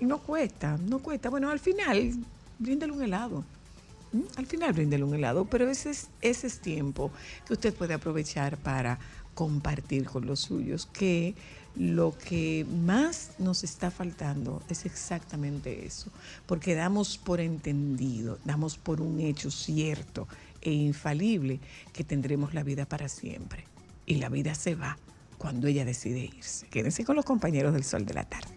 [0.00, 1.30] y no cuesta, no cuesta.
[1.30, 2.12] Bueno, al final,
[2.58, 3.44] bríndale un helado.
[4.12, 4.20] ¿Mm?
[4.36, 7.10] Al final bríndele un helado, pero ese es, ese es tiempo
[7.46, 8.98] que usted puede aprovechar para
[9.34, 11.34] compartir con los suyos, que
[11.76, 16.10] lo que más nos está faltando es exactamente eso,
[16.46, 20.26] porque damos por entendido, damos por un hecho cierto
[20.62, 21.60] e infalible
[21.92, 23.64] que tendremos la vida para siempre.
[24.06, 24.98] Y la vida se va
[25.38, 26.66] cuando ella decide irse.
[26.68, 28.56] Quédense con los compañeros del Sol de la Tarde.